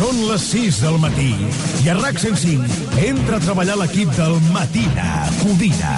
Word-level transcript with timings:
Són 0.00 0.16
les 0.30 0.44
6 0.48 0.76
del 0.80 0.94
matí 0.96 1.34
i 1.84 1.90
a 1.92 1.94
RAC 1.98 2.16
105 2.22 3.02
entra 3.04 3.36
a 3.36 3.42
treballar 3.44 3.74
l'equip 3.76 4.08
del 4.16 4.38
Matina 4.48 5.26
Codina. 5.42 5.90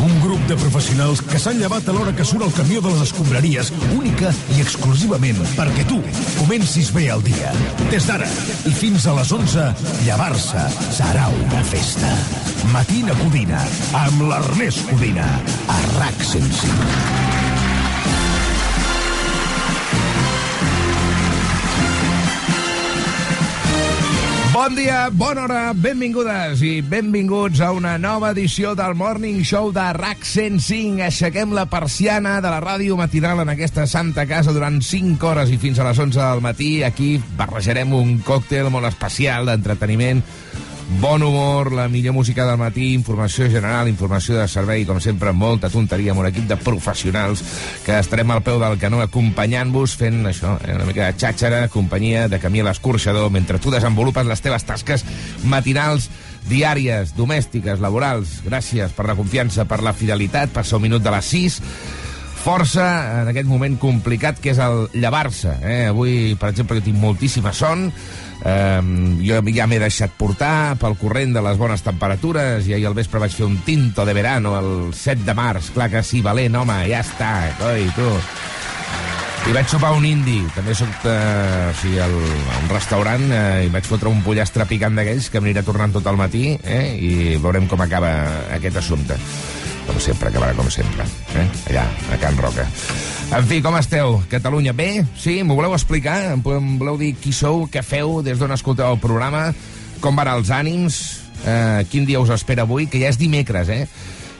Un 0.00 0.14
grup 0.22 0.40
de 0.48 0.56
professionals 0.56 1.20
que 1.28 1.36
s'han 1.42 1.60
llevat 1.60 1.84
a 1.84 1.92
l'hora 1.92 2.14
que 2.16 2.24
surt 2.24 2.46
el 2.46 2.54
camió 2.56 2.80
de 2.80 2.94
les 2.94 3.02
escombraries, 3.04 3.68
única 3.98 4.32
i 4.56 4.64
exclusivament 4.64 5.42
perquè 5.58 5.84
tu 5.90 6.00
comencis 6.38 6.88
bé 6.96 7.10
el 7.12 7.20
dia. 7.26 7.52
Des 7.92 8.08
d'ara 8.08 8.30
i 8.64 8.72
fins 8.72 9.04
a 9.04 9.18
les 9.20 9.34
11, 9.36 9.68
llevar-se 10.06 10.64
serà 10.96 11.28
una 11.44 11.60
festa. 11.68 12.16
Matina 12.72 13.12
Codina, 13.20 13.60
amb 14.06 14.24
l'Ernest 14.32 14.88
Codina, 14.88 15.28
a 15.68 15.78
RAC 15.98 16.26
105. 16.32 17.23
Bon 24.54 24.70
dia, 24.78 25.08
bona 25.10 25.48
hora, 25.48 25.60
benvingudes 25.74 26.60
i 26.62 26.76
benvinguts 26.86 27.58
a 27.58 27.72
una 27.74 27.96
nova 27.98 28.28
edició 28.30 28.76
del 28.78 28.92
Morning 28.94 29.40
Show 29.42 29.72
de 29.74 29.88
RAC 29.96 30.22
105. 30.22 31.02
Aixequem 31.02 31.50
la 31.56 31.64
persiana 31.66 32.36
de 32.38 32.52
la 32.52 32.60
ràdio 32.62 32.94
matinal 32.94 33.42
en 33.42 33.50
aquesta 33.50 33.88
santa 33.90 34.28
casa 34.30 34.54
durant 34.54 34.78
5 34.78 35.26
hores 35.26 35.50
i 35.50 35.58
fins 35.58 35.82
a 35.82 35.88
les 35.88 35.98
11 35.98 36.22
del 36.22 36.44
matí. 36.46 36.70
Aquí 36.86 37.16
barrejarem 37.34 37.98
un 37.98 38.20
còctel 38.22 38.70
molt 38.70 38.86
especial 38.92 39.50
d'entreteniment 39.50 40.22
bon 41.00 41.22
humor, 41.22 41.72
la 41.72 41.88
millor 41.88 42.14
música 42.14 42.44
del 42.46 42.58
matí, 42.58 42.92
informació 42.94 43.48
general, 43.50 43.88
informació 43.88 44.36
de 44.38 44.46
servei, 44.48 44.84
com 44.84 45.00
sempre, 45.00 45.32
molta 45.32 45.70
tonteria, 45.72 46.12
amb 46.12 46.22
un 46.22 46.28
equip 46.28 46.46
de 46.50 46.58
professionals 46.60 47.42
que 47.84 47.96
estarem 47.98 48.30
al 48.30 48.42
peu 48.44 48.60
del 48.62 48.78
canó 48.82 49.00
acompanyant-vos, 49.04 49.96
fent 50.00 50.22
això, 50.30 50.58
eh, 50.64 50.74
una 50.74 50.86
mica 50.88 51.08
de 51.08 51.18
xàxera, 51.18 51.68
companyia 51.68 52.28
de 52.28 52.40
camí 52.40 52.60
a 52.60 52.68
l'escorxador, 52.68 53.30
mentre 53.30 53.58
tu 53.58 53.70
desenvolupes 53.70 54.26
les 54.26 54.44
teves 54.44 54.64
tasques 54.64 55.04
matinals 55.44 56.10
diàries, 56.48 57.14
domèstiques, 57.16 57.80
laborals. 57.80 58.42
Gràcies 58.44 58.92
per 58.92 59.06
la 59.06 59.16
confiança, 59.16 59.64
per 59.64 59.82
la 59.82 59.94
fidelitat, 59.96 60.52
ser 60.64 60.76
un 60.76 60.82
minut 60.82 61.02
de 61.02 61.10
les 61.10 61.24
6 61.24 61.60
força 62.44 63.22
en 63.22 63.30
aquest 63.30 63.48
moment 63.48 63.78
complicat 63.80 64.36
que 64.42 64.52
és 64.52 64.58
el 64.60 64.90
llevar-se. 64.92 65.54
Eh? 65.64 65.86
Avui, 65.88 66.34
per 66.36 66.50
exemple, 66.52 66.76
jo 66.76 66.84
tinc 66.84 66.98
moltíssima 67.00 67.54
son, 67.56 67.86
eh, 68.44 68.80
jo 69.24 69.40
ja 69.56 69.66
m'he 69.66 69.80
deixat 69.82 70.14
portar 70.18 70.76
pel 70.80 70.96
corrent 71.00 71.34
de 71.34 71.42
les 71.44 71.58
bones 71.60 71.82
temperatures 71.84 72.68
i 72.68 72.76
ahir 72.76 72.88
al 72.90 72.96
vespre 72.96 73.22
vaig 73.22 73.34
fer 73.34 73.46
un 73.48 73.58
tinto 73.66 74.04
de 74.04 74.14
verano 74.16 74.56
el 74.58 74.92
7 74.94 75.24
de 75.24 75.34
març. 75.34 75.72
Clar 75.74 75.90
que 75.90 76.04
sí, 76.04 76.22
valent, 76.22 76.60
home, 76.62 76.82
ja 76.90 77.00
està, 77.04 77.32
coi, 77.60 77.88
tu. 77.96 78.10
I 79.44 79.52
vaig 79.52 79.68
sopar 79.68 79.90
un 79.92 80.06
indi. 80.08 80.38
També 80.54 80.72
soc 80.76 81.04
eh, 81.04 81.68
o 81.68 81.74
sigui, 81.82 81.98
al, 82.00 82.14
a 82.16 82.62
un 82.62 82.70
restaurant 82.72 83.26
eh, 83.28 83.66
i 83.66 83.72
vaig 83.74 83.84
fotre 83.88 84.08
un 84.08 84.22
pollastre 84.24 84.64
picant 84.70 84.96
d'aquells 84.96 85.28
que 85.28 85.42
m'anirà 85.42 85.64
tornant 85.66 85.92
tot 85.92 86.08
el 86.08 86.16
matí 86.20 86.54
eh, 86.62 86.96
i 86.96 87.12
veurem 87.42 87.68
com 87.68 87.84
acaba 87.84 88.14
aquest 88.56 88.80
assumpte. 88.80 89.20
Com 89.86 90.00
sempre, 90.00 90.30
acabarà 90.30 90.54
com 90.56 90.70
sempre. 90.72 91.04
Eh? 91.36 91.44
Allà, 91.70 91.84
a 92.12 92.18
Can 92.22 92.38
Roca. 92.40 92.64
En 93.34 93.46
fi, 93.50 93.60
com 93.64 93.76
esteu? 93.78 94.18
Catalunya, 94.30 94.72
bé? 94.76 95.04
Sí? 95.18 95.42
M'ho 95.42 95.56
voleu 95.58 95.74
explicar? 95.76 96.18
Em 96.34 96.42
voleu 96.44 96.98
dir 97.00 97.14
qui 97.20 97.32
sou, 97.32 97.66
què 97.68 97.82
feu, 97.84 98.20
des 98.24 98.40
d'on 98.40 98.54
escolteu 98.54 98.92
el 98.92 99.00
programa, 99.02 99.48
com 100.00 100.16
van 100.16 100.30
els 100.32 100.52
ànims, 100.54 101.00
eh, 101.44 101.84
quin 101.90 102.06
dia 102.08 102.20
us 102.20 102.32
espera 102.34 102.64
avui, 102.64 102.86
que 102.86 103.00
ja 103.02 103.12
és 103.12 103.20
dimecres, 103.20 103.68
eh? 103.68 103.84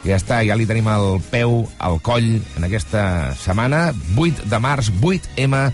Ja 0.04 0.18
està, 0.20 0.42
ja 0.44 0.56
li 0.56 0.66
tenim 0.68 0.88
el 0.92 1.18
peu 1.30 1.62
al 1.80 2.00
coll 2.04 2.34
en 2.36 2.66
aquesta 2.66 3.34
setmana. 3.40 3.86
8 4.16 4.48
de 4.52 4.60
març, 4.60 4.92
8M, 5.00 5.70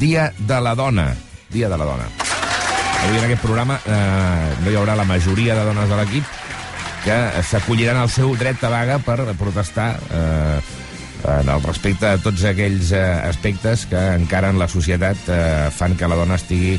Dia 0.00 0.32
de 0.38 0.60
la 0.60 0.74
Dona. 0.74 1.12
Dia 1.52 1.68
de 1.68 1.76
la 1.78 1.84
Dona. 1.84 2.08
Avui 3.04 3.18
en 3.18 3.26
aquest 3.26 3.42
programa 3.44 3.76
eh, 3.84 4.54
no 4.64 4.70
hi 4.72 4.78
haurà 4.80 4.96
la 4.96 5.04
majoria 5.04 5.54
de 5.58 5.66
dones 5.68 5.90
de 5.90 5.98
l'equip 5.98 6.24
que 7.04 7.44
s'acolliran 7.44 7.98
al 8.00 8.08
seu 8.08 8.32
dret 8.40 8.56
de 8.62 8.70
vaga 8.72 8.96
per 9.04 9.18
protestar 9.36 9.90
eh, 10.08 10.58
en 11.24 11.48
el 11.48 11.62
respecte 11.64 12.08
a 12.08 12.20
tots 12.20 12.44
aquells 12.48 12.92
eh, 12.96 13.02
aspectes 13.28 13.84
que 13.90 14.00
encara 14.16 14.50
en 14.52 14.58
la 14.60 14.68
societat 14.68 15.28
eh, 15.28 15.68
fan 15.72 15.96
que 16.00 16.08
la 16.08 16.16
dona 16.16 16.38
estigui 16.40 16.78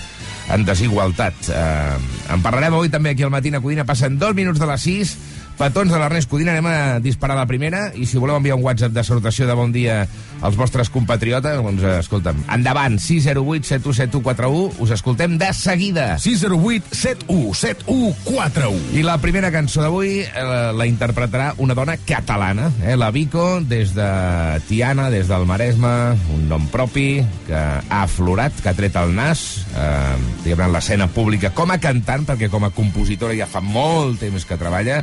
en 0.54 0.66
desigualtat. 0.66 1.50
Eh, 1.50 2.34
en 2.34 2.46
parlarem 2.46 2.78
avui 2.78 2.90
també 2.94 3.14
aquí 3.14 3.26
al 3.26 3.34
matí 3.34 3.54
a 3.54 3.62
Codina. 3.62 3.86
Passen 3.86 4.18
dos 4.22 4.36
minuts 4.38 4.62
de 4.62 4.70
les 4.70 4.86
6 4.90 5.16
petons 5.60 5.92
de 5.92 6.00
l'Ernest 6.00 6.30
Codina, 6.30 6.56
anem 6.56 6.68
a 6.70 7.00
disparar 7.04 7.38
la 7.38 7.48
primera, 7.50 7.88
i 7.96 8.08
si 8.08 8.20
voleu 8.22 8.38
enviar 8.38 8.58
un 8.58 8.64
WhatsApp 8.66 8.94
de 8.96 9.04
salutació 9.08 9.48
de 9.48 9.56
bon 9.58 9.74
dia 9.76 10.04
als 10.46 10.58
vostres 10.60 10.92
compatriotes, 10.92 11.58
doncs, 11.64 11.84
escolta'm, 12.02 12.42
endavant, 12.52 12.98
608 13.02 13.70
717141, 13.70 14.82
us 14.84 14.92
escoltem 14.96 15.38
de 15.42 15.52
seguida. 15.56 16.08
608 16.22 16.92
717141. 16.92 19.00
I 19.00 19.06
la 19.08 19.18
primera 19.24 19.52
cançó 19.54 19.86
d'avui 19.86 20.20
eh, 20.26 20.46
la 20.76 20.90
interpretarà 20.90 21.54
una 21.64 21.78
dona 21.78 21.98
catalana, 21.98 22.70
eh, 22.84 22.98
la 23.00 23.12
Vico, 23.16 23.62
des 23.62 23.96
de 23.96 24.10
Tiana, 24.68 25.10
des 25.14 25.32
del 25.32 25.48
Maresme, 25.48 25.94
un 26.36 26.48
nom 26.52 26.68
propi 26.74 27.24
que 27.48 27.56
ha 27.56 28.04
aflorat, 28.04 28.60
que 28.62 28.72
ha 28.72 28.78
tret 28.78 29.00
el 29.00 29.16
nas, 29.16 29.46
eh, 29.72 30.16
diguem 30.44 30.68
en 30.68 30.76
l'escena 30.76 31.08
pública 31.12 31.54
com 31.56 31.72
a 31.72 31.80
cantant, 31.82 32.28
perquè 32.28 32.52
com 32.52 32.68
a 32.68 32.74
compositora 32.76 33.38
ja 33.38 33.48
fa 33.50 33.64
molt 33.64 34.20
temps 34.22 34.46
que 34.46 34.60
treballa, 34.60 35.02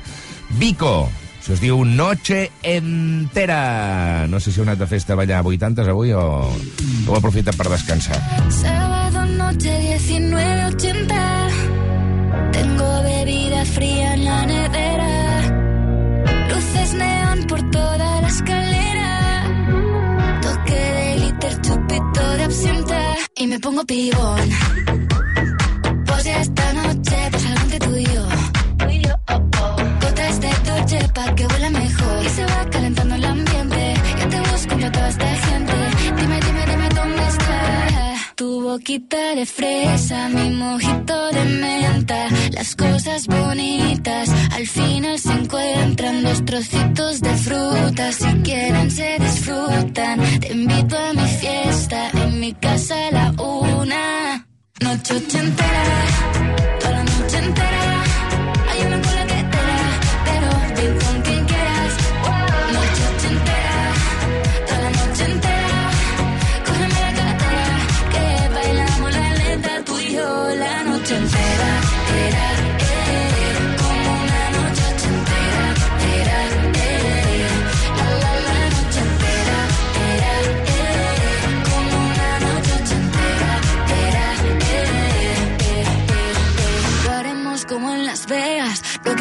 Vico. 0.59 1.11
Això 1.43 1.57
es 1.57 1.61
diu 1.61 1.85
Noche 1.85 2.51
Entera. 2.63 4.27
No 4.31 4.39
sé 4.39 4.53
si 4.53 4.61
heu 4.61 4.67
anat 4.67 4.79
de 4.79 4.87
festa 4.87 5.17
a 5.17 5.19
ballar 5.19 5.41
a 5.43 5.47
80 5.49 5.89
avui 5.91 6.13
o 6.15 6.23
heu 6.49 7.17
aprofitat 7.17 7.57
per 7.59 7.67
descansar. 7.73 8.21
Sábado 8.51 9.27
noche 9.27 9.73
19.80 9.99 11.43
Tengo 12.53 13.03
bebida 13.03 13.65
fría 13.65 14.15
en 14.15 14.25
la 14.25 14.47
nevera 14.47 15.43
Luces 16.49 16.95
neón 16.95 17.45
por 17.49 17.71
toda 17.71 18.21
la 18.21 18.29
escalera 18.29 19.45
Toque 20.43 20.75
de 20.75 21.17
liter, 21.19 21.61
chupito 21.61 22.37
de 22.37 22.45
absenta 22.45 23.17
Y 23.37 23.47
me 23.47 23.59
pongo 23.61 23.85
pibón 23.85 24.49
Pues 26.07 26.25
ya 26.25 26.41
esta 26.41 26.72
pa' 31.15 31.35
que 31.35 31.47
huela 31.47 31.71
mejor. 31.71 32.25
Y 32.25 32.29
se 32.29 32.45
va 32.45 32.71
calentando 32.71 33.15
el 33.15 33.25
ambiente. 33.25 33.95
Yo 34.21 34.29
te 34.29 34.41
busco 34.41 34.73
entre 34.75 34.91
toda 34.91 35.09
esta 35.09 35.29
gente. 35.47 35.73
Dime, 36.19 36.41
dime, 36.47 36.63
dime 36.71 36.89
dónde 36.89 37.23
está. 37.29 38.15
Tu 38.37 38.63
boquita 38.63 39.35
de 39.35 39.47
fresa, 39.47 40.29
mi 40.29 40.51
mojito 40.51 41.17
de 41.33 41.45
menta. 41.45 42.29
Las 42.53 42.77
cosas 42.77 43.27
bonitas 43.27 44.29
al 44.53 44.67
final 44.67 45.19
se 45.19 45.33
encuentran. 45.33 46.23
Los 46.23 46.45
trocitos 46.45 47.21
de 47.21 47.35
fruta 47.37 48.13
si 48.13 48.31
quieren 48.43 48.91
se 48.91 49.19
disfrutan. 49.19 50.21
Te 50.41 50.53
invito 50.53 50.97
a 50.99 51.13
mi 51.13 51.29
fiesta, 51.29 52.11
en 52.15 52.41
mi 52.41 52.53
casa 52.55 52.95
a 53.09 53.11
la 53.13 53.27
una. 53.43 54.47
Noche 54.81 55.15
ochentera, 55.15 55.85
toda 56.81 56.91
la 56.91 57.05
noche 57.05 57.39
entera 57.39 57.82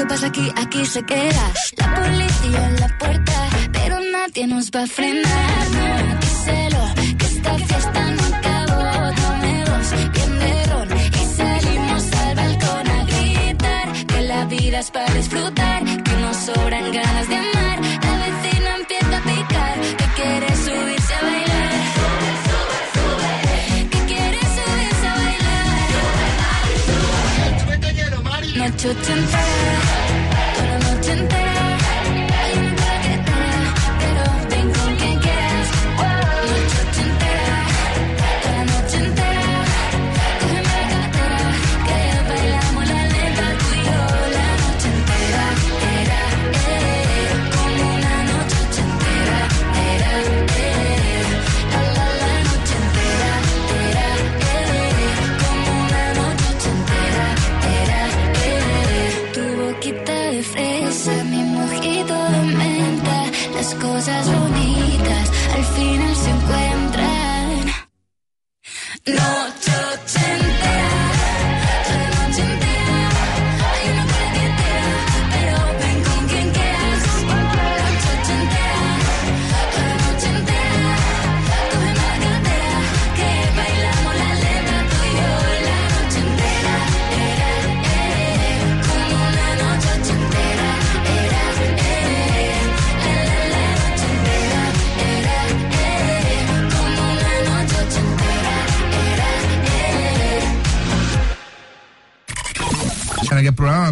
que 0.02 0.08
pasa 0.08 0.28
aquí, 0.28 0.52
aquí 0.56 0.86
se 0.86 1.04
queda. 1.04 1.54
La 1.78 1.94
policía 1.96 2.68
en 2.70 2.80
la 2.80 2.98
puerta 2.98 3.50
Pero 3.72 4.00
nadie 4.12 4.48
nos 4.48 4.72
va 4.72 4.84
a 4.84 4.88
frenar. 4.88 5.70
No, 5.78 6.20
díselo 6.22 6.84
Que 7.18 7.26
esta 7.26 7.54
fiesta 7.70 8.02
no 8.18 8.24
acabó. 8.36 8.84
Dame 9.22 9.64
dos, 9.66 9.92
bien 10.14 10.40
de 10.40 10.66
ron 10.72 10.90
Y 10.98 11.26
salimos 11.38 12.04
al 12.14 12.36
balcón 12.36 12.88
a 12.98 13.04
gritar 13.06 14.06
Que 14.08 14.22
la 14.22 14.46
vida 14.46 14.80
es 14.80 14.92
para 14.92 15.14
disfrutar 15.14 15.84
Que 15.84 16.16
nos 16.24 16.38
sobran 16.38 16.92
ganas 16.92 17.30
de 17.30 17.36
amar 17.36 17.51
Noche 28.84 29.00
ochentera, 29.00 29.80
toda 30.56 30.68
la 30.68 30.78
noche 30.80 31.12
entera. 31.12 31.61
No. 69.08 69.41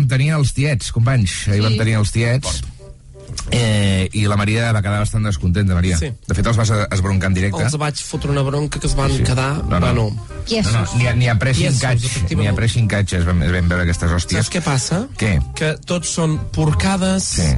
Tenir 0.09 0.33
els 0.35 0.51
tiets, 0.57 0.91
companys. 0.91 1.47
Ahir 1.47 1.61
Sí. 1.61 1.67
vam 1.69 1.77
tenir 1.77 1.95
els 2.01 2.11
tiets. 2.11 2.61
Eh, 3.51 4.09
I 4.13 4.23
la 4.27 4.35
Maria 4.37 4.71
va 4.73 4.81
quedar 4.81 4.99
bastant 4.99 5.23
descontenta, 5.25 5.73
Maria. 5.77 5.97
Sí. 5.97 6.09
De 6.27 6.35
fet, 6.35 6.45
els 6.49 6.57
vas 6.57 6.69
esbroncar 6.91 7.29
en 7.29 7.35
directe. 7.37 7.61
Els 7.63 7.77
vaig 7.77 7.95
fotre 8.01 8.31
una 8.33 8.41
bronca 8.45 8.79
que 8.79 8.87
es 8.87 8.95
van 8.97 9.11
Sí. 9.15 9.23
quedar... 9.23 9.63
No, 9.65 9.79
no. 9.79 9.85
Bueno, 9.85 10.27
Iesus. 10.47 10.73
No, 10.73 10.81
no, 10.81 10.95
ni, 10.97 11.07
a- 11.07 11.13
ni 11.13 11.27
a 11.29 11.35
pres 11.37 11.57
Iesus, 11.59 11.79
cincatx, 11.79 12.03
efectivament. 12.05 12.39
ni 12.39 12.47
a 12.47 12.55
pres 12.55 12.73
cincatx 12.73 13.13
es 13.13 13.19
es 13.21 13.25
vam 13.25 13.69
veure 13.69 13.83
aquestes 13.83 14.11
hòsties. 14.11 14.43
saps 14.43 14.55
què 14.55 14.61
passa? 14.65 15.07
Què? 15.17 15.39
Que 15.55 15.75
tots 15.85 16.09
són 16.09 16.39
porcades... 16.51 17.23
Sí. 17.23 17.49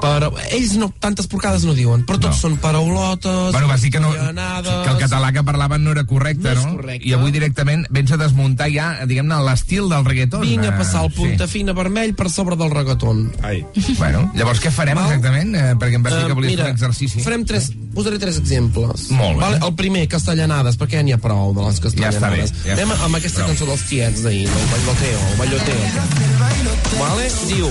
Per... 0.00 0.30
Ells 0.54 0.76
no, 0.78 0.92
tantes 1.00 1.26
porcades 1.26 1.64
no 1.66 1.74
diuen, 1.74 2.04
però 2.06 2.18
tots 2.20 2.36
No. 2.36 2.40
són 2.40 2.56
paraulotes, 2.62 3.50
Bueno, 3.52 3.66
vas 3.66 3.80
dir 3.82 3.90
que, 3.90 3.98
no, 4.00 4.12
que 4.12 4.90
el 4.90 4.98
català 5.00 5.32
que 5.32 5.42
parlaven 5.42 5.82
no 5.84 5.90
era 5.90 6.04
correcte, 6.04 6.54
No 6.54 6.66
no? 6.66 6.76
correcte. 6.76 7.08
I 7.08 7.12
avui 7.14 7.32
directament 7.32 7.86
vens 7.90 8.12
a 8.12 8.16
desmuntar 8.16 8.68
ja, 8.70 9.04
diguem-ne, 9.06 9.40
l'estil 9.44 9.88
del 9.88 10.04
reggaeton. 10.04 10.42
Vinc 10.42 10.64
a 10.64 10.68
Eh, 10.68 10.72
passar 10.78 11.04
el 11.04 11.12
punta 11.12 11.46
Sí. 11.46 11.52
fina 11.58 11.72
vermell 11.72 12.14
per 12.14 12.30
sobre 12.30 12.54
del 12.56 12.70
reggaeton. 12.70 13.32
Ai. 13.42 13.64
Bueno, 13.98 14.30
llavors 14.34 14.60
què 14.62 14.70
farem 14.70 14.94
Val. 14.96 15.06
exactament? 15.06 15.54
Eh, 15.56 15.74
perquè 15.74 15.94
em 15.94 16.02
vas 16.02 16.12
dir 16.14 16.22
Eh, 16.22 16.26
que 16.26 16.32
volies 16.34 16.50
mira, 16.52 16.64
fer 16.64 16.70
un 16.72 16.76
exercici. 16.76 17.20
Farem 17.20 17.44
tres, 17.44 17.72
posaré 17.94 18.18
tres 18.18 18.38
exemples. 18.38 19.10
Molt 19.10 19.38
bé. 19.38 19.44
Vale? 19.44 19.58
El 19.66 19.74
primer, 19.74 20.06
castellanades, 20.08 20.78
perquè 20.78 20.98
ja 20.98 21.02
n'hi 21.02 21.12
ha 21.12 21.18
prou 21.18 21.54
de 21.54 21.62
les 21.66 21.80
castellanades. 21.80 22.20
Ja 22.20 22.28
està 22.28 22.30
bé, 22.62 22.68
ja 22.68 22.72
Anem 22.74 22.92
amb 22.92 23.14
aquesta 23.16 23.38
Prou. 23.40 23.48
cançó 23.48 23.66
dels 23.66 23.82
tiets 23.88 24.22
d'ahir, 24.22 24.46
el 24.46 24.68
balloteo, 24.70 25.18
el 25.32 25.38
balloteo. 25.38 26.98
Vale? 26.98 27.30
Diu, 27.48 27.68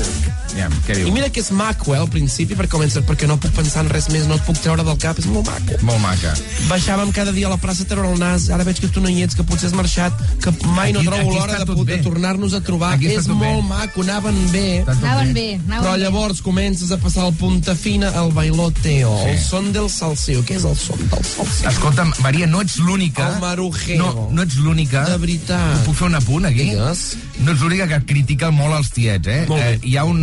Què 0.88 0.96
diu? 0.98 1.08
i 1.08 1.12
mira 1.12 1.30
que 1.30 1.40
és 1.42 1.52
maco, 1.52 1.94
eh, 1.96 2.00
al 2.00 2.10
principi, 2.10 2.56
perquè 2.56 2.70
comença, 2.78 3.02
perquè 3.06 3.28
no 3.28 3.38
puc 3.38 3.52
pensar 3.56 3.84
en 3.86 3.90
res 3.90 4.10
més, 4.10 4.26
no 4.28 4.36
et 4.36 4.42
puc 4.48 4.58
treure 4.60 4.84
del 4.84 4.98
cap, 4.98 5.18
és 5.20 5.26
molt 5.26 5.46
maco. 5.48 5.78
Molt 5.86 6.00
maca. 6.02 6.34
Baixàvem 6.68 7.12
cada 7.14 7.32
dia 7.32 7.48
a 7.48 7.50
la 7.54 7.58
plaça 7.58 7.84
a 7.84 7.90
treure 7.92 8.12
el 8.12 8.20
nas, 8.20 8.50
ara 8.50 8.64
veig 8.68 8.80
que 8.80 8.88
tu 8.88 9.02
no 9.02 9.10
hi 9.10 9.22
ets, 9.24 9.36
que 9.36 9.44
potser 9.44 9.68
has 9.70 9.74
marxat, 9.78 10.14
que 10.44 10.52
mai 10.74 10.92
no 10.94 11.00
Aquí- 11.00 11.08
trobo 11.08 11.30
aquí 11.30 11.38
l'hora 11.38 11.60
de, 11.66 11.84
de 11.86 11.98
tornar-nos 12.04 12.54
a 12.54 12.62
trobar. 12.62 12.94
Aquí 12.96 13.08
És 13.08 13.28
molt 13.28 13.62
bé. 13.62 13.68
maco, 13.70 14.02
anaven 14.02 14.52
bé. 14.52 14.84
Anaven 14.88 15.34
bé, 15.34 15.48
anaven 15.68 15.84
Però 15.84 15.94
bé. 15.94 16.00
llavors 16.04 16.42
comences 16.42 16.92
a 16.92 16.98
passar 16.98 17.26
el 17.28 17.34
punta 17.34 17.76
fina 17.76 18.10
al 18.10 18.32
bailoteo, 18.32 19.16
Sí. 19.24 19.30
el 19.30 19.40
son 19.40 19.72
del 19.74 19.90
salseo. 19.90 20.44
Què 20.44 20.56
és 20.58 20.64
el 20.66 20.76
son 20.76 20.98
del 21.10 21.24
salseo? 21.24 21.70
Escolta'm, 21.70 22.14
Maria, 22.22 22.48
no 22.48 22.62
ets 22.62 22.78
l'única... 22.80 23.28
El 23.36 23.40
marujeo. 23.42 23.98
No, 23.98 24.30
no 24.32 24.42
ets 24.44 24.56
l'única... 24.58 25.06
De 25.10 25.18
veritat. 25.18 25.84
Puc 25.86 25.96
fer 25.96 26.08
un 26.08 26.16
apunt 26.16 26.46
aquí? 26.46 26.70
Digues. 26.72 27.18
No 27.44 27.52
ets 27.52 27.62
l'única 27.62 27.88
que 27.88 28.00
critica 28.06 28.50
molt 28.52 28.76
els 28.78 28.90
tiets, 28.92 29.28
eh? 29.28 29.46
Molt 29.48 29.62
bé. 29.62 29.74
eh 29.74 29.80
hi 29.84 29.96
ha 29.98 30.04
un 30.06 30.22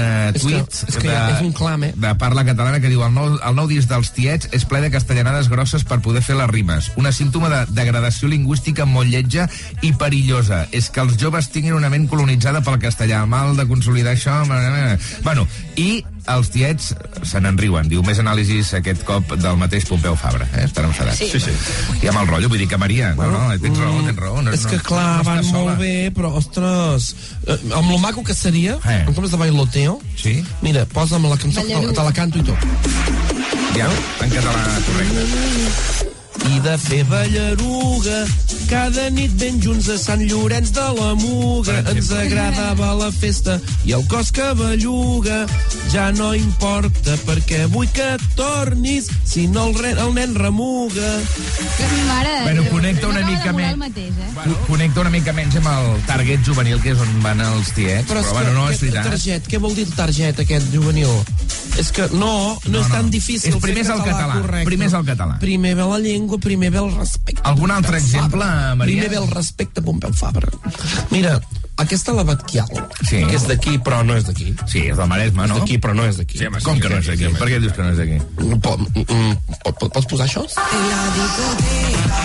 eh, 0.00 0.32
És 0.34 0.42
que- 0.42 0.48
tuit 0.48 0.78
és 0.88 0.96
que 0.96 1.08
ja 1.08 1.22
és 1.36 1.42
un 1.46 1.52
clam, 1.52 1.84
eh? 1.84 1.92
de 1.96 2.14
parla 2.20 2.44
catalana 2.44 2.80
que 2.80 2.88
diu 2.92 3.02
el 3.06 3.12
nou, 3.14 3.36
el 3.36 3.54
nou 3.58 3.68
disc 3.70 3.88
dels 3.88 4.10
tiets 4.16 4.48
és 4.56 4.64
ple 4.68 4.80
de 4.84 4.90
castellanades 4.90 5.48
grosses 5.52 5.84
per 5.84 6.00
poder 6.04 6.22
fer 6.22 6.36
les 6.36 6.50
rimes. 6.50 6.90
Una 6.96 7.12
símptoma 7.12 7.48
de 7.52 7.62
degradació 7.76 8.28
lingüística 8.28 8.84
molt 8.86 9.08
lletja 9.10 9.48
i 9.82 9.92
perillosa. 9.92 10.66
És 10.72 10.90
que 10.90 11.00
els 11.00 11.16
joves 11.20 11.50
tinguin 11.54 11.74
una 11.76 11.90
ment 11.92 12.08
colonitzada 12.08 12.62
pel 12.62 12.78
castellà. 12.82 13.24
Mal 13.26 13.56
de 13.56 13.66
consolidar 13.66 14.14
això... 14.16 14.42
Bueno, 15.24 15.46
i 15.76 16.04
els 16.28 16.48
tiets 16.50 16.92
se 17.22 17.40
n'enriuen. 17.40 17.88
Diu, 17.88 18.02
més 18.06 18.18
anàlisis 18.18 18.72
aquest 18.78 19.04
cop 19.06 19.34
del 19.38 19.56
mateix 19.60 19.84
Pompeu 19.88 20.16
Fabra. 20.18 20.46
Eh? 20.56 20.64
Estarem 20.66 20.92
serats. 20.96 21.18
Sí. 21.18 21.28
Sí, 21.30 21.40
sí. 21.40 21.52
I 22.02 22.10
amb 22.10 22.20
el 22.22 22.26
rotllo, 22.30 22.48
vull 22.52 22.58
dir 22.58 22.68
que 22.70 22.78
Maria, 22.80 23.12
no, 23.18 23.28
no, 23.30 23.42
tens 23.62 23.78
raó, 23.78 24.00
tens 24.06 24.18
raó. 24.18 24.42
No, 24.42 24.52
és 24.52 24.64
no, 24.66 24.70
que 24.70 24.80
clar, 24.86 25.06
no 25.18 25.28
van 25.30 25.44
sola. 25.44 25.62
molt 25.76 25.78
bé, 25.80 25.94
però, 26.16 26.32
ostres, 26.40 27.14
eh, 27.46 27.58
amb 27.74 27.90
lo 27.90 27.98
maco 28.02 28.24
que 28.24 28.34
seria, 28.34 28.78
Eh. 28.84 29.00
en 29.06 29.14
comptes 29.14 29.30
de 29.30 29.36
bailoteo, 29.44 30.00
Sí? 30.16 30.42
mira, 30.62 30.84
posa'm 30.86 31.28
la 31.28 31.36
cançó, 31.36 31.62
te, 31.62 31.92
te 31.94 32.02
la 32.02 32.12
canto 32.12 32.38
i 32.38 32.42
tot. 32.42 32.58
Ja, 33.76 33.88
en 34.24 34.30
català 34.30 34.80
correcte. 34.86 36.14
I 36.46 36.60
de 36.62 36.76
fer 36.78 37.02
ballaruga 37.08 38.18
cada 38.70 39.08
nit 39.14 39.32
ben 39.38 39.58
junts 39.62 39.88
a 39.90 39.96
Sant 39.98 40.22
Llorenç 40.26 40.70
de 40.74 40.84
la 40.98 41.12
Muga. 41.18 41.76
Ens 41.92 42.08
agradava 42.14 42.92
la 42.98 43.10
festa 43.14 43.58
i 43.86 43.92
el 43.96 44.04
cos 44.10 44.30
que 44.34 44.46
belluga. 44.58 45.44
Ja 45.92 46.08
no 46.14 46.32
importa 46.34 47.14
perquè 47.26 47.66
vull 47.72 47.88
que 47.94 48.08
tornis 48.38 49.08
si 49.26 49.46
no 49.50 49.68
el, 49.70 49.78
re, 49.78 49.92
el 49.98 50.14
nen 50.14 50.34
remuga. 50.38 51.12
Mare 52.06 52.34
de 52.36 52.42
Bueno, 52.46 52.64
connecta 52.70 53.08
una 53.08 53.24
mica 53.26 53.52
més. 53.52 53.76
Mateix, 53.76 54.14
eh? 54.22 54.30
Co- 54.36 54.58
Connecta 54.70 55.00
una 55.02 55.10
mica 55.14 55.32
menys 55.34 55.56
amb 55.60 55.70
el 55.72 56.00
target 56.06 56.42
juvenil, 56.46 56.80
que 56.82 56.92
és 56.94 57.00
on 57.02 57.16
van 57.22 57.40
els 57.42 57.70
tiets. 57.74 58.08
Però, 58.10 58.22
és 58.22 58.32
bueno, 58.34 58.52
no, 58.54 58.68
és 58.70 58.78
que, 58.80 58.86
veritat. 58.90 59.10
target, 59.12 59.46
què 59.50 59.58
vol 59.62 59.74
dir 59.78 59.86
el 59.86 59.94
target 59.98 60.40
aquest 60.46 60.70
juvenil? 60.74 61.10
És 61.76 61.90
que 61.92 62.06
no, 62.16 62.56
no, 62.64 62.70
No, 62.72 62.80
és 62.80 62.88
no. 62.88 62.94
tan 62.94 63.10
difícil 63.12 63.52
És 63.52 63.60
primer 63.60 63.82
és 63.84 63.90
el 63.92 64.00
català, 64.00 64.38
correcte. 64.40 64.64
primer 64.64 64.86
és 64.88 64.94
el 64.96 65.04
català. 65.04 65.34
Primer 65.42 65.74
ve 65.76 65.84
la 65.90 65.98
llengua, 66.00 66.25
primer 66.38 66.70
ve 66.70 66.78
el 66.78 66.90
respecte. 66.96 67.40
Algun 67.44 67.70
altre 67.70 67.98
Pompeu 68.00 68.06
exemple, 68.06 68.44
Fabra. 68.44 68.74
Maria? 68.74 68.92
Primer 69.02 69.10
ve 69.10 69.16
el 69.24 69.30
respecte 69.30 69.80
a 69.80 69.84
Pompeu 69.84 70.12
Fabra. 70.12 70.48
Mira, 71.10 71.40
aquesta 71.76 72.12
la 72.12 72.22
Batquial, 72.24 72.68
Sí. 73.08 73.22
que 73.24 73.36
és 73.36 73.46
d'aquí 73.46 73.78
però 73.78 74.02
no 74.04 74.16
és 74.16 74.26
d'aquí. 74.26 74.54
Sí, 74.66 74.80
és 74.90 74.96
del 74.96 75.06
Maresme, 75.08 75.46
no? 75.46 75.54
És 75.54 75.60
d'aquí 75.60 75.78
però 75.78 75.94
no 75.94 76.04
és 76.04 76.16
d'aquí. 76.18 76.38
Sí, 76.38 76.46
home, 76.46 76.60
Com 76.62 76.80
que 76.80 76.88
no 76.88 76.96
és 76.98 77.06
d'aquí? 77.06 77.28
Per 77.38 77.48
què 77.48 77.60
dius 77.60 77.72
que 77.72 77.82
no 77.82 77.90
és 77.90 77.98
d'aquí? 77.98 78.18
Po- 78.60 78.76
mm, 78.78 79.04
mm, 79.08 79.36
pot- 79.62 79.92
Pots 79.92 80.06
posar 80.06 80.26
això? 80.26 80.42
En 80.42 80.88
la 80.90 81.02
discoteca 81.16 82.20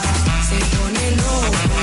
se 0.49 0.59
pone 0.75 1.05
loco. 1.21 1.79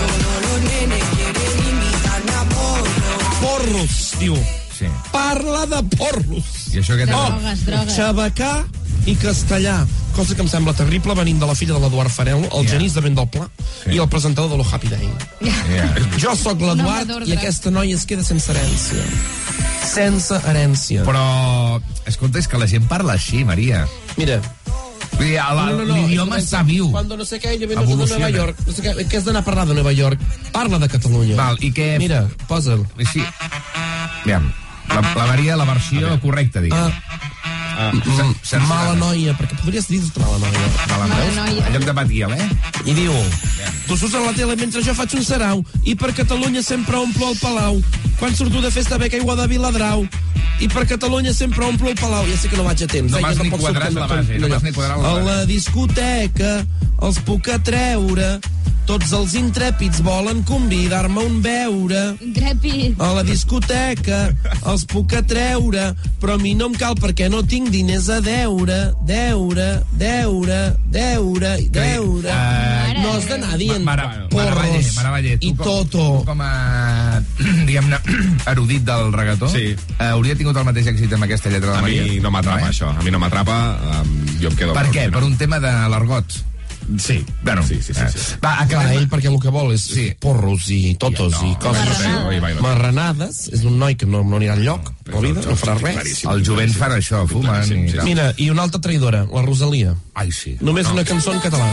Todos 0.00 0.36
los 0.44 0.60
nenes 0.70 1.04
quieren 1.14 1.58
invitarme 1.70 2.32
a 2.32 2.44
porro. 2.54 3.14
Porros, 3.40 4.12
diu. 4.18 4.36
Sí. 4.78 4.86
Parla 5.12 5.66
de 5.66 5.82
porros. 5.96 6.44
I 6.74 6.78
això 6.80 6.96
què 6.98 7.04
té? 7.06 7.12
Drogues, 7.12 7.64
drogues. 7.66 7.94
Xabacà 7.96 8.64
i 9.06 9.14
castellà. 9.14 9.86
Cosa 10.14 10.34
que 10.36 10.42
em 10.42 10.48
sembla 10.48 10.72
terrible 10.78 11.14
venint 11.18 11.40
de 11.42 11.46
la 11.46 11.54
filla 11.58 11.74
de 11.74 11.80
l'Eduard 11.82 12.08
Farel, 12.10 12.44
el 12.46 12.64
Ja. 12.66 12.70
genís 12.76 12.94
de 12.94 13.00
vent 13.02 13.16
del 13.18 13.28
Pla, 13.28 13.48
Sí. 13.84 13.90
i 13.96 13.98
el 13.98 14.08
presentador 14.08 14.48
de 14.50 14.56
lo 14.58 14.64
Happy 14.64 14.88
Day. 14.88 15.08
Ja. 15.42 15.94
Jo 16.22 16.36
sóc 16.36 16.60
l'Eduard 16.60 17.10
i 17.26 17.32
aquesta 17.32 17.70
noia 17.70 17.96
es 17.96 18.06
queda 18.06 18.22
sense 18.22 18.52
herència. 18.52 19.02
Sense 19.84 20.34
herència. 20.46 21.02
Però, 21.04 21.80
escolta, 22.06 22.38
és 22.38 22.48
que 22.48 22.58
la 22.58 22.66
gent 22.66 22.86
parla 22.88 23.14
així, 23.14 23.44
Maria. 23.44 23.86
Mira, 24.16 24.40
la- 25.18 25.66
no, 25.70 25.76
no, 25.78 25.84
no, 25.84 25.94
l'idioma 25.96 26.38
està 26.38 26.64
viu. 26.64 26.90
Cuando 26.90 27.16
no 27.16 27.24
sé 27.24 27.40
què, 27.40 27.50
ella 27.52 27.66
ve 27.66 27.74
de. 27.76 27.84
Nova 27.96 28.30
York. 28.30 28.56
No 28.66 28.72
sé 28.72 28.82
què, 28.82 29.06
què 29.08 29.16
has 29.18 29.24
d'anar 29.24 29.42
a 29.42 29.44
parlar 29.44 29.66
de 29.66 29.74
Nova 29.74 29.92
York? 29.92 30.20
Parla 30.52 30.78
de 30.78 30.88
Catalunya. 30.88 31.36
Val, 31.36 31.56
i 31.60 31.72
què... 31.72 31.98
Mira, 31.98 32.28
posa'l. 32.48 32.86
Sí. 33.12 33.22
Aviam, 34.22 34.52
la, 34.88 35.00
la 35.00 35.26
Maria, 35.26 35.56
la 35.56 35.64
versió 35.64 36.18
correcta, 36.20 36.60
diguem. 36.60 36.78
Ah, 36.78 37.23
Ah, 37.76 37.90
mm, 37.92 38.34
sense- 38.44 38.66
mala 38.68 38.94
noia, 38.94 39.32
perquè 39.34 39.56
podries 39.60 39.88
dir 39.88 40.00
mala 40.20 40.38
noia. 40.38 40.68
Mala 40.88 41.06
Mala 41.06 41.30
noia. 41.34 41.66
En 41.66 41.72
lloc 41.74 41.84
de 41.84 41.92
Batiel, 41.92 42.32
eh? 42.32 42.48
I 42.84 42.92
diu, 42.94 43.12
tu 43.88 43.96
surts 43.96 44.14
a 44.14 44.20
la 44.20 44.32
tele 44.32 44.54
mentre 44.56 44.82
jo 44.82 44.94
faig 44.94 45.14
un 45.14 45.24
sarau 45.24 45.64
i 45.82 45.94
per 45.94 46.12
Catalunya 46.14 46.62
sempre 46.62 46.96
omplo 46.96 47.30
el 47.30 47.38
Palau. 47.38 47.82
Quan 48.18 48.34
surto 48.36 48.60
de 48.60 48.70
festa 48.70 48.96
bec 48.98 49.12
aigua 49.14 49.34
de 49.36 49.46
Viladrau 49.48 50.06
i 50.60 50.68
per 50.68 50.86
Catalunya 50.86 51.32
sempre 51.34 51.64
omplo 51.66 51.88
el 51.90 51.96
Palau. 51.98 52.24
Ja 52.30 52.36
sé 52.38 52.48
que 52.48 52.56
no 52.56 52.62
vaig 52.64 52.82
a 52.82 52.86
temps. 52.86 53.10
No 53.10 53.18
eh, 53.18 53.22
m'has 53.22 53.36
jo 53.36 53.42
ni 53.42 53.50
quadrat 53.50 53.92
la 53.92 54.06
base, 54.06 54.38
no 54.38 54.46
allò. 54.46 54.54
m'has 54.54 54.62
ni 54.62 54.72
quadrat 54.72 54.98
la 54.98 55.08
A 55.08 55.14
base. 55.14 55.24
la 55.26 55.44
discoteca 55.46 56.66
els 57.02 57.18
puc 57.26 57.48
atreure, 57.48 58.38
tots 58.86 59.12
els 59.16 59.32
intrèpids 59.38 60.02
volen 60.04 60.42
convidar-me 60.46 61.20
a 61.22 61.24
un 61.24 61.38
beure. 61.44 62.02
Intrèpid. 62.24 63.00
A 63.00 63.12
la 63.16 63.22
discoteca 63.26 64.18
els 64.70 64.84
puc 64.90 65.14
atreure, 65.16 65.90
però 66.20 66.36
a 66.36 66.40
mi 66.42 66.52
no 66.58 66.68
em 66.70 66.76
cal 66.78 66.96
perquè 67.00 67.30
no 67.32 67.42
tinc 67.48 67.70
diners 67.72 68.08
a 68.12 68.20
deure, 68.24 68.78
deure, 69.08 69.68
deure, 69.98 70.60
deure, 70.92 71.54
i 71.64 71.68
deure. 71.72 72.30
Eh, 72.34 72.94
no 73.02 73.14
has 73.16 73.28
d'anar 73.30 73.56
dient 73.60 73.84
Mara, 73.84 74.06
Maravaller, 74.30 74.78
porros 74.82 74.94
Maravaller, 75.00 75.36
tu 75.40 75.48
i 75.48 75.54
com, 75.56 75.64
toto. 75.64 76.06
tu 76.20 76.24
com 76.28 76.40
a, 76.44 76.52
diguem-ne, 77.68 78.00
erudit 78.52 78.84
del 78.86 79.12
regató, 79.12 79.48
Sí. 79.48 79.74
eh, 79.98 80.08
hauria 80.12 80.36
tingut 80.36 80.56
el 80.60 80.68
mateix 80.68 80.92
èxit 80.94 81.12
amb 81.16 81.24
aquesta 81.28 81.50
lletra 81.52 81.72
de 81.72 81.78
a 81.78 81.84
Maria? 81.88 82.02
mi 82.08 82.20
no 82.20 82.30
m'atrapa, 82.34 82.68
eh? 82.68 82.72
això. 82.72 82.92
A 82.94 83.02
mi 83.02 83.10
no 83.14 83.20
m'atrapa, 83.22 83.58
um, 84.00 84.16
jo 84.40 84.50
em 84.52 84.56
quedo... 84.58 84.74
Per 84.76 84.88
què? 84.92 85.08
Per 85.14 85.24
un 85.24 85.36
tema 85.40 85.60
de 85.62 85.72
l'argot? 85.92 86.42
Sí, 86.98 87.24
Bueno, 87.42 87.62
sí, 87.66 87.76
sí, 87.82 87.94
sí. 87.94 88.00
eh, 88.00 88.08
sí. 88.12 88.34
Va, 88.44 88.56
Clar, 88.56 88.62
acabem. 88.64 88.98
ell 88.98 89.08
perquè 89.08 89.30
el 89.32 89.38
que 89.40 89.48
vol 89.50 89.72
és 89.72 89.82
Sí. 89.82 90.12
porros 90.20 90.68
i 90.70 90.94
totos 90.96 91.32
No, 91.32 91.50
i 91.50 91.56
coses 91.56 91.98
bailoteo. 92.40 92.62
Marranades, 92.62 93.48
és 93.52 93.64
un 93.64 93.78
noi 93.78 93.96
que 93.96 94.06
no, 94.06 94.22
no 94.24 94.36
anirà 94.36 94.54
enlloc, 94.58 94.92
la 95.12 95.20
vida, 95.20 95.40
no 95.46 95.56
farà 95.56 95.78
res. 95.80 96.24
El 96.24 96.44
jovent 96.44 96.72
fan 96.74 96.92
això, 96.92 97.26
fumen 97.28 97.62
i 97.64 97.88
sí. 97.90 97.96
tal. 97.96 98.04
Mira, 98.04 98.32
i 98.36 98.50
una 98.50 98.62
altra 98.62 98.80
traïdora, 98.80 99.24
la 99.32 99.42
Rosalia. 99.42 99.94
Ai, 100.14 100.30
sí. 100.32 100.56
Només 100.60 100.86
una 100.88 101.04
cançó 101.04 101.32
en 101.32 101.40
català. 101.40 101.72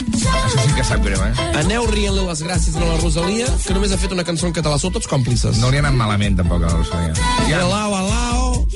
Això 0.00 0.62
sí 0.64 0.72
que 0.76 0.84
sap 0.84 1.02
greu, 1.04 1.20
eh? 1.24 1.32
Aneu 1.60 1.86
rient-li 1.90 2.24
les 2.26 2.42
gràcies 2.42 2.76
a 2.76 2.80
la 2.84 2.96
Rosalia, 3.00 3.46
que 3.66 3.74
només 3.74 3.92
ha 3.92 3.98
fet 4.00 4.12
una 4.12 4.24
cançó 4.24 4.46
en 4.46 4.52
català. 4.56 4.78
Sou 4.78 4.90
tots 4.90 5.06
còmplices. 5.10 5.58
No 5.60 5.70
li 5.70 5.76
ha 5.76 5.84
anat 5.84 5.94
malament, 5.98 6.36
tampoc, 6.40 6.62
a 6.62 6.66
la 6.66 6.76
Rosalia. 6.76 7.14
Ja. 7.48 7.60
Alao, 7.64 8.66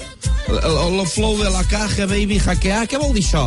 el, 0.48 1.00
el 1.00 1.06
flow 1.06 1.38
de 1.42 1.50
la 1.50 1.64
caja, 1.64 2.06
baby, 2.06 2.38
hackear, 2.38 2.86
què 2.88 2.98
vol 3.00 3.14
dir 3.14 3.24
això? 3.24 3.46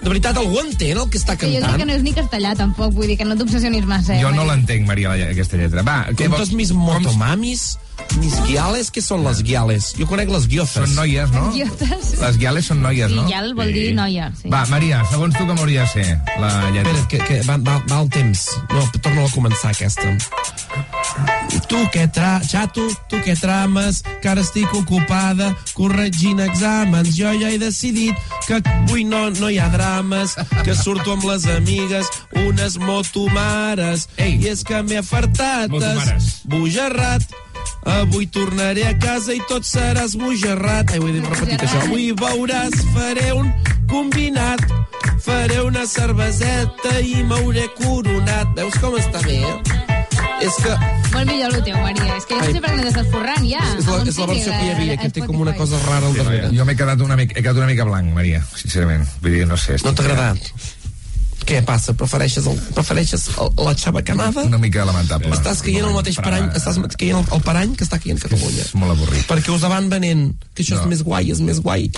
De 0.00 0.08
veritat, 0.08 0.36
algú 0.40 0.60
entén 0.62 0.96
el 0.96 1.10
que 1.12 1.18
està 1.18 1.34
Que 1.36 1.46
jo 1.60 1.66
crec 1.68 1.78
que 1.84 1.86
no 1.86 1.92
és 1.98 2.02
ni 2.02 2.12
castellà, 2.16 2.54
tampoc. 2.56 2.92
Vull 2.96 3.06
dir 3.12 3.16
que 3.20 3.24
no 3.28 3.36
t'obsessionis 3.36 3.84
massa. 3.86 4.16
Eh, 4.16 4.22
Jo 4.24 4.32
no 4.32 4.44
l'entenc, 4.48 4.86
Maria, 4.88 5.14
la- 5.14 5.30
aquesta 5.34 5.56
lletra. 5.60 5.82
Va, 5.86 6.06
què 6.10 6.26
Con 6.28 6.38
tots 6.40 6.52
mis 6.56 6.72
motomamis, 6.72 7.76
Mis 8.18 8.32
guiales, 8.48 8.88
què 8.90 9.02
són 9.04 9.22
les 9.22 9.42
guiales? 9.44 9.90
Jo 9.98 10.06
conec 10.08 10.30
les 10.32 10.46
guiofes. 10.48 10.72
Són 10.88 10.94
noies, 10.96 11.30
no? 11.30 11.52
Les 12.24 12.38
guiales 12.40 12.64
són 12.66 12.80
noies, 12.82 13.10
Sí, 13.12 13.14
no? 13.14 13.26
guial 13.28 13.52
vol 13.54 13.70
dir 13.76 13.92
noia, 13.94 14.32
sí. 14.40 14.48
Va, 14.50 14.64
Maria, 14.72 15.02
segons 15.12 15.36
tu 15.36 15.44
com 15.46 15.58
hauria 15.60 15.82
de 15.84 15.88
ser 15.92 16.18
la 16.40 16.70
lletra? 16.72 16.90
Espera, 16.96 17.06
que, 17.12 17.18
que 17.28 17.42
va, 17.46 17.58
va, 17.58 17.76
va 17.92 18.00
el 18.02 18.08
temps. 18.08 18.46
No, 18.72 18.82
torno 19.04 19.26
a 19.26 19.30
començar 19.36 19.74
aquesta. 19.76 20.16
Tu 21.70 21.80
què 21.94 22.06
tra... 22.10 22.40
Xato, 22.42 22.86
tu 23.10 23.20
què 23.24 23.36
trames? 23.38 24.00
Que 24.22 24.30
ara 24.32 24.42
estic 24.42 24.72
ocupada 24.74 25.52
corregint 25.76 26.42
exàmens. 26.42 27.12
Jo 27.14 27.30
ja 27.38 27.50
he 27.50 27.60
decidit 27.62 28.18
que 28.48 28.58
avui 28.58 29.04
no, 29.06 29.28
no 29.38 29.50
hi 29.50 29.60
ha 29.62 29.68
drames, 29.70 30.34
que 30.64 30.74
surto 30.74 31.14
amb 31.14 31.28
les 31.30 31.46
amigues, 31.54 32.10
unes 32.46 32.78
motomares. 32.82 34.08
Ei. 34.18 34.38
I 34.40 34.50
és 34.54 34.64
que 34.66 34.82
m'he 34.82 34.98
afartat, 35.02 35.70
bojarrat. 36.50 37.38
Avui 37.86 38.26
tornaré 38.26 38.84
a 38.88 38.96
casa 38.98 39.34
i 39.34 39.40
tot 39.48 39.64
serà 39.64 40.04
esbojarrat. 40.08 40.92
Ai, 40.92 41.00
ho 41.00 41.08
he 41.08 41.14
dit 41.16 41.28
repetit, 41.32 41.64
això. 41.64 41.84
Avui 41.86 42.10
veuràs, 42.16 42.76
faré 42.96 43.30
un 43.36 43.52
combinat. 43.90 44.66
Faré 45.20 45.60
una 45.64 45.86
cerveseta 45.86 46.98
i 47.04 47.22
m'hauré 47.28 47.68
coronat. 47.78 48.52
Veus 48.56 48.76
com 48.82 48.98
està 49.00 49.22
bé? 49.26 49.40
És 50.40 50.56
que 50.62 50.72
Molt 51.10 51.26
millor 51.28 51.52
el 51.52 51.62
teu, 51.66 51.76
Maria. 51.82 52.16
És 52.16 52.26
que 52.28 52.36
jo 52.38 52.40
no 52.46 52.52
sé 52.54 52.60
per 52.62 52.70
què 52.70 52.76
no 52.78 52.84
t'estàs 52.86 53.08
forrant, 53.12 53.46
ja. 53.48 53.60
és 53.76 53.86
la, 53.88 53.96
és 54.08 54.18
la 54.20 54.26
versió 54.30 54.52
que 54.54 54.66
hi 54.66 54.74
havia, 54.74 54.96
que 55.00 55.10
té 55.12 55.24
com 55.26 55.40
una 55.42 55.54
cosa 55.58 55.80
rara 55.86 56.06
al 56.08 56.16
darrere. 56.16 56.50
Jo 56.56 56.64
m'he 56.68 56.76
quedat, 56.78 57.02
una 57.04 57.16
mica, 57.18 57.36
he 57.36 57.42
quedat 57.42 57.58
una 57.60 57.68
mica 57.70 57.84
blanc, 57.88 58.12
Maria, 58.16 58.42
sincerament. 58.56 59.08
Vull 59.24 59.34
dir, 59.36 59.46
no 59.50 59.58
sé. 59.60 59.76
No 59.84 59.92
t'ha 59.92 60.06
agradat? 60.06 60.52
Què 61.50 61.60
passa? 61.66 61.94
Prefereixes, 61.98 62.46
el, 62.46 62.58
prefereixes 62.76 63.24
el, 63.42 63.50
la 63.64 63.72
xabacanada? 63.74 64.44
Una 64.46 64.60
mica 64.62 64.84
lamentable. 64.86 65.32
Estàs 65.34 65.62
caient 65.66 65.88
el 65.88 65.96
mateix 65.96 66.20
parany, 66.22 66.50
estàs 66.54 66.78
caient 66.94 67.18
el, 67.20 67.26
el 67.34 67.42
parany 67.46 67.74
que 67.74 67.86
està 67.88 67.98
caient 67.98 68.20
Catalunya. 68.22 68.66
És 68.68 68.74
molt 68.78 68.94
avorrit. 68.94 69.24
Perquè 69.28 69.50
us 69.56 69.64
van 69.66 69.88
venent 69.90 70.28
que 70.54 70.62
això 70.62 70.76
No. 70.78 70.84
és 70.84 70.92
més 70.94 71.02
guai, 71.06 71.32
és 71.34 71.40
més 71.42 71.60
guai. 71.64 71.88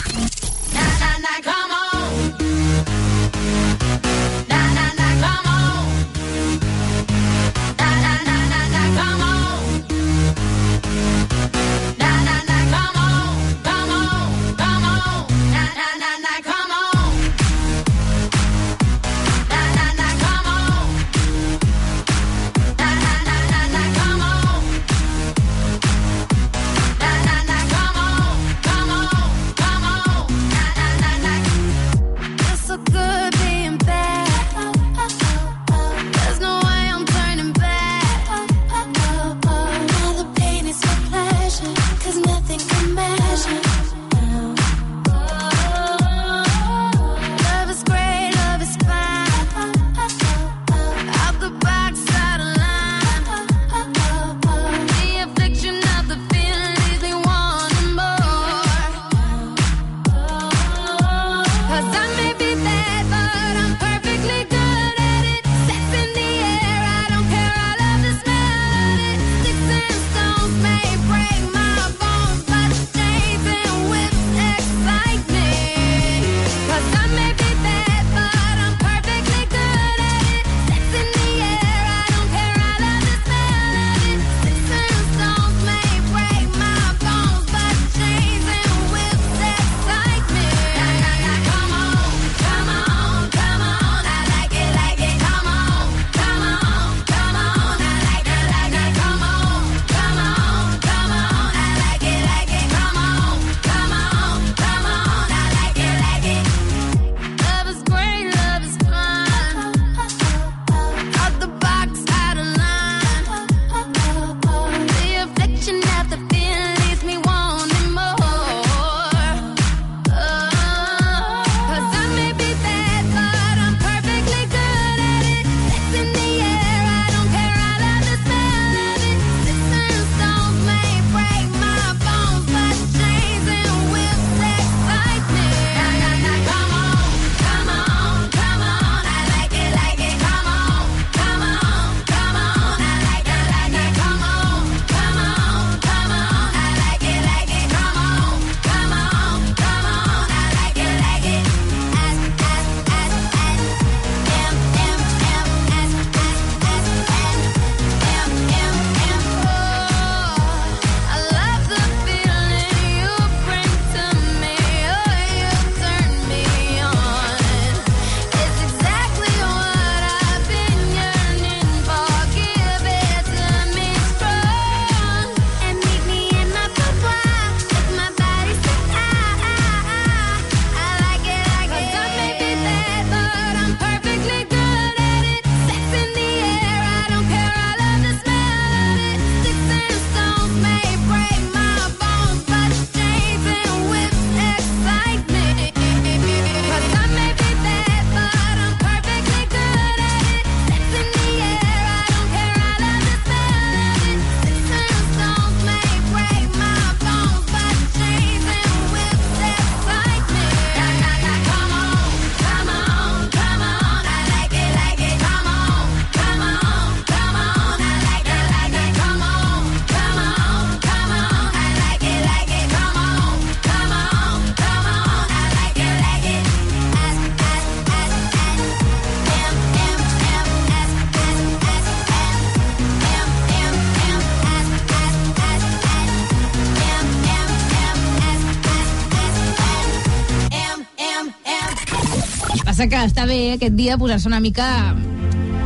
Passa 242.83 242.89
que 242.89 243.07
està 243.07 243.27
bé 243.27 243.53
aquest 243.55 243.75
dia 243.79 243.97
posar-se 243.99 244.27
una 244.29 244.41
mica 244.41 244.95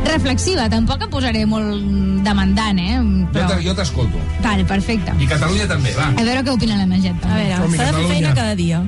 reflexiva. 0.05 0.67
Tampoc 0.69 1.01
em 1.03 1.09
posaré 1.09 1.45
molt 1.49 2.21
demandant, 2.23 2.77
eh? 2.79 2.97
Jo 2.99 3.31
Però... 3.33 3.47
te- 3.55 3.63
Jo 3.65 3.73
t'escolto. 3.75 4.17
Vale, 4.43 4.65
perfecte. 4.65 5.13
I 5.19 5.27
Catalunya 5.27 5.67
també, 5.67 5.93
va. 5.97 6.11
A 6.13 6.23
veure 6.23 6.43
què 6.43 6.53
opina 6.53 6.77
la 6.77 6.85
Mageta. 6.87 7.27
A 7.27 7.35
veure, 7.41 7.75
s'ha 7.75 7.91
de 7.91 7.97
fer 7.97 8.07
feina 8.13 8.33
cada 8.35 8.55
dia. 8.55 8.83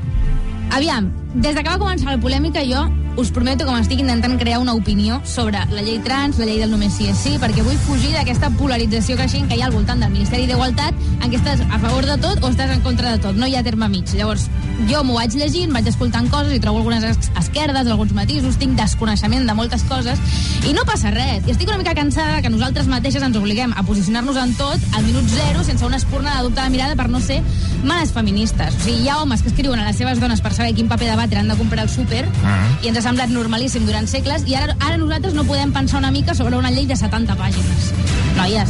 Aviam, 0.72 1.10
des 1.34 1.56
de 1.56 1.64
que 1.64 1.70
va 1.70 1.80
començar 1.82 2.12
la 2.14 2.20
polèmica 2.22 2.62
jo 2.64 2.86
us 3.20 3.32
prometo 3.34 3.66
que 3.66 3.72
m'estic 3.74 4.00
intentant 4.00 4.38
crear 4.40 4.60
una 4.62 4.74
opinió 4.78 5.18
sobre 5.26 5.58
la 5.74 5.82
llei 5.82 5.98
trans, 6.06 6.38
la 6.40 6.46
llei 6.46 6.60
del 6.62 6.70
només 6.72 6.94
sí 6.96 7.08
és 7.10 7.18
sí, 7.18 7.34
perquè 7.42 7.64
vull 7.66 7.76
fugir 7.88 8.14
d'aquesta 8.14 8.52
polarització 8.56 9.18
creixent 9.18 9.50
que 9.50 9.58
hi 9.58 9.64
ha 9.64 9.66
al 9.68 9.74
voltant 9.74 10.00
del 10.00 10.14
Ministeri 10.14 10.46
d'Igualtat 10.48 10.94
en 11.22 11.32
què 11.32 11.38
estàs 11.40 11.62
a 11.70 11.80
favor 11.80 12.06
de 12.06 12.18
tot 12.18 12.44
o 12.44 12.50
estàs 12.50 12.72
en 12.72 12.82
contra 12.82 13.12
de 13.12 13.20
tot. 13.20 13.36
No 13.36 13.48
hi 13.48 13.56
ha 13.56 13.64
terme 13.64 13.90
mig. 13.90 14.08
Llavors, 14.16 14.48
jo 14.90 15.04
m'ho 15.04 15.16
vaig 15.20 15.34
llegint, 15.36 15.72
vaig 15.74 15.88
escoltant 15.88 16.30
coses 16.32 16.54
i 16.56 16.60
trobo 16.60 16.80
algunes 16.80 17.04
es- 17.04 17.32
esquerdes, 17.40 17.88
alguns 17.88 18.14
matisos, 18.14 18.58
tinc 18.58 18.78
desconeixement 18.80 19.46
de 19.48 19.54
moltes 19.54 19.84
coses 19.84 20.20
i 20.68 20.74
no 20.74 20.86
passa 20.86 21.12
res. 21.12 21.46
I 21.48 21.52
estic 21.52 21.68
una 21.70 21.78
mica 21.78 21.94
cansada 21.96 22.42
que 22.42 22.50
nosaltres 22.50 22.88
mateixes 22.88 23.22
ens 23.24 23.36
obliguem 23.38 23.74
a 23.76 23.84
posicionar-nos 23.84 24.38
en 24.38 24.54
tot 24.56 24.80
al 24.96 25.04
minut 25.04 25.26
zero 25.30 25.64
sense 25.64 25.86
una 25.86 25.98
espurna 25.98 26.36
de 26.38 26.44
dubte 26.44 26.62
de 26.62 26.70
mirada 26.70 26.96
per 26.96 27.10
no 27.10 27.20
ser 27.20 27.42
males 27.84 28.12
feministes. 28.12 28.76
O 28.76 28.84
sigui, 28.84 29.04
hi 29.04 29.10
ha 29.10 29.18
homes 29.22 29.42
que 29.42 29.50
escriuen 29.50 29.80
a 29.80 29.86
les 29.86 29.98
seves 29.98 30.20
dones 30.20 30.42
per 30.42 30.54
saber 30.54 30.74
quin 30.76 30.88
paper 30.88 31.10
de 31.12 31.16
batre 31.16 31.40
han 31.40 31.48
de 31.48 31.56
comprar 31.56 31.84
al 31.84 31.90
súper 31.90 32.26
Ah. 32.44 32.68
i 32.84 32.88
ens 32.88 32.98
ha 32.98 33.02
semblat 33.02 33.30
normalíssim 33.30 33.86
durant 33.86 34.08
segles 34.08 34.44
i 34.48 34.56
ara, 34.56 34.76
ara 34.80 34.98
nosaltres 34.98 35.34
no 35.34 35.44
podem 35.44 35.72
pensar 35.74 36.00
una 36.00 36.12
mica 36.12 36.34
sobre 36.36 36.58
una 36.58 36.72
llei 36.72 36.86
de 36.86 36.96
70 36.96 37.36
pàgines. 37.36 37.92
Noies, 38.38 38.70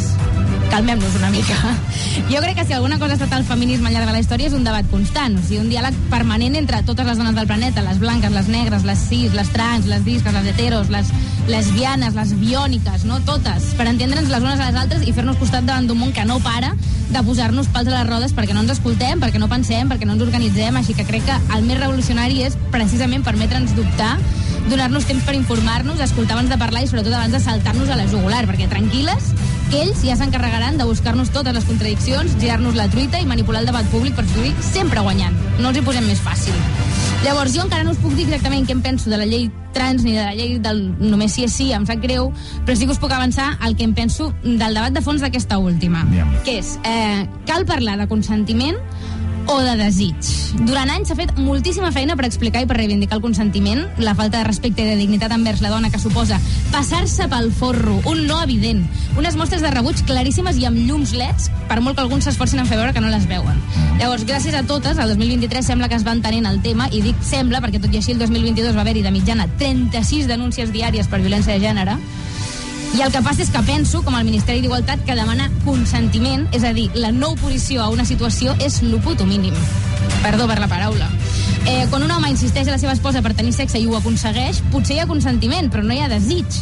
calmem-nos 0.69 1.15
una 1.15 1.29
mica. 1.29 1.55
Jo 2.29 2.41
crec 2.41 2.55
que 2.55 2.65
si 2.65 2.73
alguna 2.73 2.99
cosa 2.99 3.13
ha 3.13 3.17
estat 3.17 3.33
el 3.37 3.45
feminisme 3.45 3.87
al 3.89 3.95
llarg 3.95 4.07
de 4.07 4.13
la 4.13 4.19
història 4.21 4.47
és 4.47 4.53
un 4.53 4.63
debat 4.63 4.85
constant, 4.91 5.37
o 5.37 5.41
sigui, 5.41 5.59
un 5.63 5.69
diàleg 5.71 5.95
permanent 6.11 6.55
entre 6.59 6.81
totes 6.85 7.07
les 7.07 7.17
dones 7.17 7.35
del 7.35 7.47
planeta, 7.49 7.81
les 7.85 7.99
blanques, 7.99 8.31
les 8.31 8.47
negres, 8.47 8.85
les 8.85 9.01
cis, 9.09 9.33
les 9.33 9.49
trans, 9.53 9.87
les 9.89 10.05
disques, 10.05 10.33
les 10.33 10.49
heteros, 10.51 10.91
les 10.93 11.09
lesbianes, 11.49 12.13
les 12.13 12.33
biòniques, 12.37 13.05
no? 13.09 13.19
Totes, 13.25 13.73
per 13.79 13.87
entendre'ns 13.89 14.29
les 14.29 14.45
unes 14.45 14.59
a 14.59 14.69
les 14.69 14.79
altres 14.79 15.07
i 15.07 15.13
fer-nos 15.15 15.39
costat 15.41 15.65
davant 15.65 15.89
d'un 15.89 15.97
món 15.97 16.13
que 16.13 16.25
no 16.29 16.37
para 16.45 16.75
de 17.09 17.23
posar-nos 17.25 17.71
pals 17.73 17.89
a 17.89 17.97
les 17.97 18.09
rodes 18.09 18.35
perquè 18.37 18.53
no 18.53 18.61
ens 18.61 18.75
escoltem, 18.77 19.19
perquè 19.19 19.41
no 19.41 19.49
pensem, 19.49 19.89
perquè 19.89 20.05
no 20.05 20.13
ens 20.13 20.25
organitzem, 20.27 20.77
així 20.77 20.93
que 20.93 21.07
crec 21.07 21.25
que 21.25 21.39
el 21.55 21.65
més 21.65 21.81
revolucionari 21.81 22.43
és 22.45 22.57
precisament 22.69 23.25
permetre'ns 23.25 23.73
dubtar 23.77 24.17
donar-nos 24.69 25.07
temps 25.09 25.23
per 25.25 25.33
informar-nos, 25.33 25.99
escoltar 26.03 26.37
abans 26.37 26.51
de 26.51 26.57
parlar 26.61 26.83
i 26.83 26.89
sobretot 26.91 27.15
abans 27.15 27.33
de 27.33 27.41
saltar-nos 27.41 27.89
a 27.89 27.97
la 27.97 28.05
jugular, 28.11 28.43
perquè 28.45 28.69
tranquil·les, 28.69 29.31
ells 29.73 30.01
ja 30.03 30.15
s'encarregaran 30.17 30.77
de 30.77 30.85
buscar-nos 30.87 31.31
totes 31.35 31.53
les 31.53 31.65
contradiccions, 31.65 32.35
girar-nos 32.41 32.75
la 32.75 32.87
truita 32.89 33.19
i 33.21 33.27
manipular 33.29 33.61
el 33.61 33.69
debat 33.69 33.85
públic 33.93 34.15
per 34.17 34.25
sortir 34.27 34.53
sempre 34.65 35.03
guanyant. 35.05 35.35
No 35.59 35.69
els 35.69 35.79
hi 35.79 35.83
posem 35.85 36.05
més 36.07 36.21
fàcil. 36.23 36.55
Llavors, 37.23 37.53
jo 37.53 37.65
encara 37.65 37.83
no 37.83 37.91
us 37.91 37.99
puc 37.99 38.13
dir 38.15 38.25
exactament 38.27 38.67
què 38.67 38.77
em 38.77 38.81
penso 38.81 39.09
de 39.11 39.19
la 39.19 39.27
llei 39.27 39.49
trans 39.75 40.03
ni 40.03 40.15
de 40.15 40.23
la 40.23 40.33
llei 40.33 40.57
del 40.63 40.81
només 40.99 41.35
sí 41.35 41.43
és 41.45 41.53
sí, 41.53 41.69
em 41.75 41.85
sap 41.85 42.01
greu, 42.01 42.31
però 42.65 42.77
sí 42.77 42.87
que 42.87 42.95
us 42.95 43.01
puc 43.01 43.11
avançar 43.13 43.51
el 43.67 43.75
que 43.75 43.85
em 43.85 43.93
penso 43.93 44.31
del 44.43 44.73
debat 44.73 44.95
de 44.95 45.03
fons 45.05 45.21
d'aquesta 45.21 45.59
última, 45.59 46.01
Aviam. 46.07 46.31
que 46.45 46.59
és, 46.59 46.77
eh, 46.83 47.27
cal 47.45 47.65
parlar 47.65 47.97
de 47.99 48.07
consentiment 48.07 48.79
o 49.49 49.59
de 49.65 49.75
desig. 49.79 50.15
Durant 50.65 50.89
anys 50.93 51.09
s'ha 51.09 51.17
fet 51.17 51.31
moltíssima 51.37 51.89
feina 51.93 52.15
per 52.17 52.25
explicar 52.27 52.61
i 52.63 52.67
per 52.69 52.77
reivindicar 52.77 53.17
el 53.17 53.23
consentiment, 53.23 53.81
la 53.97 54.13
falta 54.17 54.39
de 54.39 54.47
respecte 54.47 54.83
i 54.83 54.89
de 54.91 54.97
dignitat 54.99 55.33
envers 55.33 55.63
la 55.65 55.71
dona 55.73 55.89
que 55.89 56.01
suposa 56.01 56.37
passar-se 56.73 57.25
pel 57.31 57.49
forro, 57.51 57.97
un 58.09 58.25
no 58.27 58.39
evident, 58.43 58.83
unes 59.17 59.37
mostres 59.39 59.63
de 59.65 59.71
rebuig 59.73 60.03
claríssimes 60.05 60.59
i 60.61 60.67
amb 60.69 60.77
llums 60.85 61.15
leds, 61.17 61.49
per 61.69 61.79
molt 61.81 61.97
que 61.97 62.05
alguns 62.05 62.29
s'esforcin 62.29 62.61
en 62.61 62.69
fer 62.69 62.77
veure 62.77 62.93
que 62.93 63.01
no 63.01 63.09
les 63.09 63.25
veuen. 63.29 63.57
Llavors, 63.99 64.25
gràcies 64.29 64.55
a 64.55 64.63
totes, 64.69 65.01
el 65.01 65.15
2023 65.15 65.65
sembla 65.65 65.89
que 65.89 65.97
es 65.97 66.05
va 66.05 66.13
entenent 66.17 66.49
el 66.49 66.61
tema, 66.65 66.89
i 66.93 67.01
dic 67.05 67.17
sembla 67.25 67.61
perquè 67.65 67.81
tot 67.81 67.93
i 67.93 68.01
així 68.01 68.13
el 68.13 68.21
2022 68.21 68.77
va 68.77 68.85
haver-hi 68.85 69.05
de 69.05 69.13
mitjana 69.15 69.49
36 69.59 70.29
denúncies 70.29 70.73
diàries 70.75 71.09
per 71.09 71.23
violència 71.23 71.57
de 71.57 71.65
gènere, 71.65 71.97
i 72.97 73.01
el 73.05 73.11
que 73.13 73.21
passa 73.21 73.43
és 73.43 73.51
que 73.53 73.61
penso, 73.67 74.01
com 74.03 74.15
el 74.17 74.25
Ministeri 74.25 74.63
d'Igualtat, 74.63 75.03
que 75.05 75.15
demana 75.17 75.49
consentiment, 75.65 76.47
és 76.55 76.65
a 76.65 76.73
dir, 76.73 76.89
la 76.97 77.11
no 77.13 77.33
oposició 77.35 77.83
a 77.83 77.89
una 77.93 78.05
situació 78.05 78.55
és 78.65 78.81
lo 78.81 78.99
puto 79.05 79.27
mínim. 79.29 79.55
Perdó 80.23 80.47
per 80.49 80.57
la 80.59 80.67
paraula. 80.67 81.09
Eh, 81.69 81.85
quan 81.91 82.03
un 82.03 82.11
home 82.11 82.31
insisteix 82.33 82.67
a 82.67 82.73
la 82.73 82.81
seva 82.81 82.95
esposa 82.95 83.21
per 83.21 83.35
tenir 83.37 83.53
sexe 83.53 83.79
i 83.79 83.85
ho 83.85 83.95
aconsegueix, 83.99 84.63
potser 84.73 84.97
hi 84.97 85.03
ha 85.03 85.09
consentiment, 85.09 85.69
però 85.69 85.85
no 85.85 85.93
hi 85.93 86.01
ha 86.01 86.09
desig. 86.11 86.61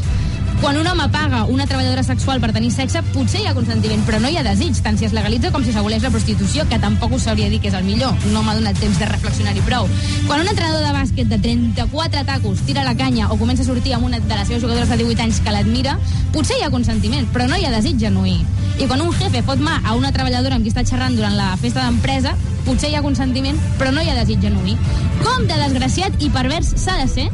Quan 0.61 0.75
un 0.75 0.87
home 0.87 1.07
paga 1.09 1.43
una 1.45 1.67
treballadora 1.67 2.01
sexual 2.03 2.39
per 2.41 2.49
tenir 2.51 2.71
sexe, 2.73 3.03
potser 3.13 3.43
hi 3.43 3.45
ha 3.45 3.53
consentiment, 3.53 4.01
però 4.07 4.17
no 4.19 4.29
hi 4.31 4.39
ha 4.39 4.43
desig, 4.43 4.79
tant 4.81 4.97
si 4.97 5.05
es 5.05 5.13
legalitza 5.13 5.51
com 5.53 5.63
si 5.63 5.71
s'aboleix 5.71 6.01
la 6.01 6.09
prostitució, 6.09 6.65
que 6.67 6.79
tampoc 6.81 7.13
us 7.13 7.27
sabria 7.29 7.49
dir 7.51 7.59
que 7.61 7.69
és 7.69 7.77
el 7.77 7.85
millor. 7.85 8.15
No 8.33 8.41
m'ha 8.41 8.55
donat 8.57 8.79
temps 8.81 8.97
de 8.97 9.05
reflexionar-hi 9.05 9.61
prou. 9.67 9.85
Quan 10.25 10.41
un 10.41 10.49
entrenador 10.49 10.81
de 10.81 10.95
bàsquet 10.97 11.29
de 11.29 11.37
34 11.45 12.25
tacos 12.25 12.65
tira 12.65 12.83
la 12.83 12.95
canya 12.97 13.29
o 13.29 13.37
comença 13.37 13.61
a 13.61 13.69
sortir 13.69 13.93
amb 13.93 14.09
una 14.09 14.19
de 14.19 14.33
les 14.33 14.47
seves 14.49 14.65
jugadores 14.65 14.89
de 14.89 14.97
18 14.97 15.27
anys 15.27 15.41
que 15.45 15.53
l'admira, 15.53 15.97
potser 16.33 16.57
hi 16.57 16.65
ha 16.65 16.73
consentiment, 16.73 17.29
però 17.33 17.47
no 17.47 17.57
hi 17.57 17.69
ha 17.69 17.73
desig 17.77 18.01
genuí. 18.01 18.39
I 18.81 18.89
quan 18.89 19.01
un 19.05 19.13
jefe 19.13 19.45
fot 19.45 19.61
mà 19.61 19.79
a 19.85 19.93
una 19.93 20.11
treballadora 20.11 20.57
amb 20.57 20.65
qui 20.65 20.73
està 20.73 20.83
xerrant 20.85 21.15
durant 21.15 21.37
la 21.37 21.53
festa 21.61 21.85
d'empresa, 21.85 22.33
potser 22.65 22.89
hi 22.89 22.97
ha 22.97 23.05
consentiment, 23.05 23.61
però 23.77 23.93
no 23.93 24.01
hi 24.01 24.09
ha 24.09 24.17
desig 24.17 24.41
genuí. 24.41 24.73
Com 25.21 25.45
de 25.45 25.65
desgraciat 25.67 26.17
i 26.17 26.33
pervers 26.33 26.73
s'ha 26.81 26.97
de 26.97 27.07
ser 27.13 27.29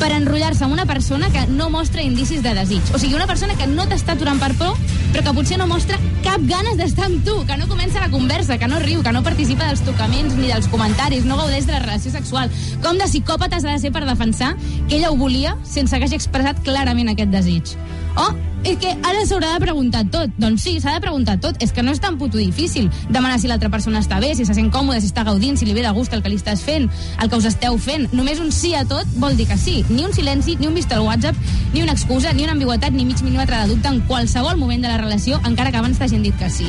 per 0.00 0.10
enrotllar-se 0.16 0.64
amb 0.64 0.72
una 0.72 0.86
persona 0.88 1.28
que 1.30 1.44
no 1.52 1.68
mostra 1.70 2.02
indicis 2.02 2.42
de 2.42 2.54
desig. 2.56 2.80
O 2.94 2.98
sigui, 2.98 3.14
una 3.14 3.28
persona 3.28 3.54
que 3.58 3.68
no 3.68 3.84
t'està 3.86 4.16
aturant 4.16 4.40
per 4.40 4.54
por, 4.56 4.78
però 5.12 5.24
que 5.26 5.34
potser 5.36 5.58
no 5.60 5.68
mostra 5.68 6.00
cap 6.24 6.42
ganes 6.48 6.80
d'estar 6.80 7.06
amb 7.10 7.20
tu, 7.26 7.36
que 7.46 7.58
no 7.60 7.68
comença 7.68 8.00
la 8.00 8.10
conversa, 8.10 8.56
que 8.58 8.68
no 8.70 8.80
riu, 8.80 9.04
que 9.04 9.12
no 9.12 9.22
participa 9.26 9.68
dels 9.68 9.84
tocaments 9.84 10.34
ni 10.40 10.48
dels 10.48 10.70
comentaris, 10.72 11.28
no 11.28 11.36
gaudeix 11.36 11.68
de 11.68 11.76
la 11.76 11.84
relació 11.84 12.14
sexual. 12.16 12.52
Com 12.82 12.96
de 12.96 13.08
psicòpates 13.10 13.64
ha 13.66 13.76
de 13.76 13.84
ser 13.84 13.92
per 13.92 14.06
defensar 14.08 14.54
que 14.88 14.96
ella 14.96 15.12
ho 15.12 15.20
volia 15.20 15.56
sense 15.64 15.96
que 15.98 16.08
hagi 16.08 16.16
expressat 16.16 16.64
clarament 16.64 17.12
aquest 17.12 17.34
desig. 17.36 17.76
Oh, 18.16 18.32
és 18.64 18.76
que 18.76 18.90
ara 18.92 19.22
s'haurà 19.24 19.54
de 19.54 19.60
preguntar 19.62 20.02
tot. 20.12 20.32
Doncs 20.40 20.64
sí, 20.66 20.74
s'ha 20.82 20.92
de 20.96 21.00
preguntar 21.00 21.38
tot. 21.40 21.56
És 21.64 21.72
que 21.72 21.82
no 21.82 21.94
és 21.94 22.00
tan 22.02 22.18
puto 22.18 22.38
difícil 22.38 22.90
demanar 23.08 23.38
si 23.40 23.48
l'altra 23.48 23.70
persona 23.72 24.02
està 24.02 24.18
bé, 24.20 24.34
si 24.34 24.44
se 24.44 24.54
sent 24.56 24.70
còmode, 24.72 25.00
si 25.00 25.08
està 25.08 25.24
gaudint, 25.24 25.56
si 25.56 25.68
li 25.68 25.74
ve 25.76 25.84
de 25.86 25.92
gust 25.96 26.12
el 26.12 26.22
que 26.22 26.32
li 26.32 26.36
estàs 26.40 26.64
fent, 26.66 26.90
el 27.22 27.30
que 27.30 27.38
us 27.40 27.48
esteu 27.48 27.78
fent. 27.78 28.08
Només 28.12 28.42
un 28.42 28.52
sí 28.52 28.74
a 28.74 28.84
tot 28.84 29.08
vol 29.22 29.36
dir 29.38 29.48
que 29.48 29.56
sí. 29.56 29.80
Ni 29.88 30.04
un 30.04 30.12
silenci, 30.12 30.56
ni 30.60 30.68
un 30.68 30.76
vist 30.76 30.92
al 30.92 31.06
WhatsApp, 31.06 31.36
ni 31.72 31.82
una 31.82 31.96
excusa, 31.96 32.34
ni 32.34 32.44
una 32.44 32.52
ambigüetat, 32.58 32.92
ni 32.92 33.06
mig 33.08 33.22
mil·límetre 33.24 33.62
de 33.62 33.72
dubte 33.74 33.88
en 33.88 34.02
qualsevol 34.10 34.58
moment 34.60 34.82
de 34.82 34.92
la 34.92 35.00
relació, 35.00 35.40
encara 35.46 35.72
que 35.72 35.80
abans 35.80 35.98
t'hagin 35.98 36.22
dit 36.22 36.36
que 36.36 36.50
sí. 36.50 36.68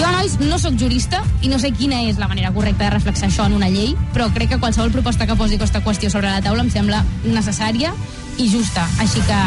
Jo, 0.00 0.08
nois, 0.12 0.38
no 0.40 0.56
sóc 0.60 0.76
jurista 0.80 1.20
i 1.44 1.50
no 1.52 1.58
sé 1.60 1.72
quina 1.76 2.04
és 2.08 2.16
la 2.20 2.28
manera 2.28 2.52
correcta 2.54 2.86
de 2.86 2.94
reflexar 2.94 3.28
això 3.28 3.44
en 3.48 3.56
una 3.56 3.68
llei, 3.68 3.92
però 4.14 4.30
crec 4.32 4.54
que 4.54 4.60
qualsevol 4.60 4.92
proposta 4.94 5.26
que 5.28 5.36
posi 5.36 5.58
aquesta 5.58 5.82
qüestió 5.84 6.08
sobre 6.12 6.30
la 6.30 6.40
taula 6.44 6.64
em 6.64 6.70
sembla 6.72 7.02
necessària 7.24 7.92
i 8.40 8.46
justa. 8.48 8.86
Així 9.04 9.20
que 9.26 9.38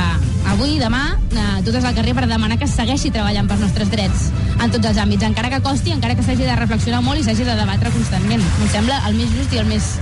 avui, 0.51 0.75
demà, 0.79 1.03
eh, 1.33 1.61
totes 1.65 1.83
al 1.83 1.95
carrer 1.97 2.13
per 2.13 2.27
demanar 2.29 2.59
que 2.61 2.67
segueixi 2.69 3.09
treballant 3.11 3.47
pels 3.49 3.63
nostres 3.65 3.89
drets 3.89 4.27
en 4.61 4.69
tots 4.71 4.85
els 4.91 4.99
àmbits, 5.01 5.25
encara 5.25 5.49
que 5.49 5.61
costi, 5.65 5.91
encara 5.95 6.15
que 6.15 6.23
s'hagi 6.25 6.45
de 6.45 6.55
reflexionar 6.59 7.01
molt 7.01 7.19
i 7.19 7.23
s'hagi 7.25 7.43
de 7.47 7.55
debatre 7.57 7.89
constantment. 7.95 8.43
Em 8.61 8.69
sembla 8.75 9.01
el 9.09 9.17
més 9.17 9.33
just 9.33 9.53
i 9.53 9.63
el 9.63 9.65
més 9.71 9.95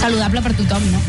saludable 0.00 0.42
per 0.42 0.52
tothom, 0.58 0.90
no? 0.92 1.00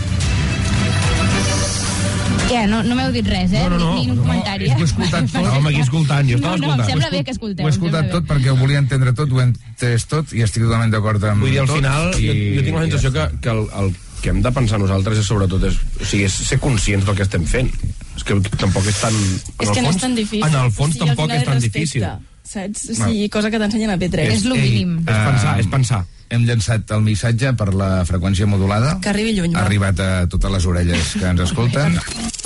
Què? 2.47 2.61
No, 2.71 2.77
no 2.87 2.95
m'heu 2.95 3.11
dit 3.11 3.27
res, 3.27 3.51
eh? 3.51 3.63
No, 3.67 3.75
no, 3.75 3.77
no. 3.81 3.95
Ni, 3.97 4.05
ni 4.05 4.11
un 4.13 4.19
No, 4.21 4.23
comentari, 4.23 4.69
eh? 4.69 4.75
ho 4.77 4.79
he 4.79 4.87
escoltat 4.87 5.25
tot. 5.33 5.47
Home, 5.51 5.67
aquí 5.73 5.81
escoltant, 5.83 6.29
jo 6.31 6.37
No, 6.39 6.47
no, 6.47 6.55
em 6.55 6.61
escoltant. 6.63 6.89
sembla 6.93 7.09
bé 7.11 7.23
que 7.27 7.33
escolteu. 7.35 7.65
Ho 7.65 7.67
he 7.67 7.71
em 7.71 7.75
escoltat 7.75 8.05
bé. 8.07 8.11
tot 8.13 8.27
perquè 8.29 8.53
ho 8.53 8.55
volia 8.61 8.79
entendre 8.79 9.11
tot, 9.17 9.33
ho 9.35 9.41
he 9.41 9.47
entès 9.49 10.05
tot 10.07 10.31
i 10.31 10.45
estic 10.45 10.63
totalment 10.63 10.93
d'acord 10.95 11.25
amb 11.27 11.43
Vull 11.43 11.51
dir, 11.51 11.59
al 11.65 11.67
tot. 11.67 11.81
final, 11.81 12.13
i... 12.15 12.29
jo, 12.29 12.37
jo 12.55 12.63
tinc 12.69 12.77
la 12.79 12.85
sensació 12.87 13.11
que, 13.17 13.25
que 13.43 13.51
el, 13.51 13.65
el 13.81 13.91
que 14.21 14.31
hem 14.33 14.41
de 14.43 14.51
pensar 14.53 14.79
nosaltres 14.81 15.21
és 15.21 15.27
sobretot 15.29 15.63
és, 15.69 15.77
o 15.77 16.05
sigui, 16.05 16.25
és 16.27 16.39
ser 16.49 16.59
conscients 16.63 17.05
del 17.07 17.17
que 17.17 17.25
estem 17.27 17.45
fent. 17.47 17.69
És 18.17 18.25
que 18.25 18.37
tampoc 18.57 18.87
és 18.89 18.99
tan... 19.01 19.13
És 19.13 19.69
que 19.69 19.83
no 19.83 19.91
fons, 19.91 19.95
és 19.95 20.01
tan 20.01 20.17
difícil. 20.17 20.47
En 20.47 20.59
el 20.63 20.73
fons 20.73 20.95
O 20.95 20.97
sigui, 20.97 21.05
al 21.05 21.13
tampoc 21.13 21.35
és 21.35 21.45
tan 21.45 21.59
respecte, 21.59 21.79
difícil. 21.79 22.07
Saps? 22.47 22.85
O 22.93 22.99
sigui, 23.01 23.27
cosa 23.33 23.51
que 23.53 23.59
t'ensenyen 23.61 23.93
a 23.93 23.97
P3. 23.99 24.29
És 24.37 24.45
lo 24.47 24.55
Ei, 24.57 24.63
mínim. 24.69 24.97
És 25.03 25.19
pensar, 25.29 25.57
és 25.61 25.69
pensar. 25.71 26.03
Hem 26.33 26.43
llançat 26.47 26.91
el 26.91 27.05
missatge 27.05 27.53
per 27.59 27.69
la 27.77 27.91
freqüència 28.07 28.47
modulada. 28.49 28.97
Que 29.03 29.13
arribi 29.13 29.37
lluny, 29.37 29.55
Ha 29.55 29.63
arribat 29.67 30.01
a 30.03 30.09
totes 30.31 30.51
les 30.57 30.67
orelles 30.67 31.13
que 31.15 31.29
ens 31.29 31.45
escolten. 31.47 31.99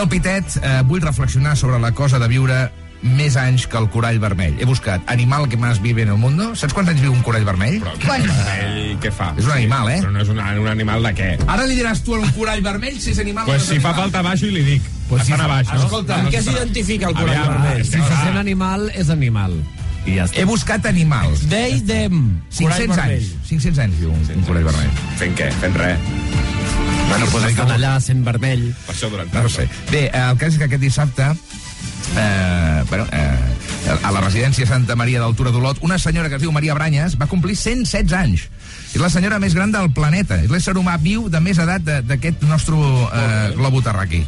Al 0.00 0.08
Pitet 0.08 0.54
eh, 0.62 0.80
vull 0.88 1.02
reflexionar 1.04 1.56
sobre 1.60 1.78
la 1.78 1.90
cosa 1.92 2.18
de 2.18 2.26
viure 2.30 2.70
més 3.02 3.34
anys 3.40 3.66
que 3.68 3.78
el 3.80 3.86
corall 3.92 4.18
vermell. 4.20 4.58
He 4.60 4.66
buscat 4.68 5.04
animal 5.12 5.46
que 5.48 5.56
més 5.60 5.78
vive 5.80 6.02
en 6.04 6.10
el 6.12 6.18
mundo. 6.20 6.50
Saps 6.56 6.72
quants 6.76 6.90
anys 6.92 7.00
viu 7.00 7.12
un 7.12 7.20
corall 7.24 7.44
vermell? 7.48 7.78
Però, 7.80 7.92
Quan? 8.04 8.24
Ell, 8.56 8.96
què 9.00 9.12
fa? 9.12 9.30
És 9.40 9.44
un 9.48 9.54
animal, 9.54 9.88
eh? 9.92 9.98
Però 10.02 10.12
no 10.12 10.20
és 10.24 10.28
un, 10.32 10.40
un 10.40 10.68
animal 10.72 11.04
de 11.08 11.12
què? 11.16 11.28
Ara 11.46 11.64
li 11.68 11.76
diràs 11.78 12.02
tu 12.04 12.16
a 12.16 12.20
un 12.20 12.28
corall 12.36 12.60
vermell 12.64 12.96
si 13.00 13.12
és 13.14 13.20
animal 13.22 13.48
Pues 13.48 13.62
o 13.64 13.66
no 13.70 13.74
si 13.74 13.80
fa 13.84 13.94
falta 13.96 14.20
baixo 14.24 14.48
i 14.48 14.54
li 14.56 14.64
dic. 14.68 14.88
Pues 15.08 15.24
si 15.26 15.32
fa- 15.32 15.44
a 15.44 15.48
baix, 15.52 15.72
no? 15.72 15.82
escolta, 15.84 16.16
No, 16.16 16.18
Amb 16.26 16.28
no 16.30 16.34
què 16.36 16.42
s'identifica 16.44 17.08
el 17.08 17.16
corall 17.16 17.36
Aviam, 17.36 17.52
vermell? 17.56 17.80
és 17.80 17.88
Si 17.92 17.96
que 17.96 18.04
se 18.08 18.20
sent 18.24 18.40
animal, 18.40 18.88
és 18.94 19.10
animal. 19.16 19.56
I 20.06 20.16
ja 20.16 20.24
està. 20.28 20.40
He 20.40 20.44
buscat 20.48 20.86
animals. 20.88 21.44
They, 21.52 21.80
them. 21.84 22.40
Corall 22.56 22.84
500 22.88 22.96
vermell. 22.96 23.16
anys. 23.20 23.34
500 23.48 23.84
anys 23.84 23.98
viu 24.00 24.12
un, 24.12 24.24
un 24.36 24.44
corall 24.48 24.64
vermell. 24.70 24.92
Fent 25.20 25.36
què? 25.40 25.50
Fent 25.60 25.76
res. 25.80 26.59
Bueno, 27.10 27.26
pues 27.32 27.44
estan 27.50 27.70
allà 27.74 27.96
sent 28.00 28.24
vermell. 28.24 28.68
Per 28.86 28.94
això 28.94 29.10
durant 29.10 29.32
No 29.34 29.42
ho 29.44 29.48
sé. 29.52 29.66
Bé, 29.90 30.06
eh, 30.08 30.22
el 30.30 30.38
cas 30.38 30.54
és 30.54 30.58
que 30.62 30.68
aquest 30.70 30.82
dissabte 30.82 31.26
eh, 32.16 32.84
bueno, 32.88 33.06
eh, 33.12 33.96
a 34.02 34.10
la 34.14 34.20
residència 34.22 34.66
Santa 34.66 34.94
Maria 34.96 35.20
d'Altura 35.20 35.50
d'Olot, 35.50 35.78
una 35.82 35.98
senyora 35.98 36.28
que 36.30 36.36
es 36.38 36.42
diu 36.42 36.52
Maria 36.54 36.74
Branyes 36.78 37.16
va 37.20 37.26
complir 37.26 37.56
116 37.58 38.12
anys. 38.14 38.46
És 38.94 38.98
la 39.02 39.10
senyora 39.10 39.38
més 39.38 39.54
gran 39.54 39.70
del 39.70 39.90
planeta. 39.94 40.40
És 40.42 40.50
l'ésser 40.50 40.74
humà 40.78 40.96
viu 40.98 41.28
de 41.30 41.40
més 41.40 41.58
edat 41.62 41.82
de- 41.86 42.00
d'aquest 42.02 42.42
nostre 42.50 42.74
eh, 42.74 43.52
globo 43.56 43.82
terraqui. 43.82 44.24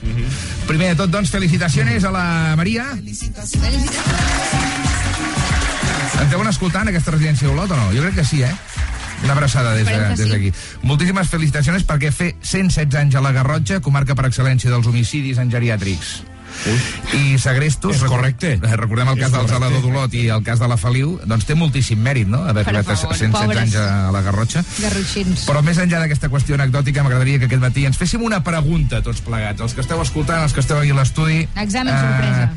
Primer 0.69 0.93
de 0.93 0.97
tot, 1.03 1.11
doncs, 1.11 1.31
felicitacions 1.35 2.05
a 2.05 2.11
la 2.15 2.55
Maria. 2.57 2.87
Ens 6.21 6.31
deuen 6.31 6.47
escoltar 6.49 6.83
en 6.87 6.93
aquesta 6.93 7.11
residència 7.15 7.49
d'Olot 7.49 7.71
o 7.75 7.77
no? 7.77 7.89
Jo 7.95 8.03
crec 8.05 8.15
que 8.21 8.25
sí, 8.25 8.43
eh? 8.47 8.53
Una 9.23 9.33
abraçada 9.35 9.75
des 9.75 9.87
de- 9.87 9.93
que 9.93 10.09
des 10.17 10.21
sí. 10.21 10.31
d'aquí. 10.31 10.53
Moltíssimes 10.83 11.29
felicitacions 11.29 11.87
perquè 11.87 12.11
fer 12.13 12.35
116 12.43 12.95
anys 12.99 13.15
a 13.15 13.21
la 13.23 13.33
Garrotxa, 13.33 13.81
comarca 13.81 14.15
per 14.19 14.27
excel·lència 14.27 14.71
dels 14.71 14.87
homicidis 14.87 15.39
en 15.39 15.51
geriàtrics. 15.51 16.23
I 17.17 17.39
segrestos... 17.41 17.97
És 17.97 18.03
correcte. 18.05 18.51
Eh, 18.61 18.77
Recordem 18.77 19.09
el 19.09 19.19
cas 19.19 19.33
del. 19.33 19.47
Salador 19.49 19.81
d'Olot 19.81 20.13
i 20.15 20.27
el 20.29 20.43
cas 20.45 20.61
de 20.61 20.69
la 20.69 20.77
Feliu, 20.77 21.15
doncs 21.25 21.47
té 21.49 21.55
moltíssim 21.57 21.99
mèrit, 22.05 22.29
no?, 22.29 22.43
haver 22.45 22.67
arribat 22.67 22.91
a 22.93 22.97
favor, 22.97 23.17
116 23.17 23.33
pobres. 23.33 23.63
anys 23.63 23.77
a 23.81 24.11
la 24.13 24.21
Garrotxa. 24.27 24.63
Garrotxins. 24.83 25.47
Però 25.49 25.63
més 25.65 25.81
enllà 25.81 26.03
d'aquesta 26.05 26.29
qüestió 26.29 26.59
anecdòtica, 26.59 27.03
m'agradaria 27.07 27.39
que 27.41 27.49
aquest 27.49 27.63
matí 27.63 27.87
ens 27.89 27.97
féssim 27.97 28.23
una 28.23 28.43
pregunta 28.45 29.01
tots 29.03 29.23
plegats, 29.25 29.65
els 29.65 29.73
que 29.75 29.81
esteu 29.81 30.03
escoltant, 30.05 30.43
els 30.45 30.53
que 30.53 30.61
esteu 30.61 30.77
aquí 30.83 30.93
a 30.93 30.99
l'estudi. 31.01 31.47
Examen 31.57 31.95
sorpresa. 31.97 32.51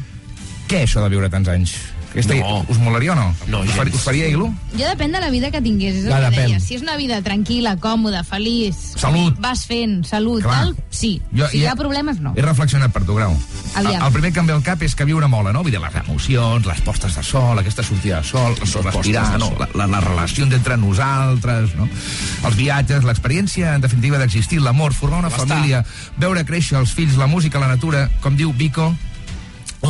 Què 0.67 0.84
és 0.84 0.89
això 0.89 1.04
de 1.06 1.10
viure 1.15 1.30
tants 1.30 1.47
anys? 1.56 1.78
Aquesta, 2.15 2.36
No. 2.39 2.65
Us 2.71 2.78
molaria 2.80 3.12
o 3.12 3.15
no? 3.15 3.36
No, 3.51 3.60
us, 3.60 3.71
far, 3.75 3.86
gens. 3.89 3.97
us 3.99 4.04
faria 4.08 4.30
il·lu? 4.32 4.47
Jo 4.71 4.88
depèn 4.88 5.12
de 5.12 5.19
la 5.19 5.28
vida 5.34 5.49
que 5.51 5.60
tingués, 5.62 5.97
és 5.99 6.06
que 6.08 6.19
depèn. 6.23 6.47
deia. 6.47 6.60
Si 6.63 6.78
és 6.78 6.82
una 6.82 6.95
vida 6.95 7.19
tranquil·la, 7.21 7.75
còmoda, 7.84 8.21
feliç... 8.23 8.78
Salut. 8.95 9.36
Vas 9.43 9.65
fent, 9.67 10.06
salut, 10.08 10.41
Clar. 10.45 10.62
tal, 10.62 10.75
sí. 10.89 11.19
si 11.51 11.60
hi 11.60 11.65
ha 11.67 11.75
problemes, 11.75 12.21
no. 12.23 12.32
He 12.38 12.45
reflexionat 12.45 12.93
per 12.95 13.04
tu, 13.04 13.17
Grau. 13.19 13.36
Aviam. 13.75 13.99
El, 13.99 14.08
el 14.08 14.13
primer 14.15 14.32
que 14.32 14.39
em 14.39 14.47
ve 14.47 14.54
al 14.56 14.63
cap 14.63 14.82
és 14.88 14.95
que 14.95 15.04
viure 15.10 15.28
mola, 15.28 15.51
no? 15.51 15.63
Vull 15.65 15.75
dir, 15.75 15.82
les 15.84 15.97
emocions, 16.06 16.65
les 16.65 16.80
postes 16.88 17.17
de 17.19 17.23
sol, 17.23 17.60
aquesta 17.60 17.84
sortida 17.84 18.21
de 18.23 18.30
sol, 18.32 18.56
el 18.56 18.84
respirar, 18.88 19.38
no? 19.41 19.51
La, 19.60 19.67
la, 19.75 19.88
les 19.97 20.04
relacions 20.08 20.54
entre 20.56 20.78
nosaltres, 20.80 21.75
no? 21.75 21.89
Els 22.47 22.56
viatges, 22.56 23.04
l'experiència, 23.04 23.75
en 23.75 23.84
definitiva, 23.84 24.17
d'existir, 24.21 24.62
l'amor, 24.63 24.93
formar 24.95 25.19
una 25.25 25.30
família, 25.34 25.84
veure 26.17 26.45
créixer 26.47 26.80
els 26.80 26.95
fills, 26.95 27.17
la 27.19 27.28
música, 27.28 27.60
la 27.60 27.67
natura, 27.67 28.08
com 28.23 28.39
diu 28.39 28.54
Vico, 28.56 28.93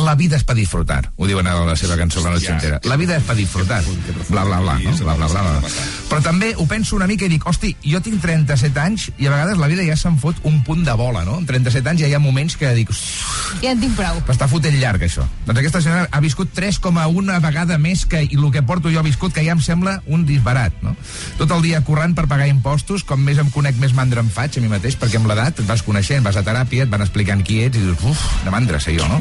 la 0.04 0.14
vida 0.18 0.36
és 0.36 0.44
per 0.44 0.56
disfrutar, 0.58 1.12
ho 1.16 1.26
diuen 1.28 1.46
a 1.46 1.54
la 1.64 1.76
seva 1.76 1.96
cançó 1.96 2.22
La 2.24 2.30
noche 2.34 2.52
entera. 2.52 2.80
La 2.84 2.96
vida 2.96 3.16
és 3.16 3.22
per 3.26 3.36
disfrutar, 3.36 3.82
bla, 4.28 4.44
bla, 4.44 4.60
bla, 4.60 4.78
no? 4.82 4.96
bla, 4.96 5.14
bla, 5.14 5.28
bla, 5.28 5.42
bla. 5.42 5.70
Però 6.10 6.20
també 6.22 6.52
ho 6.56 6.66
penso 6.66 6.96
una 6.96 7.06
mica 7.06 7.26
i 7.26 7.32
dic, 7.32 7.46
hosti, 7.46 7.74
jo 7.84 8.00
tinc 8.02 8.20
37 8.22 8.80
anys 8.82 9.08
i 9.16 9.26
a 9.28 9.34
vegades 9.34 9.58
la 9.58 9.68
vida 9.70 9.84
ja 9.86 9.96
se'm 9.98 10.18
fot 10.18 10.38
un 10.48 10.62
punt 10.66 10.84
de 10.86 10.94
bola, 10.98 11.24
no? 11.24 11.38
Amb 11.40 11.48
37 11.48 11.88
anys 11.92 12.04
ja 12.04 12.10
hi 12.10 12.16
ha 12.16 12.22
moments 12.22 12.56
que 12.56 12.72
dic, 12.74 12.90
Ja 13.62 13.72
en 13.72 13.80
tinc 13.80 13.96
prou. 13.96 14.20
està 14.32 14.48
fotent 14.50 14.76
llarg, 14.80 15.02
això. 15.02 15.24
Doncs 15.46 15.60
aquesta 15.60 15.80
senyora 15.80 16.08
ha 16.10 16.20
viscut 16.20 16.52
3,1 16.54 17.40
vegada 17.42 17.78
més 17.78 18.04
que 18.06 18.22
i 18.24 18.36
el 18.36 18.50
que 18.52 18.62
porto 18.62 18.90
jo 18.90 19.00
ha 19.00 19.06
viscut, 19.06 19.32
que 19.32 19.44
ja 19.44 19.54
em 19.56 19.62
sembla 19.62 20.00
un 20.06 20.26
disbarat, 20.26 20.72
no? 20.82 20.96
Tot 21.38 21.50
el 21.56 21.62
dia 21.62 21.82
corrent 21.84 22.14
per 22.14 22.26
pagar 22.30 22.48
impostos, 22.50 23.04
com 23.04 23.22
més 23.22 23.38
em 23.38 23.50
conec, 23.54 23.78
més 23.82 23.94
mandra 23.96 24.20
em 24.24 24.30
faig 24.32 24.58
a 24.58 24.64
mi 24.64 24.68
mateix, 24.72 24.96
perquè 24.98 25.20
amb 25.20 25.30
l'edat 25.30 25.60
et 25.60 25.66
vas 25.68 25.82
coneixent, 25.86 26.24
vas 26.24 26.36
a 26.36 26.44
teràpia, 26.46 26.84
et 26.86 26.92
van 26.92 27.04
explicant 27.04 27.42
qui 27.46 27.62
ets, 27.64 27.76
i 27.78 27.84
dius, 27.86 28.02
uf, 28.02 28.26
de 28.44 28.50
mandra 28.54 28.80
ser 28.80 28.96
jo, 28.98 29.06
no? 29.08 29.20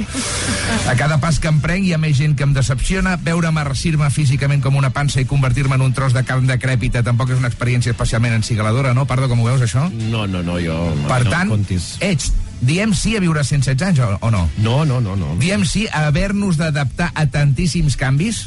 A 0.86 0.96
cada 0.96 1.18
pas 1.22 1.40
que 1.42 1.50
em 1.50 1.58
prenc 1.62 1.86
hi 1.88 1.94
ha 1.96 2.00
més 2.02 2.18
gent 2.18 2.36
que 2.38 2.46
em 2.46 2.54
decepciona, 2.54 3.16
veure 3.22 3.50
marcir-me 3.54 4.10
físicament 4.14 4.62
com 4.62 4.78
una 4.78 4.92
pansa 4.94 5.22
i 5.22 5.28
convertir-me 5.30 5.78
en 5.78 5.84
un 5.86 5.94
tros 5.98 6.14
de 6.14 6.24
carn 6.26 6.48
decrèpita 6.50 7.04
tampoc 7.06 7.34
és 7.34 7.42
una 7.42 7.50
experiència 7.50 7.94
especialment 7.94 8.36
encigaladora, 8.38 8.94
no? 8.94 9.08
Pardo, 9.10 9.30
com 9.32 9.42
ho 9.42 9.48
veus, 9.50 9.64
això? 9.66 9.88
No, 10.12 10.26
no, 10.30 10.44
no, 10.46 10.60
jo... 10.62 10.78
Per 11.10 11.22
no 11.26 11.34
tant, 11.34 11.54
Comptis. 11.54 11.96
ets, 12.06 12.32
diem 12.62 12.94
sí 12.98 13.16
a 13.18 13.24
viure 13.24 13.44
116 13.44 13.88
anys 13.90 14.04
o, 14.06 14.12
o 14.22 14.34
no? 14.34 14.46
No, 14.58 14.84
no, 14.86 15.02
no, 15.02 15.18
no. 15.20 15.36
Diem 15.42 15.66
sí 15.70 15.86
a 15.92 16.08
haver-nos 16.10 16.58
d'adaptar 16.62 17.12
a 17.14 17.26
tantíssims 17.34 17.98
canvis? 18.00 18.46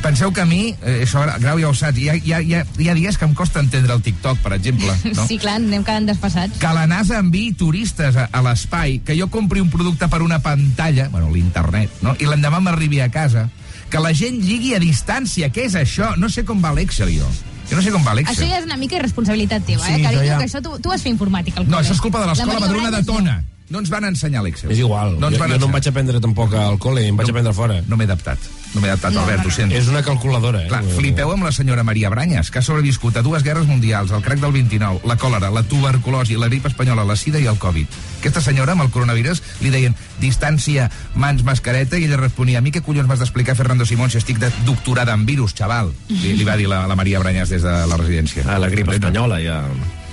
Penseu 0.00 0.32
que 0.32 0.40
a 0.40 0.46
mi, 0.48 0.74
eh, 0.80 1.02
això 1.04 1.20
ara, 1.20 1.34
Grau 1.38 1.58
ja 1.60 1.68
ho 1.68 1.74
saps, 1.76 1.98
hi 2.00 2.08
ha, 2.08 2.14
hi, 2.16 2.32
ha, 2.32 2.38
hi, 2.40 2.54
ha, 2.56 2.62
hi 2.78 2.88
ha 2.88 2.94
dies 2.96 3.18
que 3.20 3.26
em 3.28 3.34
costa 3.36 3.60
entendre 3.60 3.92
el 3.92 4.00
TikTok, 4.00 4.38
per 4.40 4.54
exemple. 4.56 4.94
No? 5.14 5.26
Sí, 5.28 5.36
clar, 5.38 5.58
anem 5.60 5.84
quedant 5.84 6.06
despassats. 6.08 6.56
Que 6.58 6.70
la 6.72 6.86
NASA 6.88 7.18
enviï 7.20 7.52
turistes 7.54 8.16
a, 8.16 8.28
a 8.32 8.40
l'espai, 8.46 9.00
que 9.04 9.16
jo 9.18 9.28
compri 9.28 9.60
un 9.60 9.68
producte 9.70 10.08
per 10.08 10.22
una 10.24 10.38
pantalla, 10.40 11.10
bueno, 11.12 11.28
l'internet, 11.34 11.90
no? 12.00 12.16
i 12.18 12.24
l'endemà 12.30 12.62
m'arribi 12.64 13.02
a 13.04 13.10
casa, 13.12 13.48
que 13.92 14.00
la 14.00 14.14
gent 14.16 14.40
lligui 14.40 14.72
a 14.74 14.80
distància, 14.80 15.50
què 15.52 15.66
és 15.68 15.76
això? 15.76 16.14
No 16.16 16.30
sé 16.32 16.46
com 16.48 16.64
va 16.64 16.72
l'Excel, 16.72 17.12
jo. 17.20 17.28
Jo 17.70 17.76
no 17.76 17.82
sé 17.84 17.92
com 17.92 18.02
va 18.02 18.14
Això 18.16 18.22
l'Excel. 18.24 18.48
ja 18.48 18.58
és 18.58 18.64
una 18.66 18.76
mica 18.80 18.96
irresponsabilitat 18.98 19.62
teva, 19.68 19.84
Sí, 19.84 19.92
eh, 19.98 20.02
carinyo, 20.02 20.22
això 20.24 20.32
ja- 20.32 20.38
que 20.40 20.48
això 20.48 20.62
tu, 20.64 20.78
tu 20.80 20.88
vas 20.88 21.02
fer 21.04 21.12
informàtica 21.12 21.60
al 21.60 21.68
No, 21.68 21.76
col·le. 21.76 21.84
això 21.84 21.92
és 21.94 22.00
culpa 22.00 22.20
de 22.24 22.26
l'escola 22.32 22.58
Madrona 22.58 22.90
de 22.90 23.02
no. 23.04 23.12
Tona. 23.12 23.36
No 23.70 23.78
ens 23.78 23.90
van 23.92 24.04
ensenyar 24.08 24.42
l'Excel. 24.42 24.72
És 24.72 24.78
igual. 24.82 25.12
No 25.20 25.28
ens 25.28 25.36
jo, 25.36 25.44
van 25.44 25.52
jo 25.52 25.58
no 25.60 25.66
em 25.68 25.72
vaig 25.76 25.86
aprendre 25.86 26.18
tampoc 26.20 26.54
al 26.58 26.78
col·le, 26.82 27.04
em 27.06 27.16
vaig 27.20 27.28
aprendre 27.30 27.52
fora. 27.54 27.76
No 27.86 27.96
m'he 27.96 28.08
adaptat. 28.08 28.38
No 28.74 28.80
m'he 28.80 28.86
adaptat, 28.88 29.12
No, 29.12 29.24
Albert, 29.24 29.40
no, 29.40 29.48
no. 29.48 29.50
ho 29.50 29.54
sento. 29.54 29.74
És 29.74 29.88
una 29.90 30.02
calculadora, 30.06 30.60
eh? 30.62 30.68
Clar, 30.70 30.84
flipeu 30.94 31.32
amb 31.34 31.42
la 31.42 31.50
senyora 31.50 31.82
Maria 31.82 32.10
Branyes, 32.12 32.52
que 32.54 32.60
ha 32.60 32.62
sobreviscut 32.62 33.16
a 33.18 33.22
dues 33.26 33.42
guerres 33.42 33.66
mundials, 33.66 34.12
el 34.14 34.22
crac 34.22 34.38
del 34.38 34.52
29, 34.54 35.00
la 35.10 35.16
còlera, 35.18 35.50
la 35.50 35.64
tuberculosi, 35.66 36.36
la 36.38 36.46
grip 36.46 36.68
espanyola, 36.70 37.02
la 37.04 37.16
sida 37.18 37.40
i 37.42 37.48
el 37.50 37.58
Covid. 37.58 37.98
Aquesta 38.20 38.40
senyora, 38.44 38.76
amb 38.78 38.84
el 38.86 38.92
coronavirus, 38.94 39.42
li 39.64 39.72
deien 39.74 39.96
distància, 40.20 40.86
mans, 41.18 41.42
mascareta, 41.42 41.98
i 41.98 42.06
ella 42.06 42.20
responia, 42.20 42.60
a 42.60 42.62
mi 42.62 42.70
què 42.70 42.82
collons 42.86 43.08
m'has 43.10 43.18
d'explicar, 43.24 43.56
Fernando 43.58 43.86
Simón, 43.88 44.10
si 44.14 44.20
estic 44.22 44.38
de 44.38 44.52
doctorada 44.68 45.14
en 45.18 45.26
virus, 45.26 45.54
xaval? 45.58 45.90
Li, 46.08 46.36
li 46.38 46.46
va 46.46 46.54
dir 46.60 46.68
la, 46.70 46.84
la 46.86 46.94
Maria 46.94 47.18
Branyes 47.18 47.50
des 47.50 47.66
de 47.66 47.74
la 47.90 47.98
residència. 47.98 48.46
Ah, 48.46 48.60
la 48.62 48.70
grip 48.70 48.88
espanyola, 48.94 49.40
ja... 49.42 49.64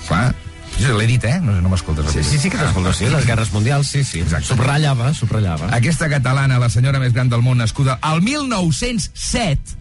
Clar, 0.07 0.31
jo 0.83 0.97
l'he 0.97 1.07
dit, 1.09 1.23
eh? 1.25 1.39
No, 1.41 1.57
no 1.61 1.71
m'escoltes. 1.71 2.11
Sí, 2.13 2.23
sí, 2.23 2.37
sí 2.41 2.51
que 2.53 2.59
t'escolto, 2.59 2.93
sí, 2.93 3.09
les 3.09 3.25
guerres 3.25 3.51
mundials, 3.53 3.89
sí, 3.89 4.03
sí. 4.03 4.21
Exacte. 4.25 4.51
Subratllava, 4.51 5.13
subratllava. 5.17 5.71
Aquesta 5.77 6.09
catalana, 6.11 6.59
la 6.61 6.69
senyora 6.69 7.01
més 7.01 7.15
gran 7.15 7.29
del 7.33 7.43
món, 7.45 7.57
nascuda 7.63 7.97
al 8.01 8.21
1907, 8.21 9.77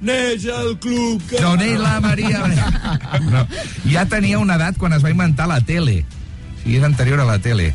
Neix 0.00 0.46
el 0.48 0.78
club 0.80 1.20
que... 1.28 1.40
No, 1.44 1.56
ni 1.60 1.74
la 1.76 2.00
Maria... 2.00 2.40
No. 3.20 3.44
Ja 3.90 4.06
tenia 4.08 4.38
una 4.40 4.56
edat 4.56 4.78
quan 4.80 4.94
es 4.96 5.04
va 5.04 5.12
inventar 5.12 5.46
la 5.50 5.60
tele. 5.60 6.00
O 6.00 6.62
sigui, 6.62 6.78
és 6.78 6.86
anterior 6.86 7.20
a 7.20 7.26
la 7.28 7.36
tele. 7.42 7.68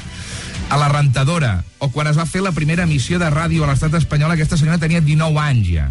A 0.74 0.80
la 0.82 0.88
rentadora, 0.90 1.60
o 1.78 1.92
quan 1.94 2.10
es 2.10 2.18
va 2.18 2.26
fer 2.26 2.42
la 2.42 2.54
primera 2.56 2.88
emissió 2.90 3.20
de 3.22 3.30
ràdio 3.30 3.64
a 3.64 3.70
l'estat 3.70 3.94
espanyol, 4.00 4.34
aquesta 4.34 4.58
senyora 4.58 4.82
tenia 4.82 5.04
19 5.06 5.42
anys 5.44 5.70
ja. 5.70 5.86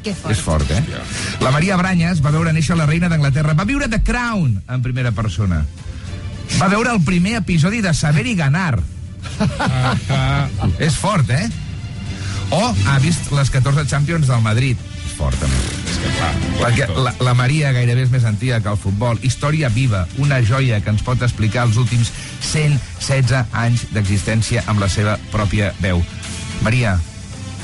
Que 0.00 0.14
fort. 0.14 0.32
És 0.32 0.40
fort, 0.40 0.70
eh? 0.72 0.80
La 1.44 1.52
Maria 1.52 1.76
Branyes 1.76 2.22
va 2.24 2.32
veure 2.32 2.54
néixer 2.56 2.78
la 2.78 2.86
reina 2.88 3.10
d'Anglaterra. 3.12 3.56
Va 3.58 3.68
viure 3.68 3.90
The 3.92 4.00
Crown 4.06 4.62
en 4.64 4.84
primera 4.86 5.12
persona. 5.12 5.64
Va 6.56 6.68
veure 6.72 6.92
el 6.94 7.02
primer 7.04 7.36
episodi 7.40 7.82
de 7.84 7.92
Saber 7.94 8.26
i 8.26 8.34
Ganar. 8.38 8.78
És 10.78 10.96
fort, 10.96 11.30
eh? 11.30 11.48
O 12.54 12.62
ha 12.86 12.98
vist 13.02 13.32
les 13.34 13.50
14 13.50 13.86
Champions 13.90 14.30
del 14.30 14.40
Madrid. 14.44 14.80
És 15.04 15.16
fort, 15.18 15.36
també. 15.40 15.58
És 15.90 15.98
que 16.02 16.12
clar, 16.14 16.30
Perquè 16.60 16.88
la, 16.94 17.12
la 17.26 17.34
Maria 17.38 17.72
gairebé 17.74 18.06
és 18.06 18.14
més 18.14 18.24
antiga 18.28 18.60
que 18.62 18.72
el 18.72 18.80
futbol. 18.80 19.20
Història 19.26 19.70
viva, 19.74 20.06
una 20.22 20.40
joia 20.46 20.80
que 20.80 20.94
ens 20.94 21.04
pot 21.06 21.22
explicar 21.26 21.66
els 21.66 21.78
últims 21.82 22.12
116 22.46 23.56
anys 23.66 23.88
d'existència 23.92 24.64
amb 24.70 24.80
la 24.84 24.90
seva 24.92 25.18
pròpia 25.34 25.74
veu. 25.82 26.04
Maria, 26.62 26.98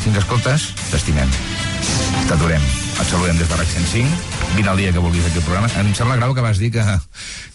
si 0.02 0.10
ens 0.10 0.24
escoltes, 0.24 0.72
t'estimem. 0.90 1.61
T'adorem. 2.28 2.62
Et 3.02 3.08
saludem 3.08 3.36
des 3.38 3.48
de 3.48 3.56
RAC 3.56 3.66
105. 3.66 4.08
Vine 4.56 4.68
el 4.70 4.76
dia 4.78 4.92
que 4.92 5.00
vulguis 5.02 5.24
aquí 5.26 5.38
al 5.40 5.44
programa. 5.46 5.68
Em 5.80 5.92
sembla 5.96 6.16
grau 6.20 6.34
que 6.36 6.40
vas 6.44 6.58
dir 6.60 6.70
que, 6.70 6.82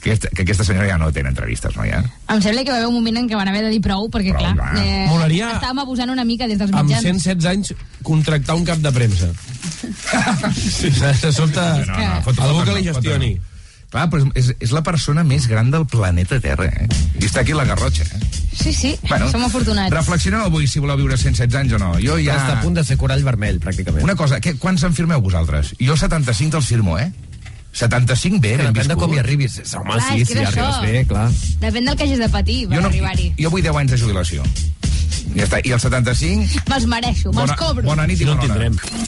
que, 0.02 0.12
aquesta- 0.12 0.30
que 0.36 0.42
aquesta 0.44 0.64
senyora 0.66 0.88
ja 0.90 0.98
no 0.98 1.12
té 1.14 1.22
entrevistes, 1.22 1.76
no, 1.78 1.86
ja? 1.86 2.02
Em 2.34 2.42
sembla 2.42 2.64
que 2.66 2.72
va 2.74 2.78
haver 2.82 2.90
un 2.90 2.96
moment 2.98 3.18
en 3.22 3.30
què 3.30 3.38
van 3.38 3.48
haver 3.48 3.64
de 3.68 3.72
dir 3.74 3.82
prou, 3.82 4.10
perquè, 4.12 4.34
Prou, 4.36 4.44
clar, 4.44 4.56
clar. 4.74 4.84
eh, 4.84 5.06
Molaria- 5.08 5.52
estàvem 5.56 5.80
abusant 5.86 6.10
una 6.12 6.26
mica 6.26 6.48
des 6.48 6.58
dels 6.60 6.74
Amb 6.74 6.90
mitjans. 6.90 7.04
116 7.06 7.46
anys, 7.54 7.74
contractar 8.04 8.56
un 8.58 8.66
cap 8.66 8.80
de 8.80 8.92
premsa. 8.92 9.30
sí. 10.56 10.90
De 10.90 11.32
sobte, 11.32 11.62
No, 11.88 11.98
no, 11.98 12.22
foto- 12.24 12.42
algú 12.44 12.64
que 12.66 12.80
li 12.80 12.86
no, 12.86 12.94
gestioni. 12.94 13.36
no. 13.36 13.42
Clar, 13.90 14.10
però 14.12 14.26
és, 14.36 14.50
és 14.60 14.72
la 14.76 14.82
persona 14.84 15.24
més 15.24 15.46
gran 15.48 15.72
del 15.72 15.86
planeta 15.88 16.42
Terra, 16.44 16.66
eh? 16.68 16.90
I 17.22 17.24
està 17.24 17.40
aquí 17.46 17.54
la 17.56 17.64
Garrotxa, 17.64 18.04
eh? 18.04 18.27
Sí, 18.58 18.74
sí, 18.74 18.92
som 19.32 19.44
afortunats. 19.46 19.94
Reflexioneu 19.94 20.42
avui 20.48 20.66
si 20.68 20.80
voleu 20.82 20.98
viure 20.98 21.18
116 21.18 21.56
anys 21.62 21.74
o 21.78 21.80
no. 21.80 21.92
Jo 22.02 22.18
Ja... 22.18 22.36
Està 22.38 22.58
a 22.58 22.62
punt 22.64 22.74
de 22.76 22.84
ser 22.84 22.98
corall 22.98 23.24
vermell, 23.24 23.60
pràcticament. 23.64 24.04
Una 24.04 24.16
cosa, 24.16 24.40
què, 24.42 24.56
quants 24.58 24.84
en 24.84 24.94
firmeu 24.98 25.22
vosaltres? 25.22 25.76
Jo 25.80 25.96
75 25.96 26.52
te'ls 26.58 26.66
firmo, 26.74 26.98
eh? 26.98 27.12
75 27.78 28.40
bé, 28.42 28.56
Que 28.56 28.58
ben 28.58 28.74
depèn 28.74 28.74
de 28.74 28.96
viscut. 28.96 29.04
com 29.04 29.14
hi 29.14 29.20
arribis. 29.22 29.60
Home, 29.76 29.92
Clar, 29.94 30.02
sí, 30.10 30.26
si 30.26 30.34
és 30.34 30.48
arribes 30.48 30.66
això. 30.66 30.82
bé, 30.82 31.06
clar. 31.06 31.28
Depèn 31.62 31.86
del 31.86 31.96
que 32.00 32.04
hagis 32.08 32.20
de 32.20 32.30
patir 32.34 32.68
per 32.68 32.76
Jo, 32.78 32.82
no, 32.82 32.88
arribar-hi. 32.90 33.28
jo 33.38 33.50
vull 33.54 33.62
10 33.62 33.76
anys 33.84 33.92
de 33.92 33.98
jubilació. 34.02 34.44
Ja 35.36 35.44
està. 35.46 35.60
I 35.64 35.72
el 35.76 35.80
75? 35.80 36.64
Me'ls 36.72 36.88
mereixo, 36.90 37.32
me'ls 37.36 37.54
cobro. 37.60 37.84
Bona 37.86 38.08
nit 38.10 38.22
i 38.22 38.26
No 38.26 38.32
en 38.34 38.38
bona 38.40 38.54
hora. 38.56 38.70
tindrem. 38.72 39.08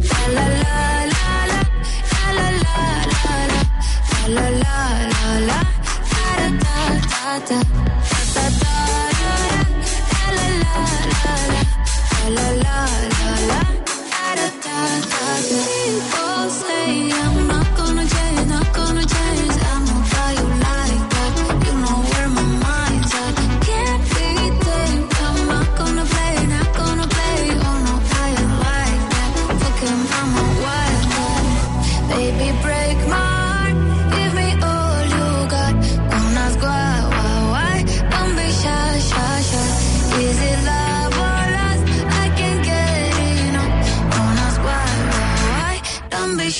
Da 7.31 7.39
da 7.39 7.90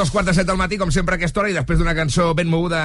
Dos 0.09 0.15
quarts 0.15 0.29
de 0.31 0.33
set 0.41 0.47
del 0.49 0.57
matí, 0.57 0.79
com 0.81 0.89
sempre 0.89 1.13
a 1.13 1.19
aquesta 1.21 1.43
hora, 1.43 1.51
i 1.53 1.55
després 1.59 1.77
d'una 1.83 1.93
cançó 1.93 2.31
ben 2.33 2.49
moguda... 2.49 2.79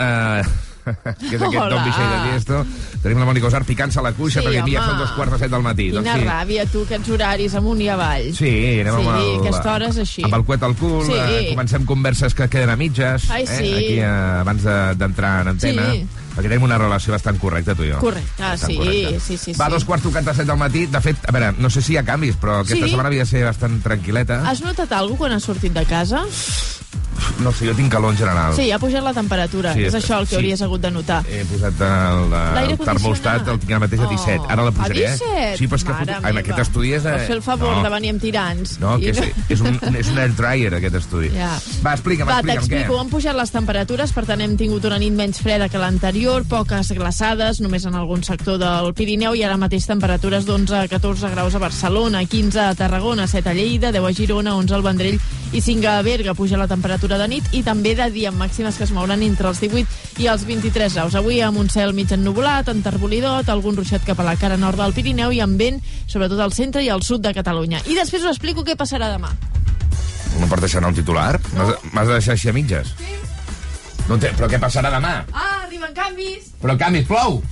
Uh, 0.00 0.40
que 1.20 1.36
és 1.36 1.42
aquest 1.44 1.58
Hola. 1.60 1.66
Don 1.68 1.82
Bixell 1.84 2.08
de 2.08 2.20
Tiesto. 2.24 2.60
Tenim 3.02 3.20
la 3.20 3.26
Mònica 3.28 3.50
Osar 3.50 3.60
picant-se 3.68 4.00
la 4.02 4.14
cuixa 4.16 4.40
Sí, 4.40 4.46
perquè 4.48 4.62
mira, 4.64 4.80
home. 4.80 4.94
són 4.94 5.02
dos 5.02 5.12
quarts 5.12 5.34
de 5.36 5.40
set 5.42 5.52
del 5.52 5.62
matí. 5.66 5.90
Quina 5.92 6.14
sí. 6.16 6.24
ràbia, 6.24 6.64
tu, 6.72 6.86
aquests 6.88 7.12
horaris 7.12 7.54
amunt 7.60 7.82
i 7.84 7.90
avall. 7.92 8.30
Sí, 8.34 8.48
anem 8.80 8.96
Sí, 8.96 9.04
amb 9.04 9.12
el... 9.12 9.28
aquesta 9.42 9.74
hora 9.74 9.90
és 9.92 10.00
així. 10.06 10.24
Amb 10.24 10.38
el 10.40 10.46
cuet 10.48 10.64
al 10.70 10.74
cul, 10.80 11.04
Sí. 11.04 11.18
eh, 11.20 11.44
comencem 11.52 11.84
converses 11.92 12.34
que 12.40 12.48
queden 12.48 12.72
a 12.72 12.78
mitges, 12.80 13.28
Ai, 13.30 13.44
sí. 13.46 13.68
eh, 13.68 13.76
aquí 13.76 13.98
eh, 14.00 14.08
abans 14.40 14.64
de- 14.64 14.80
d'entrar 15.04 15.34
en 15.44 15.52
antena, 15.52 15.90
Sí. 15.92 16.06
Perquè 16.32 16.48
tenim 16.48 16.62
una 16.64 16.78
relació 16.78 17.12
bastant 17.12 17.38
correcta, 17.38 17.74
tu 17.74 17.84
i 17.84 17.90
jo. 17.92 17.98
Correcte, 18.00 18.52
sí, 18.58 18.76
correcta. 18.76 19.20
sí, 19.20 19.36
sí, 19.38 19.52
Va, 19.60 19.68
dos 19.68 19.84
quarts 19.84 20.04
tocant 20.04 20.24
de 20.26 20.34
set 20.34 20.46
del 20.46 20.56
matí. 20.60 20.86
De 20.86 21.00
fet, 21.00 21.16
a 21.28 21.32
veure, 21.32 21.52
no 21.58 21.70
sé 21.70 21.82
si 21.82 21.92
hi 21.94 21.96
ha 22.00 22.04
canvis, 22.04 22.36
però 22.40 22.60
aquesta 22.62 22.84
Sí. 22.86 22.90
setmana 22.90 23.08
havia 23.12 23.24
de 23.26 23.30
ser 23.30 23.44
bastant 23.44 23.82
tranquil·leta. 23.82 24.42
Has 24.48 24.62
notat 24.62 24.92
alguna 24.92 25.18
quan 25.18 25.32
has 25.32 25.44
sortit 25.44 25.72
de 25.72 25.84
casa? 25.86 26.24
No 27.42 27.50
sé, 27.52 27.66
jo 27.66 27.74
tinc 27.74 27.90
calor 27.92 28.12
en 28.12 28.18
general. 28.18 28.54
Sí, 28.54 28.70
ha 28.70 28.78
pujat 28.78 29.02
la 29.04 29.12
temperatura. 29.16 29.72
Sí, 29.74 29.84
és 29.88 29.94
això 29.96 30.18
el 30.20 30.26
que 30.26 30.34
sí. 30.34 30.38
hauries 30.40 30.62
hagut 30.62 30.82
de 30.82 30.90
notar. 30.94 31.20
He 31.28 31.42
posat 31.48 31.80
el, 31.86 32.22
L'aire 32.30 32.76
el 32.76 32.82
termostat, 32.86 33.48
el 33.48 33.58
tinc 33.62 33.72
ara 33.72 33.80
mateix 33.84 34.02
a 34.04 34.08
17. 34.10 34.38
Oh, 34.42 34.50
Ara 34.52 34.66
la 34.68 34.72
pujaré, 34.74 35.06
a 35.06 35.14
17? 35.16 35.40
eh? 35.42 35.56
Sí, 35.58 35.68
però 35.70 35.80
és 35.80 35.86
que 35.88 35.96
Mare 35.96 36.18
en 36.30 36.40
aquest 36.42 36.62
estudi 36.64 36.92
és... 36.98 37.06
Vols 37.06 37.26
fer 37.30 37.36
el 37.36 37.42
favor 37.42 37.76
no. 37.76 37.82
de 37.86 37.92
venir 37.94 38.12
amb 38.14 38.22
tirants. 38.22 38.76
No, 38.82 38.96
que 39.00 39.12
és, 39.12 39.20
és, 39.48 39.60
un, 39.64 39.78
és 39.98 40.12
un 40.12 40.20
air 40.22 40.34
dryer, 40.38 40.72
aquest 40.78 40.98
estudi. 41.02 41.30
Ja. 41.34 41.50
Va, 41.84 41.94
explica'm, 41.96 42.30
Va, 42.30 42.38
explica'm, 42.40 42.68
t'explico. 42.68 42.98
Han 43.00 43.12
pujat 43.12 43.38
les 43.38 43.54
temperatures, 43.54 44.14
per 44.16 44.26
tant 44.28 44.44
hem 44.44 44.56
tingut 44.60 44.88
una 44.88 45.00
nit 45.02 45.16
menys 45.16 45.42
freda 45.42 45.68
que 45.72 45.82
l'anterior, 45.82 46.46
poques 46.48 46.92
glaçades, 46.96 47.62
només 47.64 47.86
en 47.88 47.98
algun 47.98 48.22
sector 48.26 48.58
del 48.62 48.92
Pirineu, 48.98 49.36
i 49.38 49.44
ara 49.46 49.58
mateix 49.60 49.86
temperatures 49.90 50.46
d'11 50.48 50.82
a 50.82 50.86
14 50.90 51.32
graus 51.34 51.54
a 51.54 51.62
Barcelona, 51.62 52.24
15 52.24 52.60
a 52.66 52.74
Tarragona, 52.78 53.26
7 53.26 53.50
a 53.50 53.56
Lleida, 53.56 53.92
10 53.92 54.10
a 54.10 54.14
Girona, 54.16 54.56
11 54.56 54.78
al 54.78 54.86
Vendrell 54.86 55.20
i 55.52 55.60
5 55.60 55.88
a 55.88 56.00
Berga. 56.02 56.34
Puja 56.34 56.56
la 56.56 56.68
temperatura 56.68 57.01
de 57.10 57.26
nit 57.28 57.48
i 57.56 57.62
també 57.66 57.94
de 57.98 58.06
dia 58.14 58.30
amb 58.30 58.38
màximes 58.38 58.76
que 58.78 58.84
es 58.84 58.92
mouran 58.94 59.22
entre 59.26 59.48
els 59.50 59.60
18 59.62 60.22
i 60.22 60.28
els 60.30 60.44
23 60.46 60.94
graus. 60.94 61.16
Avui 61.18 61.40
amb 61.42 61.58
un 61.58 61.70
cel 61.72 61.94
mig 61.96 62.12
ennuvolat, 62.12 62.68
enterbolidot, 62.68 63.48
algun 63.48 63.76
ruixat 63.76 64.04
cap 64.06 64.20
a 64.20 64.26
la 64.26 64.36
cara 64.36 64.56
nord 64.56 64.78
del 64.78 64.94
Pirineu 64.94 65.32
i 65.32 65.40
amb 65.42 65.58
vent, 65.58 65.80
sobretot 66.06 66.40
al 66.40 66.52
centre 66.52 66.82
i 66.84 66.90
al 66.92 67.02
sud 67.02 67.24
de 67.24 67.34
Catalunya. 67.34 67.82
I 67.86 67.98
després 67.98 68.22
us 68.22 68.34
explico 68.34 68.64
què 68.64 68.76
passarà 68.78 69.10
demà. 69.12 69.32
No 70.38 70.48
pots 70.48 70.62
deixar 70.64 70.80
anar 70.80 70.92
un 70.92 71.00
titular? 71.00 71.40
M'has 71.56 71.74
m'has 71.92 72.08
de 72.08 72.16
deixar 72.20 72.36
així 72.36 72.48
a 72.48 72.56
mitges? 72.56 72.94
No 74.08 74.18
té, 74.18 74.32
però 74.36 74.48
què 74.50 74.58
passarà 74.62 74.90
demà? 74.94 75.22
Ah, 75.32 75.62
arriben 75.66 75.92
canvis! 75.96 76.52
Però 76.62 76.78
canvis, 76.78 77.06
plou! 77.10 77.42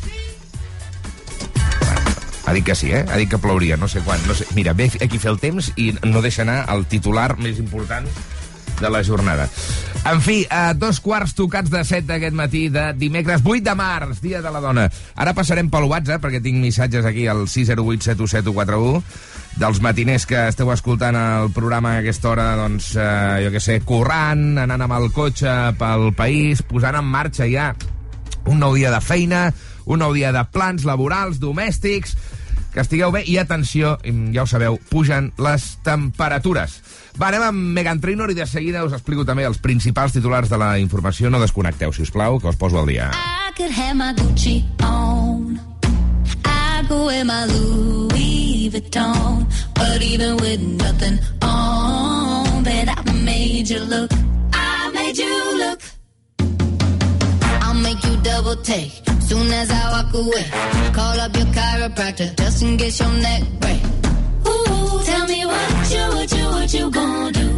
Ha 2.46 2.52
dit 2.56 2.64
que 2.66 2.74
sí, 2.74 2.88
eh? 2.90 3.04
Ha 3.06 3.18
dit 3.20 3.30
que 3.30 3.38
plouria, 3.38 3.76
no 3.76 3.86
sé 3.86 4.00
quan. 4.02 4.18
No 4.26 4.34
sé. 4.34 4.46
Mira, 4.56 4.72
ve 4.74 4.88
aquí 5.04 5.20
fer 5.22 5.30
el 5.30 5.38
temps 5.38 5.70
i 5.78 5.92
no 6.02 6.22
deixa 6.24 6.42
anar 6.42 6.64
el 6.74 6.86
titular 6.90 7.36
més 7.38 7.60
important 7.62 8.08
de 8.80 8.90
la 8.90 9.02
jornada. 9.04 9.48
En 10.10 10.22
fi, 10.24 10.46
a 10.48 10.72
dos 10.72 11.00
quarts 11.04 11.34
tocats 11.36 11.70
de 11.70 11.82
set 11.84 12.06
d'aquest 12.08 12.36
matí 12.36 12.68
de 12.72 12.86
dimecres 12.96 13.44
8 13.44 13.60
de 13.66 13.74
març, 13.76 14.22
dia 14.24 14.40
de 14.40 14.52
la 14.52 14.62
dona. 14.64 14.86
Ara 15.14 15.34
passarem 15.36 15.68
pel 15.70 15.88
WhatsApp, 15.90 16.22
perquè 16.24 16.40
tinc 16.42 16.58
missatges 16.62 17.04
aquí 17.04 17.28
al 17.28 17.46
608 17.48 19.02
dels 19.60 19.80
matiners 19.82 20.24
que 20.30 20.46
esteu 20.48 20.70
escoltant 20.72 21.16
el 21.18 21.50
programa 21.52 21.96
a 21.96 22.00
aquesta 22.00 22.30
hora, 22.30 22.54
doncs, 22.56 22.94
eh, 22.96 23.44
jo 23.44 23.50
què 23.52 23.60
sé, 23.60 23.80
corrant, 23.84 24.56
anant 24.62 24.86
amb 24.86 24.96
el 24.96 25.10
cotxe 25.12 25.74
pel 25.78 26.12
país, 26.16 26.62
posant 26.62 26.96
en 26.96 27.04
marxa 27.04 27.48
ja 27.50 27.74
un 28.46 28.60
nou 28.62 28.74
dia 28.78 28.92
de 28.94 29.00
feina, 29.04 29.50
un 29.84 30.00
nou 30.00 30.14
dia 30.16 30.32
de 30.32 30.44
plans 30.54 30.86
laborals, 30.88 31.40
domèstics, 31.42 32.16
que 32.72 32.82
estigueu 32.82 33.12
bé 33.14 33.24
i 33.26 33.36
atenció, 33.40 33.96
ja 34.34 34.44
ho 34.44 34.48
sabeu, 34.48 34.78
pugen 34.90 35.32
les 35.42 35.66
temperatures. 35.86 36.78
Va, 37.18 37.28
anem 37.28 37.44
amb 37.48 37.74
Megan 37.76 38.00
Trainor 38.00 38.30
i 38.30 38.38
de 38.38 38.46
seguida 38.46 38.84
us 38.86 38.94
explico 38.96 39.26
també 39.28 39.44
els 39.48 39.58
principals 39.62 40.14
titulars 40.14 40.50
de 40.50 40.58
la 40.60 40.76
informació. 40.78 41.30
No 41.30 41.42
desconnecteu, 41.42 41.92
si 41.92 42.06
us 42.06 42.14
plau, 42.14 42.38
que 42.40 42.48
us 42.48 42.56
poso 42.60 42.80
al 42.80 42.86
dia. 42.90 43.10
I 43.10 43.52
could 43.56 43.72
have 43.72 43.96
my 43.96 44.12
Gucci 44.14 44.62
on. 44.82 45.60
I 46.44 46.82
go 46.88 47.08
in 47.10 47.26
my 47.26 47.44
Louis 47.46 48.70
Vuitton. 48.72 49.46
But 49.74 50.02
even 50.02 50.36
with 50.36 50.60
nothing 50.60 51.18
on, 51.42 52.62
bet 52.62 52.88
I 52.88 53.12
made 53.24 53.68
you 53.68 53.80
look. 53.80 54.10
I 54.52 54.90
made 54.94 55.18
you 55.18 55.58
look. 55.58 55.80
I'll 57.62 57.74
make 57.74 58.02
you 58.04 58.16
double 58.22 58.56
take 58.62 59.02
soon 59.30 59.52
as 59.52 59.70
I 59.70 59.82
walk 59.94 60.12
away. 60.12 60.46
Call 60.92 61.20
up 61.24 61.32
your 61.36 61.50
chiropractor 61.56 62.28
just 62.36 62.62
in 62.64 62.76
case 62.76 62.98
your 62.98 63.12
neck 63.26 63.42
break. 63.60 63.82
Ooh, 64.48 65.02
tell 65.08 65.24
me 65.32 65.40
what 65.46 65.70
you, 65.94 66.04
what 66.16 66.28
you, 66.36 66.46
what 66.56 66.74
you 66.74 66.90
gonna 66.90 67.32
do? 67.40 67.48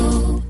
Ooh. 0.00 0.42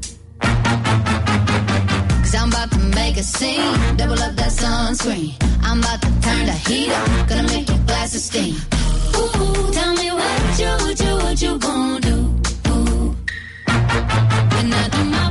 Cause 2.23 2.35
I'm 2.41 2.49
about 2.49 2.71
to 2.73 2.81
make 3.01 3.17
a 3.17 3.23
scene. 3.23 3.97
Double 3.99 4.21
up 4.27 4.35
that 4.41 4.53
sunscreen. 4.61 5.31
I'm 5.63 5.79
about 5.79 6.03
to 6.03 6.11
turn 6.27 6.45
the 6.51 6.59
heat 6.67 6.91
up. 6.91 7.29
Gonna 7.29 7.49
make 7.55 7.69
your 7.69 7.83
glasses 7.91 8.25
steam. 8.25 8.57
Ooh, 9.17 9.71
tell 9.79 9.95
me 10.03 10.09
what 10.21 10.59
you, 10.61 10.73
what 10.85 10.97
you, 11.05 11.15
what 11.25 11.37
you 11.45 11.53
gonna 11.67 12.01
do? 12.01 12.17
Ooh. 12.73 13.17
When 14.55 14.73
I 14.83 14.89
do 14.95 15.05
my 15.05 15.24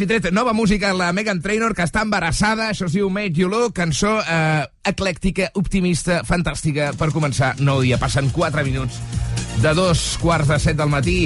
quasi 0.00 0.06
tret. 0.06 0.32
Nova 0.32 0.54
música, 0.54 0.94
la 0.94 1.12
Megan 1.12 1.42
Trainor, 1.42 1.74
que 1.76 1.84
està 1.84 2.00
embarassada. 2.06 2.70
Això 2.70 2.86
es 2.86 2.94
diu 2.94 3.10
Make 3.12 3.36
You 3.36 3.50
Look, 3.52 3.74
cançó 3.76 4.14
eh, 4.22 4.64
eclèctica, 4.88 5.50
optimista, 5.60 6.22
fantàstica, 6.24 6.94
per 6.96 7.10
començar 7.12 7.52
nou 7.60 7.82
dia. 7.84 7.98
Passen 8.00 8.30
4 8.32 8.64
minuts 8.64 8.96
de 9.60 9.74
dos 9.76 10.16
quarts 10.22 10.48
de 10.48 10.58
set 10.62 10.78
del 10.78 10.88
matí. 10.88 11.18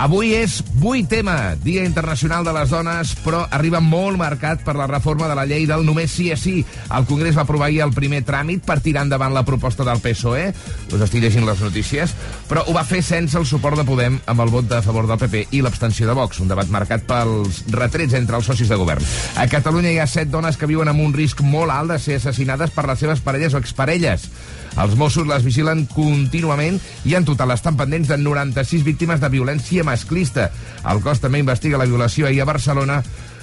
Avui 0.00 0.30
és 0.32 0.62
8 0.80 1.10
tema, 1.12 1.54
Dia 1.60 1.82
Internacional 1.84 2.40
de 2.40 2.54
les 2.56 2.70
Dones, 2.72 3.10
però 3.20 3.42
arriba 3.52 3.82
molt 3.84 4.16
marcat 4.16 4.62
per 4.64 4.72
la 4.72 4.86
reforma 4.88 5.26
de 5.28 5.34
la 5.36 5.44
llei 5.44 5.66
del 5.68 5.82
només 5.84 6.14
sí 6.16 6.30
és 6.32 6.40
sí. 6.40 6.54
El 6.88 7.04
Congrés 7.04 7.36
va 7.36 7.42
aprovar 7.44 7.66
ahir 7.66 7.82
el 7.84 7.92
primer 7.92 8.22
tràmit 8.24 8.64
per 8.64 8.78
tirar 8.80 9.02
endavant 9.04 9.34
la 9.36 9.42
proposta 9.44 9.84
del 9.84 10.00
PSOE. 10.00 10.46
Us 10.88 11.04
estic 11.04 11.20
llegint 11.20 11.44
les 11.44 11.60
notícies. 11.60 12.14
Però 12.48 12.62
ho 12.64 12.72
va 12.72 12.86
fer 12.88 13.02
sense 13.04 13.36
el 13.36 13.44
suport 13.44 13.76
de 13.76 13.84
Podem 13.84 14.16
amb 14.24 14.40
el 14.40 14.54
vot 14.54 14.70
de 14.70 14.80
favor 14.86 15.04
del 15.04 15.20
PP 15.20 15.42
i 15.58 15.60
l'abstenció 15.60 16.08
de 16.08 16.16
Vox, 16.16 16.40
un 16.40 16.48
debat 16.48 16.72
marcat 16.72 17.04
pels 17.04 17.60
retrets 17.68 18.16
entre 18.16 18.40
els 18.40 18.48
socis 18.48 18.72
de 18.72 18.80
govern. 18.80 19.04
A 19.36 19.44
Catalunya 19.52 19.92
hi 19.92 20.00
ha 20.00 20.08
set 20.08 20.32
dones 20.32 20.56
que 20.56 20.70
viuen 20.70 20.88
amb 20.88 21.04
un 21.04 21.12
risc 21.12 21.44
molt 21.44 21.76
alt 21.76 21.92
de 21.92 22.00
ser 22.00 22.16
assassinades 22.22 22.72
per 22.72 22.88
les 22.88 23.04
seves 23.04 23.20
parelles 23.20 23.52
o 23.52 23.60
exparelles. 23.60 24.30
Els 24.78 24.94
Mossos 24.98 25.26
les 25.26 25.42
vigilen 25.44 25.86
contínuament 25.90 26.78
i 27.08 27.16
en 27.18 27.26
total 27.26 27.54
estan 27.56 27.78
pendents 27.80 28.08
de 28.10 28.20
96 28.20 28.84
víctimes 28.86 29.20
de 29.20 29.32
violència 29.32 29.84
masclista. 29.86 30.50
El 30.86 31.02
cos 31.02 31.20
també 31.20 31.42
investiga 31.42 31.80
la 31.80 31.88
violació 31.90 32.28
ahir 32.28 32.44
a 32.44 32.48
Barcelona 32.48 33.02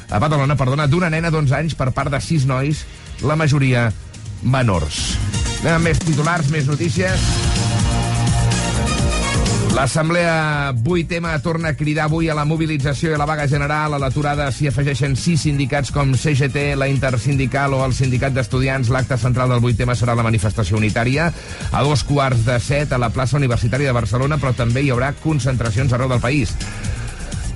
a 0.10 0.20
Badalona, 0.24 0.56
perdona, 0.56 0.88
d'una 0.88 1.10
nena 1.12 1.32
d'11 1.32 1.58
anys 1.58 1.76
per 1.76 1.92
part 1.92 2.14
de 2.14 2.22
sis 2.24 2.48
nois, 2.48 2.86
la 3.28 3.36
majoria 3.36 3.90
menors. 4.44 5.18
Anem 5.60 5.76
amb 5.76 5.90
més 5.90 6.00
titulars, 6.00 6.52
més 6.54 6.70
notícies. 6.70 7.47
L'Assemblea 9.78 10.74
8M 10.74 11.40
torna 11.44 11.68
a 11.68 11.76
cridar 11.76 12.06
avui 12.06 12.32
a 12.32 12.34
la 12.34 12.48
mobilització 12.50 13.12
i 13.12 13.14
a 13.14 13.18
la 13.22 13.28
vaga 13.30 13.44
general. 13.46 13.94
A 13.94 14.00
l'aturada 14.02 14.48
s'hi 14.50 14.72
afegeixen 14.72 15.14
sis 15.14 15.44
sindicats 15.46 15.92
com 15.94 16.16
CGT, 16.18 16.72
la 16.74 16.88
Intersindical 16.90 17.76
o 17.78 17.84
el 17.86 17.94
Sindicat 17.94 18.34
d'Estudiants. 18.34 18.90
L'acte 18.90 19.20
central 19.22 19.54
del 19.54 19.62
8M 19.62 19.94
serà 20.00 20.16
la 20.18 20.26
manifestació 20.26 20.80
unitària 20.82 21.28
a 21.70 21.84
dos 21.86 22.02
quarts 22.10 22.42
de 22.48 22.58
set 22.58 22.90
a 22.90 22.98
la 22.98 23.12
plaça 23.14 23.38
Universitària 23.38 23.92
de 23.92 24.00
Barcelona, 24.00 24.42
però 24.42 24.56
també 24.58 24.82
hi 24.82 24.90
haurà 24.90 25.12
concentracions 25.22 25.94
arreu 25.94 26.10
del 26.10 26.26
país. 26.26 26.56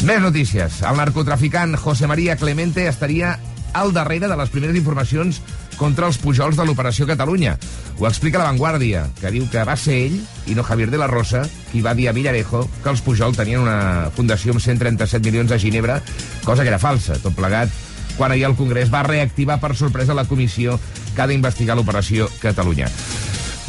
Més 0.05 0.21
notícies. 0.21 0.83
El 0.85 1.01
narcotraficant 1.01 1.73
José 1.73 2.05
María 2.05 2.37
Clemente 2.37 2.85
estaria 2.85 3.39
al 3.73 3.97
darrere 3.97 4.29
de 4.29 4.37
les 4.37 4.53
primeres 4.53 4.77
informacions 4.77 5.41
contra 5.81 6.05
els 6.05 6.19
Pujols 6.21 6.59
de 6.59 6.65
l'Operació 6.67 7.07
Catalunya. 7.09 7.55
Ho 7.97 8.05
explica 8.05 8.37
La 8.37 8.45
Vanguardia, 8.51 9.07
que 9.17 9.31
diu 9.33 9.47
que 9.49 9.65
va 9.65 9.73
ser 9.79 9.97
ell, 10.05 10.19
i 10.45 10.53
no 10.53 10.65
Javier 10.67 10.91
de 10.93 11.01
la 11.01 11.09
Rosa, 11.09 11.41
qui 11.71 11.81
va 11.81 11.95
dir 11.97 12.07
a 12.09 12.13
Villarejo 12.13 12.67
que 12.83 12.93
els 12.93 13.01
Pujol 13.01 13.33
tenien 13.37 13.65
una 13.65 14.11
fundació 14.13 14.53
amb 14.53 14.61
137 14.61 15.25
milions 15.25 15.51
a 15.51 15.59
Ginebra, 15.61 15.97
cosa 16.45 16.61
que 16.61 16.69
era 16.69 16.81
falsa. 16.81 17.17
Tot 17.23 17.33
plegat, 17.33 17.73
quan 18.13 18.31
ahir 18.31 18.45
el 18.51 18.59
Congrés 18.59 18.93
va 18.93 19.07
reactivar 19.07 19.57
per 19.61 19.73
sorpresa 19.75 20.17
la 20.17 20.29
comissió 20.29 20.77
que 21.15 21.23
ha 21.23 21.31
d'investigar 21.31 21.79
l'Operació 21.79 22.29
Catalunya. 22.43 22.91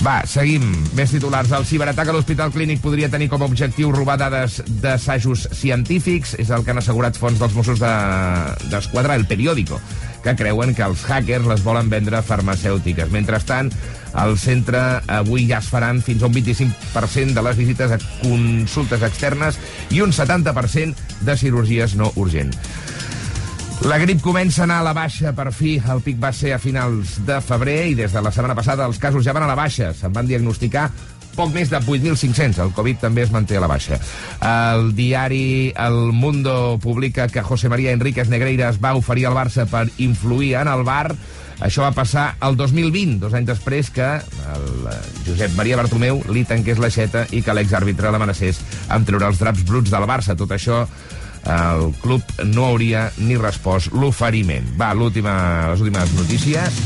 Va, 0.03 0.25
seguim. 0.27 0.65
Més 0.99 1.13
titulars. 1.15 1.53
El 1.55 1.67
ciberatac 1.69 2.09
a 2.11 2.15
l'Hospital 2.17 2.51
Clínic 2.51 2.81
podria 2.83 3.07
tenir 3.11 3.29
com 3.31 3.45
a 3.45 3.47
objectiu 3.47 3.93
robar 3.95 4.17
dades 4.19 4.59
d'assajos 4.83 5.45
científics. 5.55 6.35
És 6.43 6.51
el 6.51 6.65
que 6.67 6.75
han 6.75 6.81
assegurat 6.83 7.19
fons 7.19 7.39
dels 7.39 7.55
Mossos 7.55 7.79
d'Esquadra, 7.79 9.15
de, 9.15 9.21
el 9.21 9.29
periòdico, 9.31 9.79
que 10.25 10.35
creuen 10.35 10.75
que 10.75 10.83
els 10.83 11.05
hackers 11.07 11.47
les 11.47 11.63
volen 11.63 11.91
vendre 11.93 12.25
farmacèutiques. 12.27 13.15
Mentrestant, 13.15 13.71
al 14.19 14.35
centre 14.43 14.83
avui 15.07 15.47
ja 15.47 15.63
es 15.63 15.71
faran 15.71 16.03
fins 16.03 16.25
a 16.25 16.31
un 16.33 16.35
25% 16.35 17.39
de 17.39 17.47
les 17.47 17.63
visites 17.63 17.95
a 17.95 18.01
consultes 18.25 19.07
externes 19.07 19.61
i 19.95 20.03
un 20.03 20.11
70% 20.11 21.23
de 21.23 21.39
cirurgies 21.39 21.95
no 21.95 22.11
urgents. 22.19 22.59
La 23.83 23.97
grip 23.99 24.21
comença 24.23 24.61
a 24.63 24.65
anar 24.69 24.77
a 24.79 24.85
la 24.87 24.93
baixa, 24.95 25.33
per 25.35 25.49
fi. 25.51 25.73
El 25.91 26.05
pic 26.05 26.21
va 26.23 26.31
ser 26.31 26.53
a 26.55 26.59
finals 26.63 27.17
de 27.27 27.41
febrer 27.43 27.81
i 27.91 27.97
des 27.99 28.13
de 28.15 28.21
la 28.23 28.31
setmana 28.31 28.55
passada 28.55 28.87
els 28.87 29.01
casos 29.03 29.25
ja 29.27 29.35
van 29.35 29.43
a 29.43 29.49
la 29.51 29.57
baixa. 29.59 29.91
Se'n 29.99 30.13
van 30.15 30.29
diagnosticar 30.29 30.85
poc 31.35 31.51
més 31.51 31.71
de 31.73 31.81
8.500. 31.81 32.61
El 32.63 32.71
Covid 32.77 33.01
també 33.03 33.25
es 33.25 33.33
manté 33.35 33.59
a 33.59 33.63
la 33.65 33.71
baixa. 33.73 33.99
El 34.47 34.93
diari 34.95 35.73
El 35.75 36.13
Mundo 36.15 36.79
publica 36.83 37.27
que 37.27 37.43
José 37.43 37.69
María 37.73 37.91
Enríquez 37.97 38.31
Negreira 38.31 38.69
es 38.71 38.79
va 38.79 38.95
oferir 38.95 39.27
al 39.27 39.35
Barça 39.35 39.67
per 39.67 39.89
influir 39.99 40.55
en 40.61 40.71
el 40.71 40.85
bar. 40.87 41.17
Això 41.63 41.83
va 41.83 41.95
passar 41.95 42.37
el 42.43 42.57
2020, 42.59 43.19
dos 43.23 43.35
anys 43.35 43.51
després 43.51 43.91
que 43.91 44.13
el 44.53 44.69
Josep 45.27 45.59
Maria 45.59 45.81
Bartomeu 45.81 46.23
li 46.31 46.45
tanqués 46.47 46.79
l'aixeta 46.79 47.27
i 47.31 47.43
que 47.43 47.55
l'exàrbitre 47.55 48.15
l'amenacés 48.15 48.63
amb 48.95 49.07
treure 49.11 49.27
els 49.31 49.43
draps 49.43 49.67
bruts 49.67 49.91
del 49.91 50.07
Barça. 50.11 50.39
Tot 50.39 50.55
això 50.55 50.85
el 51.45 51.91
club 52.03 52.23
no 52.45 52.67
hauria 52.71 53.09
ni 53.19 53.37
respost 53.41 53.93
l'oferiment. 53.95 54.67
Va, 54.79 54.93
l'última, 54.95 55.35
les 55.73 55.83
últimes 55.83 56.13
notícies. 56.19 56.83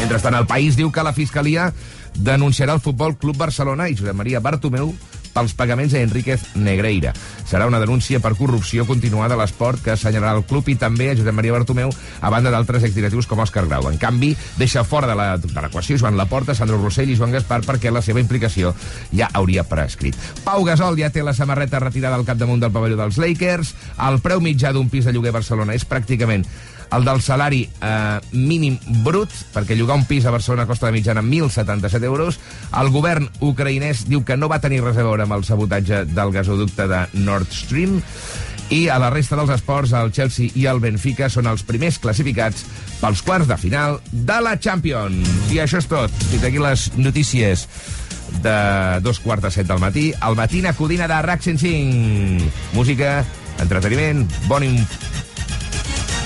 Mentrestant, 0.00 0.36
el 0.38 0.48
país 0.50 0.76
diu 0.76 0.90
que 0.92 1.04
la 1.06 1.14
Fiscalia 1.16 1.70
denunciarà 2.16 2.74
el 2.76 2.82
Futbol 2.82 3.16
Club 3.20 3.36
Barcelona 3.36 3.88
i 3.88 3.96
Josep 3.96 4.16
Maria 4.16 4.40
Bartomeu 4.40 4.94
pels 5.36 5.52
pagaments 5.52 5.92
a 5.92 6.00
Enríquez 6.00 6.56
Negreira. 6.56 7.12
Serà 7.44 7.66
una 7.68 7.80
denúncia 7.82 8.20
per 8.24 8.32
corrupció 8.38 8.86
continuada 8.88 9.36
a 9.36 9.40
l'esport 9.42 9.82
que 9.84 9.92
assenyalarà 9.92 10.38
el 10.38 10.46
club 10.48 10.70
i 10.72 10.78
també 10.80 11.10
a 11.10 11.16
Josep 11.18 11.36
Maria 11.36 11.52
Bartomeu 11.52 11.92
a 11.92 12.30
banda 12.32 12.52
d'altres 12.54 12.86
exdirectius 12.88 13.28
com 13.28 13.42
Òscar 13.44 13.66
Grau. 13.68 13.90
En 13.90 14.00
canvi, 14.00 14.32
deixa 14.56 14.84
fora 14.88 15.10
de 15.12 15.16
l'equació 15.60 15.98
Joan 16.00 16.16
Laporta, 16.16 16.56
Sandro 16.56 16.80
Rossell 16.80 17.12
i 17.12 17.18
Joan 17.18 17.36
Gaspar 17.36 17.60
perquè 17.66 17.92
la 17.92 18.02
seva 18.02 18.22
implicació 18.22 18.72
ja 19.12 19.28
hauria 19.34 19.66
prescrit. 19.68 20.16
Pau 20.46 20.64
Gasol 20.64 20.96
ja 20.98 21.12
té 21.12 21.22
la 21.22 21.36
samarreta 21.36 21.82
retirada 21.84 22.16
al 22.16 22.24
capdamunt 22.24 22.64
del 22.64 22.72
pavelló 22.72 22.96
dels 22.96 23.20
Lakers. 23.20 23.74
El 24.08 24.22
preu 24.24 24.40
mitjà 24.40 24.72
d'un 24.72 24.88
pis 24.88 25.04
de 25.04 25.12
lloguer 25.12 25.34
a 25.34 25.38
Barcelona 25.38 25.76
és 25.76 25.84
pràcticament 25.84 26.48
el 26.92 27.04
del 27.04 27.20
salari 27.22 27.62
eh, 27.80 28.18
mínim 28.32 28.78
brut, 29.04 29.32
perquè 29.54 29.76
llogar 29.76 29.98
un 29.98 30.06
pis 30.06 30.26
a 30.26 30.34
Barcelona 30.34 30.66
costa 30.68 30.86
de 30.86 30.96
mitjana 30.96 31.22
1.077 31.22 32.04
euros. 32.04 32.38
El 32.78 32.90
govern 32.94 33.28
ucraïnès 33.40 34.06
diu 34.08 34.24
que 34.24 34.36
no 34.36 34.50
va 34.52 34.62
tenir 34.62 34.82
res 34.84 34.98
a 34.98 35.06
veure 35.06 35.26
amb 35.26 35.36
el 35.36 35.44
sabotatge 35.44 36.04
del 36.12 36.34
gasoducte 36.34 36.88
de 36.90 37.06
Nord 37.26 37.50
Stream. 37.52 38.00
I 38.70 38.88
a 38.90 38.98
la 38.98 39.12
resta 39.14 39.36
dels 39.38 39.52
esports, 39.54 39.92
el 39.94 40.10
Chelsea 40.10 40.50
i 40.58 40.66
el 40.66 40.80
Benfica 40.82 41.28
són 41.30 41.46
els 41.46 41.62
primers 41.66 42.00
classificats 42.02 42.64
pels 42.98 43.22
quarts 43.22 43.46
de 43.46 43.58
final 43.60 44.00
de 44.10 44.40
la 44.42 44.56
Champions. 44.58 45.30
I 45.54 45.62
això 45.62 45.78
és 45.78 45.86
tot. 45.90 46.10
Fins 46.32 46.48
aquí 46.48 46.58
les 46.62 46.88
notícies 46.98 47.68
de 48.42 48.56
dos 49.06 49.20
quarts 49.22 49.46
de 49.46 49.52
set 49.54 49.70
del 49.70 49.82
matí. 49.82 50.08
El 50.18 50.34
matina 50.38 50.74
codina 50.74 51.06
de 51.06 51.20
RAC 51.22 51.46
105. 51.46 52.50
Música, 52.74 53.20
entreteniment, 53.62 54.26
bon. 54.50 54.66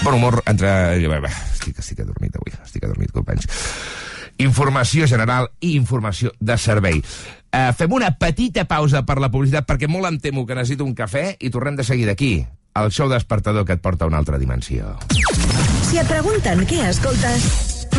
Bon 0.02 0.14
humor. 0.14 0.42
Entre... 0.46 0.70
Estic, 0.96 1.78
estic 1.78 2.00
adormit 2.04 2.36
avui. 2.36 2.54
Estic 2.64 2.84
adormit, 2.84 3.12
companys. 3.12 3.48
Informació 4.40 5.06
general 5.10 5.50
i 5.60 5.74
informació 5.76 6.32
de 6.40 6.56
servei. 6.56 7.02
Uh, 7.50 7.72
fem 7.76 7.92
una 7.92 8.12
petita 8.16 8.64
pausa 8.64 9.02
per 9.04 9.18
la 9.20 9.28
publicitat 9.28 9.66
perquè 9.68 9.88
molt 9.90 10.08
em 10.08 10.20
temo 10.22 10.46
que 10.46 10.56
necessito 10.56 10.86
un 10.86 10.94
cafè 10.96 11.34
i 11.40 11.50
tornem 11.50 11.76
de 11.76 11.84
seguida 11.84 12.14
aquí, 12.14 12.46
el 12.78 12.92
show 12.94 13.10
despertador 13.10 13.66
que 13.66 13.76
et 13.76 13.82
porta 13.82 14.06
a 14.06 14.08
una 14.08 14.20
altra 14.22 14.38
dimensió. 14.38 14.94
Si 15.90 15.98
et 15.98 16.08
pregunten 16.08 16.64
què 16.70 16.84
escoltes, 16.88 17.50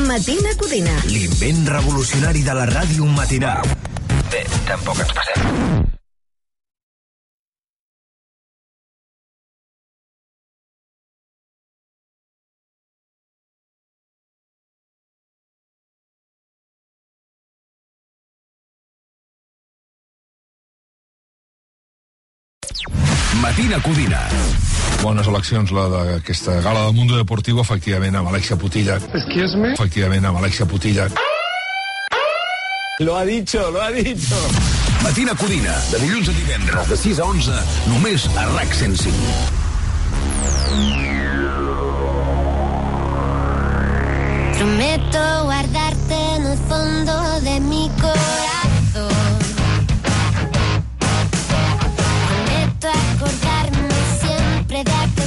Matina 0.08 0.56
Codina. 0.58 0.96
L'invent 1.12 1.66
revolucionari 1.78 2.46
de 2.48 2.56
la 2.58 2.70
ràdio 2.72 3.10
matinal. 3.12 3.68
Bé, 4.32 4.46
tampoc 4.70 5.04
ens 5.04 5.18
passem. 5.18 6.00
Matina 23.42 23.82
Codina. 23.82 24.22
Bones 25.02 25.26
eleccions, 25.26 25.72
la 25.74 25.88
d'aquesta 25.90 26.60
gala 26.62 26.84
del 26.86 26.94
Mundo 26.94 27.18
Deportivo, 27.18 27.64
efectivament, 27.66 28.16
amb 28.16 28.30
Alexia 28.30 28.56
Putilla. 28.56 29.00
Excuse 29.18 29.58
me? 29.58 29.72
Efectivament, 29.74 30.26
amb 30.30 30.38
Alexia 30.38 30.68
Putilla. 30.70 31.08
Lo 33.00 33.18
ha 33.18 33.26
dicho, 33.26 33.72
lo 33.72 33.82
ha 33.82 33.90
dicho. 33.90 34.38
Matina 35.02 35.34
Codina, 35.34 35.74
de 35.90 36.04
dilluns 36.04 36.30
a 36.30 36.36
divendres, 36.38 36.90
de 36.90 36.98
6 36.98 37.20
a 37.20 37.26
11, 37.26 37.52
només 37.90 38.30
a 38.38 38.46
RAC 38.54 38.78
105. 38.78 39.18
Prometo 44.60 45.26
guardarte 45.50 46.20
en 46.36 46.46
el 46.46 46.58
fondo 46.70 47.42
de 47.42 47.60
mi 47.62 47.90
corazón. 47.98 48.71
that 54.84 55.21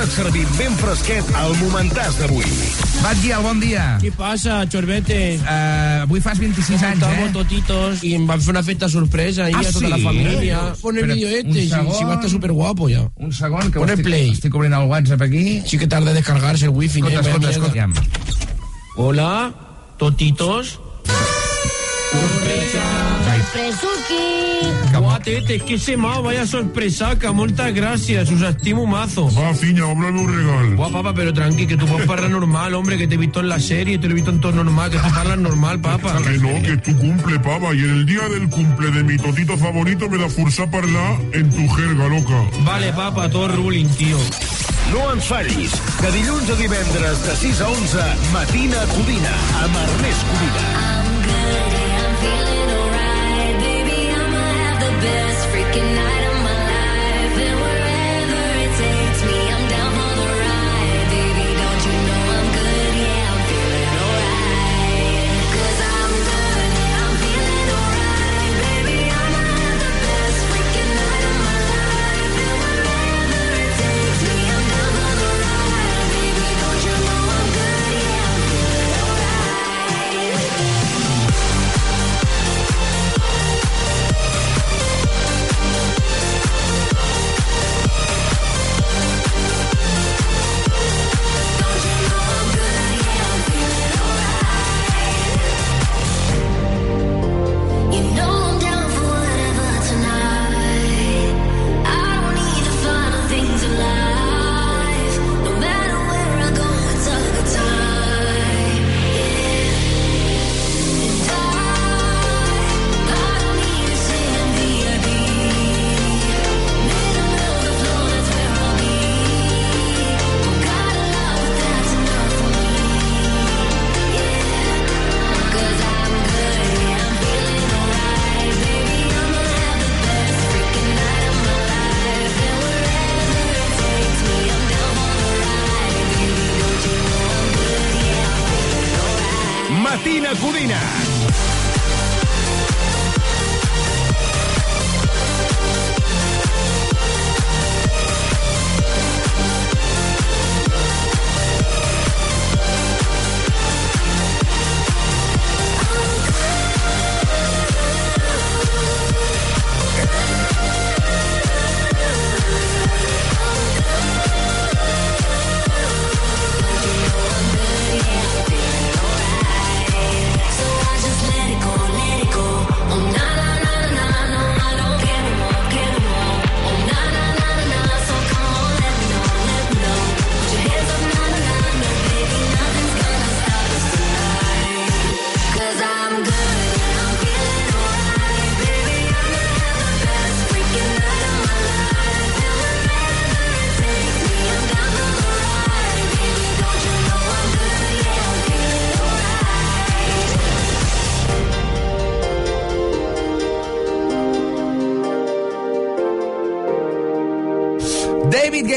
et 0.00 0.08
servim 0.14 0.48
ben 0.56 0.72
fresquet 0.80 1.26
al 1.36 1.52
momentàs 1.60 2.14
d'avui. 2.18 2.46
Batguial, 3.02 3.42
bon 3.44 3.58
dia. 3.60 3.84
Què 4.00 4.10
passa, 4.16 4.62
Chorbete? 4.72 5.18
Uh, 5.42 6.04
avui 6.06 6.22
fas 6.24 6.38
26 6.40 6.82
anys, 6.88 7.04
eh? 7.04 7.28
totitos 7.34 8.02
y 8.06 8.14
em 8.16 8.24
van 8.28 8.40
fer 8.40 8.54
una 8.54 8.62
festa 8.64 8.88
sorpresa 8.88 9.44
ahí 9.46 9.54
Ah, 9.56 9.60
a 9.60 9.72
toda 9.72 9.88
la 9.92 9.96
sí? 10.00 10.04
familia. 10.04 10.60
Pon 10.80 10.96
el 10.96 11.04
Espera, 11.04 11.14
vídeo 11.14 11.28
este, 11.38 11.60
si, 11.62 11.68
segon. 11.68 11.94
si 11.98 12.04
va 12.04 12.12
a 12.12 12.14
estar 12.16 12.30
súper 12.30 12.52
guapo 12.52 12.88
ya. 12.88 13.02
Un 13.16 13.32
segon, 13.32 13.70
que 13.70 13.78
ho 13.78 13.82
Pon 13.82 13.90
el 13.90 13.98
estic, 13.98 14.06
play. 14.06 14.30
estic 14.30 14.54
obrint 14.54 14.74
el 14.74 14.88
WhatsApp 14.88 15.22
aquí. 15.22 15.62
Sí 15.66 15.78
que 15.78 15.86
tarda 15.86 16.10
en 16.10 16.16
descargarse 16.16 16.64
el 16.64 16.70
wifi. 16.70 17.00
Escolta, 17.00 17.20
eh, 17.20 17.22
escolta, 17.28 17.50
escolta. 17.50 17.88
Hola, 18.96 19.54
totitos. 19.98 20.80
Guatete, 25.20 25.60
que 25.60 25.78
se 25.78 25.98
más, 25.98 26.22
vaya 26.22 26.46
sorpresaca, 26.46 27.30
muchas 27.32 27.74
gracias, 27.74 28.30
os 28.30 28.40
estimo 28.40 28.86
mazo. 28.86 29.28
Va, 29.36 29.52
fiña, 29.52 29.84
óbrame 29.84 30.18
un 30.18 30.34
regalo. 30.34 30.76
Guau, 30.76 30.90
papa, 30.90 31.12
pero 31.12 31.34
tranqui, 31.34 31.66
que 31.66 31.76
tú 31.76 31.84
puedes 31.84 32.06
parlar 32.06 32.30
normal, 32.30 32.72
hombre, 32.72 32.96
que 32.96 33.06
te 33.06 33.16
he 33.16 33.18
visto 33.18 33.40
en 33.40 33.50
la 33.50 33.60
serie, 33.60 33.98
te 33.98 34.06
lo 34.08 34.12
he 34.12 34.14
visto 34.14 34.30
en 34.30 34.40
todo 34.40 34.52
normal, 34.52 34.90
que 34.90 34.96
tú 34.96 35.04
hablas 35.14 35.36
normal, 35.36 35.78
papa. 35.78 36.22
Que 36.22 36.38
no, 36.38 36.48
que 36.62 36.72
es 36.72 36.82
tu 36.82 36.96
cumple, 36.96 37.38
papa. 37.38 37.74
Y 37.74 37.80
en 37.80 37.90
el 37.90 38.06
día 38.06 38.26
del 38.30 38.48
cumple 38.48 38.90
de 38.92 39.04
mi 39.04 39.18
totito 39.18 39.58
favorito 39.58 40.08
me 40.08 40.16
da 40.16 40.30
força 40.30 40.62
a 40.62 40.70
parlar 40.70 41.20
en 41.34 41.50
tu 41.50 41.68
jerga, 41.68 42.08
loca. 42.08 42.40
Vale, 42.64 42.90
papa, 42.94 43.28
todo 43.28 43.48
ruling, 43.48 43.88
tío. 43.98 44.16
No 44.90 45.12
ens 45.12 45.26
fallis, 45.26 45.76
que 46.00 46.10
dilluns 46.16 46.48
a 46.48 46.56
divendres 46.56 47.26
de 47.26 47.36
6 47.36 47.60
a 47.60 47.68
11, 47.68 47.98
Matina 48.32 48.86
Codina, 48.96 49.36
amb 49.60 49.76
Ernest 49.84 50.24
Codina. 50.32 51.00
Best 51.40 51.60
freaking 51.60 52.22
night 52.22 52.48
of 52.48 52.59
my 55.78 55.92
life, 55.94 56.19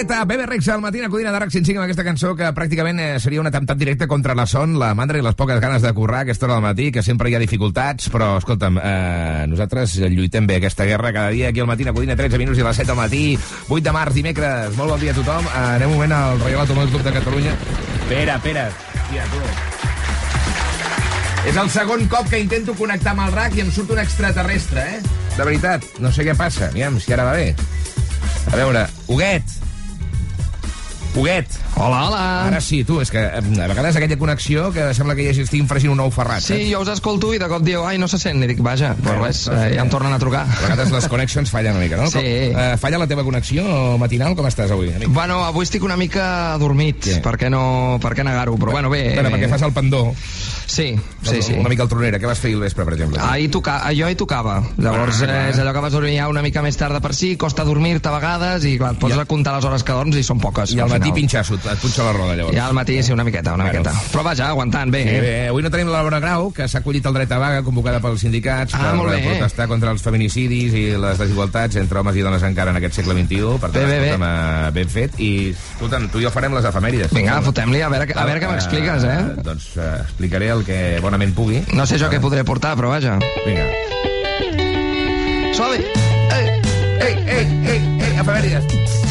Guetta, 0.03 0.25
Bebe 0.25 0.45
Rexha, 0.45 0.73
al 0.73 0.81
matí 0.83 0.99
a 0.99 1.07
Codina 1.07 1.31
d'Arac 1.31 1.47
105 1.53 1.79
amb 1.79 1.85
aquesta 1.85 2.03
cançó 2.03 2.33
que 2.35 2.49
pràcticament 2.51 2.97
eh, 2.99 3.19
seria 3.23 3.39
un 3.39 3.47
atemptat 3.47 3.79
directe 3.79 4.03
contra 4.11 4.33
la 4.35 4.43
son, 4.43 4.73
la 4.75 4.89
mandra 4.99 5.15
i 5.15 5.23
les 5.23 5.37
poques 5.39 5.61
ganes 5.63 5.79
de 5.79 5.93
currar 5.95 6.17
a 6.17 6.23
aquesta 6.25 6.43
hora 6.43 6.57
del 6.57 6.65
matí, 6.65 6.89
que 6.91 6.99
sempre 6.99 7.31
hi 7.31 7.37
ha 7.37 7.39
dificultats, 7.39 8.09
però, 8.11 8.33
escolta'm, 8.41 8.81
eh, 8.83 9.45
nosaltres 9.47 9.95
lluitem 10.11 10.43
bé 10.49 10.57
aquesta 10.59 10.83
guerra 10.83 11.13
cada 11.15 11.29
dia 11.31 11.53
aquí 11.53 11.63
al 11.63 11.71
matí 11.71 11.87
a 11.87 11.95
Codina, 11.95 12.19
13 12.19 12.35
minuts 12.41 12.59
i 12.59 12.65
a 12.65 12.67
les 12.67 12.81
7 12.83 12.91
del 12.91 12.99
matí, 12.99 13.39
8 13.69 13.79
de 13.87 13.95
març, 13.95 14.19
dimecres. 14.19 14.75
Molt 14.75 14.91
bon 14.91 14.99
dia 14.99 15.15
a 15.15 15.19
tothom. 15.21 15.47
Eh, 15.47 15.63
anem 15.77 15.87
un 15.87 15.95
moment 15.95 16.17
al 16.19 16.43
Reial 16.43 16.65
Automòbil 16.65 16.91
Club 16.97 17.07
de 17.07 17.15
Catalunya. 17.21 17.55
Espera, 18.01 18.35
espera. 18.35 18.67
Hòstia, 18.91 19.23
tu. 19.31 19.39
És 21.47 21.63
el 21.63 21.71
segon 21.79 22.07
cop 22.11 22.27
que 22.27 22.43
intento 22.43 22.75
connectar 22.75 23.15
amb 23.15 23.29
el 23.29 23.35
RAC 23.39 23.55
i 23.55 23.63
em 23.63 23.71
surt 23.71 23.95
un 23.95 24.03
extraterrestre, 24.03 24.83
eh? 24.97 25.01
De 25.39 25.43
veritat, 25.47 25.87
no 26.03 26.11
sé 26.11 26.27
què 26.27 26.35
passa. 26.35 26.73
Aviam, 26.75 26.99
si 26.99 27.15
ara 27.15 27.31
va 27.31 27.39
bé. 27.39 27.53
A 28.51 28.57
veure, 28.59 28.89
Huguet. 29.07 29.62
Huguet. 31.15 31.45
Hola, 31.75 32.07
hola. 32.07 32.21
Ara 32.47 32.59
sí, 32.61 32.79
tu, 32.83 32.99
és 33.01 33.09
que 33.13 33.21
eh, 33.21 33.41
a 33.61 33.67
vegades 33.69 33.95
aquella 33.99 34.17
connexió 34.17 34.71
que 34.73 34.87
sembla 34.97 35.13
que 35.13 35.27
hi 35.27 35.43
estiguin 35.43 35.67
fregint 35.69 35.91
un 35.93 35.99
ou 36.01 36.09
ferrat. 36.13 36.41
Sí, 36.41 36.55
eh? 36.55 36.69
jo 36.71 36.79
us 36.81 36.89
escolto 36.89 37.29
i 37.33 37.39
de 37.41 37.45
cop 37.51 37.61
diu, 37.65 37.83
ai, 37.85 37.99
no 38.01 38.07
se 38.09 38.17
sent. 38.21 38.41
I 38.41 38.49
dic, 38.49 38.63
vaja, 38.65 38.95
però 38.97 39.19
res, 39.21 39.43
eh, 39.53 39.75
ja 39.75 39.83
em 39.85 39.91
tornen 39.93 40.13
a 40.13 40.19
trucar. 40.21 40.41
A 40.49 40.61
vegades 40.63 40.93
les 40.93 41.07
connexions 41.11 41.53
fallen 41.53 41.77
una 41.77 41.83
mica, 41.85 41.99
no? 42.01 42.07
Sí. 42.09 42.17
Com, 42.17 42.61
eh, 42.63 42.77
falla 42.81 43.01
la 43.03 43.07
teva 43.09 43.25
connexió 43.27 43.65
matinal? 44.01 44.33
Com 44.37 44.49
estàs 44.49 44.73
avui, 44.73 44.89
amic? 44.93 45.11
Bueno, 45.13 45.43
avui 45.45 45.67
estic 45.69 45.85
una 45.85 45.97
mica 46.01 46.25
adormit, 46.55 47.11
per 47.25 47.35
què, 47.37 47.51
no, 47.53 47.99
per 48.01 48.15
què 48.17 48.25
negar-ho? 48.25 48.57
Però 48.57 48.73
bueno, 48.73 48.89
bé... 48.93 49.03
Espera, 49.13 49.29
perquè 49.33 49.51
fas 49.53 49.65
el 49.69 49.73
pendó. 49.77 50.01
Sí, 50.65 50.95
sí, 51.21 51.41
sí. 51.43 51.53
Una 51.59 51.69
mica 51.69 51.83
el 51.85 51.89
tronera. 51.91 52.17
Què 52.17 52.25
vas 52.25 52.39
fer 52.41 52.53
al 52.55 52.63
vespre, 52.63 52.85
per 52.87 52.95
exemple? 52.95 53.21
Ahir 53.21 53.51
toca, 53.53 53.77
jo 53.93 54.09
hi 54.09 54.17
tocava. 54.17 54.57
Llavors 54.81 55.21
Ah, 55.23 55.29
eh, 55.29 55.49
és 55.51 55.59
allò 55.61 55.73
que 55.75 55.83
vas 55.83 55.93
dormir 55.93 56.15
ja 56.17 56.25
una 56.31 56.41
mica 56.41 56.63
més 56.65 56.77
tard 56.79 56.95
de 56.95 57.01
per 57.03 57.13
si, 57.13 57.35
costa 57.37 57.65
dormir-te 57.67 58.09
a 58.09 58.15
vegades 58.15 58.65
i 58.65 58.77
clar, 58.79 58.93
et 58.95 59.01
poses 59.03 59.19
a 59.21 59.25
comptar 59.29 59.53
les 59.59 59.67
hores 59.69 59.83
que 59.85 59.93
dorms 59.93 60.17
i 60.17 60.23
són 60.25 60.41
poques. 60.41 60.73
I 60.73 60.81
al 60.81 60.89
matí 60.89 61.02
final. 61.03 61.15
pinxasso, 61.19 61.55
et 61.55 61.79
punxa 61.81 62.03
la 62.03 62.13
roda, 62.13 62.35
llavors. 62.35 62.55
I 62.55 62.59
al 62.59 62.73
matí 62.73 63.01
sí, 63.03 63.11
una 63.11 63.23
miqueta, 63.23 63.53
una 63.53 63.65
Bueno. 63.65 63.79
miqueta. 63.79 64.01
Però 64.11 64.23
vaja, 64.23 64.49
aguantant, 64.49 64.91
bé. 64.91 65.03
Sí, 65.03 65.09
eh? 65.09 65.21
bé, 65.21 65.47
avui 65.49 65.63
no 65.63 65.69
tenim 65.71 65.87
la 65.87 66.01
Laura 66.01 66.19
Grau, 66.19 66.51
que 66.53 66.67
s'ha 66.67 66.79
acollit 66.79 67.05
el 67.05 67.13
dret 67.13 67.31
a 67.31 67.37
vaga 67.37 67.63
convocada 67.63 67.99
pels 67.99 68.21
sindicats 68.21 68.73
Ah, 68.75 68.93
per 68.97 69.19
protestar 69.23 69.67
contra 69.67 69.91
els 69.91 70.01
feminicidis 70.01 70.73
i 70.73 70.83
les 70.97 71.17
desigualtats 71.17 71.75
entre 71.77 71.99
homes 71.99 72.15
i 72.15 72.21
dones 72.21 72.43
encara 72.43 72.71
en 72.71 72.77
aquest 72.77 72.95
segle 72.95 73.13
XXI. 73.13 73.57
Per 73.59 73.69
tant, 73.71 73.73
Bé, 73.73 73.99
bé, 73.99 74.17
bé. 74.17 74.71
ben 74.73 74.89
fet. 74.89 75.19
I, 75.19 75.49
escolta'm, 75.51 76.09
tu 76.09 76.19
i 76.19 76.23
jo 76.23 76.31
farem 76.31 76.53
les 76.53 76.65
efemèrides. 76.65 77.11
Vinga, 77.13 77.41
fotem-li, 77.41 77.81
a 77.81 77.89
veure, 77.89 78.07
a 78.15 78.25
veure 78.25 78.39
què 78.41 78.49
m'expliques, 78.49 79.03
eh? 79.03 79.19
Doncs 79.43 79.77
eh, 79.77 80.01
explicaré 80.03 80.49
el 80.49 80.63
que 80.63 80.99
bonament 81.01 81.33
pugui. 81.33 81.63
No 81.73 81.85
sé 81.85 81.97
jo 81.99 82.09
què 82.09 82.19
podré 82.21 82.43
portar, 82.43 82.75
però 82.77 82.89
vaja. 82.89 83.17
Vinga. 83.45 83.65
Suave. 85.53 85.77
Ei, 86.33 86.47
ei, 86.99 87.15
ei, 87.27 87.47
ei, 87.67 88.19
efemèrides. 88.19 89.02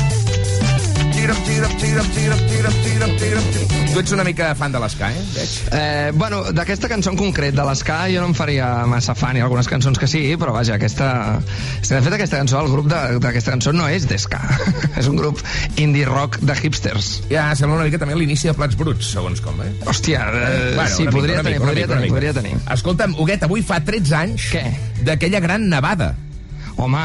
Tira'm, 1.22 1.38
tira'm, 1.46 1.74
tira'm, 1.78 2.06
tira'm, 2.10 2.38
tira'm, 2.50 2.72
tira'm, 2.82 3.10
tira'm, 3.14 3.44
tira'm. 3.54 3.90
Tu 3.92 4.00
ets 4.00 4.12
una 4.16 4.24
mica 4.26 4.48
fan 4.58 4.72
de 4.74 4.80
l'Esca, 4.82 5.12
eh? 5.14 5.20
Veig. 5.36 5.52
Eh, 5.70 6.10
bueno, 6.18 6.40
d'aquesta 6.50 6.88
cançó 6.90 7.12
en 7.12 7.18
concret, 7.20 7.54
de 7.54 7.62
l'Ska, 7.62 7.98
jo 8.10 8.24
no 8.24 8.32
em 8.32 8.34
faria 8.34 8.70
massa 8.90 9.14
fan, 9.14 9.38
i 9.38 9.44
algunes 9.44 9.70
cançons 9.70 10.00
que 10.02 10.08
sí, 10.10 10.24
però 10.40 10.50
vaja, 10.56 10.80
aquesta... 10.80 11.12
Que, 11.78 11.92
de 11.92 12.00
fet, 12.02 12.16
aquesta 12.16 12.40
cançó, 12.40 12.58
el 12.64 12.72
grup 12.72 12.88
d'aquesta 12.90 13.54
cançó 13.54 13.70
no 13.70 13.86
és 13.86 14.08
d'Ska, 14.10 14.40
és 14.98 15.12
un 15.12 15.20
grup 15.20 15.38
indie 15.76 16.10
rock 16.10 16.40
de 16.42 16.58
hipsters. 16.58 17.12
Ja, 17.30 17.46
sembla 17.54 17.78
una 17.78 17.86
mica 17.86 18.02
també 18.02 18.18
l'inici 18.18 18.50
de 18.50 18.56
Plats 18.58 18.74
Bruts, 18.82 19.14
segons 19.14 19.46
com, 19.46 19.62
eh? 19.62 19.70
Hòstia, 19.86 20.26
eh, 20.26 20.90
sí, 20.90 21.06
una 21.06 21.14
podria 21.20 21.38
una 21.38 21.46
tenir, 21.46 21.62
una 21.62 21.70
podria 21.70 21.86
una 21.86 22.00
tenir, 22.02 22.12
podria 22.16 22.34
tenir. 22.40 22.58
Escolta'm, 22.80 23.14
Huguet, 23.14 23.46
avui 23.46 23.62
fa 23.62 23.78
13 23.78 24.18
anys 24.24 24.50
Què? 24.56 24.66
d'aquella 25.06 25.46
gran 25.46 25.70
nevada. 25.70 26.16
Home, 26.82 26.98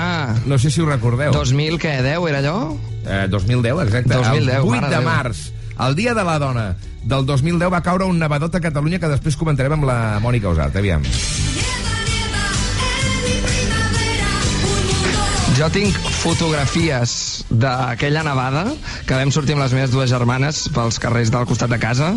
No 0.49 0.57
sé 0.57 0.72
si 0.74 0.82
ho 0.82 0.89
recordeu. 0.89 1.36
2000, 1.38 1.78
què, 1.78 1.99
10 2.01 2.32
era 2.32 2.41
allò? 2.41 2.61
Eh, 3.08 3.28
2010, 3.32 3.82
exacte. 3.88 4.14
2010, 4.14 4.55
el 4.58 4.62
8 4.62 4.76
mare 4.76 4.91
de 4.91 5.01
març, 5.05 5.47
el 5.88 5.95
dia 5.95 6.14
de 6.14 6.24
la 6.28 6.38
dona 6.39 6.68
del 7.08 7.26
2010 7.26 7.72
va 7.72 7.82
caure 7.86 8.05
un 8.05 8.20
nevadot 8.20 8.53
a 8.55 8.62
Catalunya 8.62 8.99
que 8.99 9.12
després 9.12 9.38
comentarem 9.39 9.78
amb 9.78 9.88
la 9.88 9.97
Mònica 10.24 10.51
Usart. 10.51 10.76
Aviam. 10.76 11.05
Jo 15.58 15.72
tinc 15.74 15.95
fotografies 16.20 17.12
d'aquella 17.49 18.22
nevada 18.28 18.68
que 19.08 19.18
vam 19.18 19.32
sortir 19.34 19.55
amb 19.55 19.64
les 19.64 19.74
meves 19.74 19.89
dues 19.89 20.12
germanes 20.12 20.68
pels 20.76 21.01
carrers 21.01 21.32
del 21.34 21.47
costat 21.49 21.74
de 21.74 21.80
casa 21.82 22.12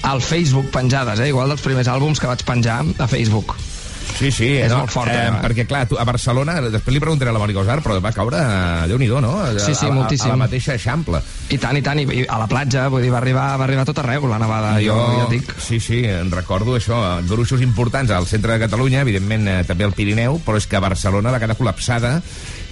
al 0.00 0.24
Facebook 0.24 0.70
penjades, 0.72 1.20
eh? 1.20 1.28
igual 1.28 1.52
dels 1.52 1.64
primers 1.66 1.92
àlbums 1.92 2.22
que 2.22 2.30
vaig 2.30 2.46
penjar 2.48 2.80
a 2.96 3.10
Facebook. 3.10 3.52
Sí, 4.16 4.30
sí. 4.32 4.48
És 4.62 4.72
molt 4.72 4.90
fort, 4.92 5.10
eh, 5.12 5.26
eh? 5.26 5.40
perquè, 5.42 5.66
clar, 5.68 5.84
tu, 5.90 5.98
a 6.00 6.04
Barcelona, 6.08 6.56
després 6.70 6.94
li 6.94 7.02
preguntaré 7.02 7.32
a 7.32 7.34
la 7.36 7.40
Mònica 7.42 7.60
Usart, 7.60 7.84
però 7.84 7.98
va 8.00 8.12
caure, 8.16 8.38
eh, 8.40 8.86
Déu-n'hi-do, 8.90 9.20
no? 9.20 9.34
A, 9.42 9.50
Sí, 9.58 9.74
sí, 9.74 9.86
a, 9.86 9.90
a, 9.90 9.96
moltíssim. 9.96 10.30
A 10.30 10.36
la 10.36 10.40
mateixa 10.46 10.76
eixample. 10.76 11.20
I 11.52 11.58
tant, 11.62 11.76
i 11.76 11.82
tant, 11.84 12.00
i, 12.00 12.06
i 12.22 12.24
a 12.24 12.38
la 12.40 12.48
platja, 12.50 12.86
vull 12.92 13.04
dir, 13.04 13.12
va 13.12 13.20
arribar, 13.20 13.48
va 13.60 13.66
arribar 13.68 13.84
a 13.84 13.90
tot 13.90 14.00
arreu 14.02 14.28
la 14.30 14.40
nevada, 14.42 14.76
jo, 14.84 14.96
jo 14.96 15.20
ja 15.20 15.28
dic. 15.32 15.52
Sí, 15.62 15.80
sí, 15.80 16.02
en 16.08 16.30
recordo 16.32 16.76
això, 16.78 17.00
gruixos 17.28 17.62
importants 17.66 18.10
al 18.14 18.26
centre 18.30 18.54
de 18.54 18.64
Catalunya, 18.64 19.02
evidentment 19.04 19.48
eh, 19.48 19.58
també 19.68 19.84
al 19.84 19.94
Pirineu, 19.96 20.40
però 20.46 20.60
és 20.60 20.68
que 20.70 20.80
Barcelona 20.82 21.34
va 21.34 21.42
quedar 21.42 21.58
col·lapsada 21.58 22.20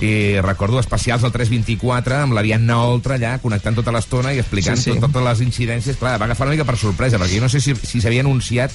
i 0.03 0.41
recordo 0.43 0.80
especials 0.80 1.22
del 1.22 1.30
324 1.30 2.16
amb 2.24 2.35
l'Ariadna 2.35 2.80
Oltra 2.82 3.14
allà 3.14 3.37
connectant 3.39 3.76
tota 3.78 3.93
l'estona 3.95 4.32
i 4.35 4.41
explicant 4.43 4.74
Sí, 4.80 4.89
sí. 4.91 4.97
tot, 4.99 5.12
totes 5.12 5.22
les 5.28 5.43
incidències. 5.47 5.99
Clar, 6.01 6.16
va 6.18 6.26
agafar 6.26 6.49
una 6.49 6.57
mica 6.57 6.66
per 6.66 6.76
sorpresa, 6.80 7.20
perquè 7.20 7.39
jo 7.39 7.45
no 7.45 7.53
sé 7.53 7.61
si 7.62 7.76
si 7.78 8.01
s'havia 8.03 8.24
anunciat 8.24 8.72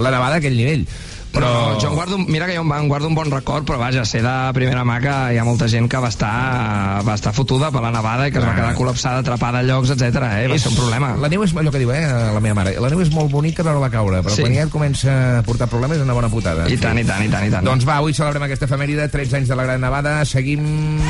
la 0.00 0.10
nevada 0.14 0.38
a 0.38 0.40
aquell 0.40 0.56
nivell. 0.56 0.86
Però... 1.32 1.48
Però... 1.48 1.50
No, 1.72 1.78
jo 1.80 1.88
en 1.88 1.94
guardo, 1.96 2.18
mira 2.18 2.46
que 2.46 2.54
jo 2.56 2.62
en 2.62 2.88
guardo 2.88 3.08
un 3.08 3.14
bon 3.16 3.30
record, 3.30 3.64
però 3.66 3.78
vaja, 3.80 4.04
sé 4.04 4.20
de 4.22 4.32
primera 4.52 4.82
mà 4.84 4.98
que 5.00 5.14
hi 5.32 5.38
ha 5.40 5.44
molta 5.48 5.66
gent 5.68 5.88
que 5.88 5.98
va 6.02 6.10
estar, 6.12 7.00
va 7.06 7.14
estar 7.16 7.32
fotuda 7.32 7.70
per 7.72 7.80
la 7.84 7.90
nevada 7.94 8.28
i 8.28 8.32
que 8.34 8.38
es 8.38 8.44
va 8.44 8.54
quedar 8.54 8.74
col·lapsada, 8.76 9.22
atrapa 9.24 9.48
a 9.48 9.62
llocs, 9.64 9.94
etc. 9.96 10.20
Eh? 10.42 10.48
Va 10.52 10.58
ser 10.60 10.72
un 10.74 10.76
problema. 10.76 11.14
La 11.22 11.30
neu 11.32 11.44
és 11.46 11.54
allò 11.56 11.72
que 11.72 11.80
diu, 11.80 11.92
eh, 11.96 12.02
la 12.36 12.40
meva 12.44 12.58
mare. 12.60 12.74
La 12.80 12.90
neu 12.92 13.00
és 13.00 13.10
molt 13.14 13.32
bonica 13.32 13.64
veure-la 13.64 13.88
caure, 13.90 14.20
però 14.22 14.34
Sí. 14.36 14.42
quan 14.44 14.54
ja 14.54 14.66
et 14.68 14.70
comença 14.74 15.14
a 15.38 15.42
portar 15.42 15.68
problemes 15.72 15.96
és 15.98 16.04
una 16.04 16.12
bona 16.18 16.28
putada. 16.28 16.68
I 16.68 16.76
tant, 16.76 16.98
i 17.00 17.04
tant, 17.04 17.24
i 17.24 17.30
tant, 17.32 17.46
i 17.48 17.50
tant. 17.50 17.64
Doncs 17.64 17.84
va, 17.88 17.96
avui 18.02 18.12
celebrem 18.12 18.42
aquesta 18.48 18.68
efemèride, 18.68 19.08
13 19.08 19.36
anys 19.40 19.48
de 19.48 19.56
la 19.56 19.64
Gran 19.64 19.80
Nevada, 19.80 20.24
seguim... 20.24 21.00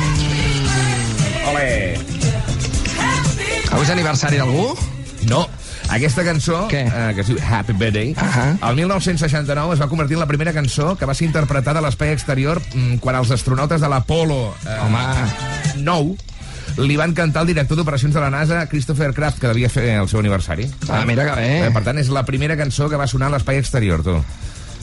Ole! 1.51 1.97
Avui 3.73 3.83
és 3.85 3.89
aniversari 3.91 4.37
d'algú? 4.39 4.69
No, 5.29 5.45
aquesta 5.89 6.23
cançó, 6.23 6.67
Què? 6.71 6.83
eh, 6.87 7.13
que 7.15 7.21
es 7.21 7.27
diu 7.27 7.37
Happy 7.43 7.73
Birthday, 7.73 8.13
Ahà. 8.17 8.57
el 8.69 8.75
1969 8.75 9.73
es 9.75 9.81
va 9.81 9.87
convertir 9.87 10.15
en 10.15 10.21
la 10.21 10.27
primera 10.27 10.53
cançó 10.53 10.95
que 10.97 11.05
va 11.05 11.13
ser 11.13 11.27
interpretada 11.27 11.79
a 11.79 11.85
l'espai 11.85 12.13
exterior 12.13 12.61
mm, 12.73 12.97
quan 13.03 13.15
els 13.19 13.31
astronautes 13.31 13.81
de 13.81 13.89
l'Apolo 13.89 14.55
eh, 14.65 14.77
Home. 14.81 15.03
9 15.83 16.15
li 16.87 16.95
van 16.97 17.13
cantar 17.13 17.43
el 17.43 17.51
director 17.51 17.77
d'operacions 17.77 18.15
de 18.15 18.21
la 18.23 18.31
NASA, 18.33 18.63
Christopher 18.67 19.11
Kraft, 19.13 19.37
que 19.39 19.47
devia 19.51 19.69
fer 19.69 19.91
el 19.99 20.07
seu 20.09 20.19
aniversari. 20.23 20.65
Ah, 20.89 21.03
mira 21.05 21.27
que 21.27 21.35
bé. 21.37 21.49
Eh, 21.67 21.71
per 21.75 21.83
tant, 21.85 21.99
és 22.01 22.09
la 22.09 22.23
primera 22.25 22.57
cançó 22.57 22.87
que 22.89 22.97
va 22.97 23.05
sonar 23.05 23.27
a 23.29 23.35
l'espai 23.35 23.59
exterior, 23.61 24.01
tu. 24.01 24.15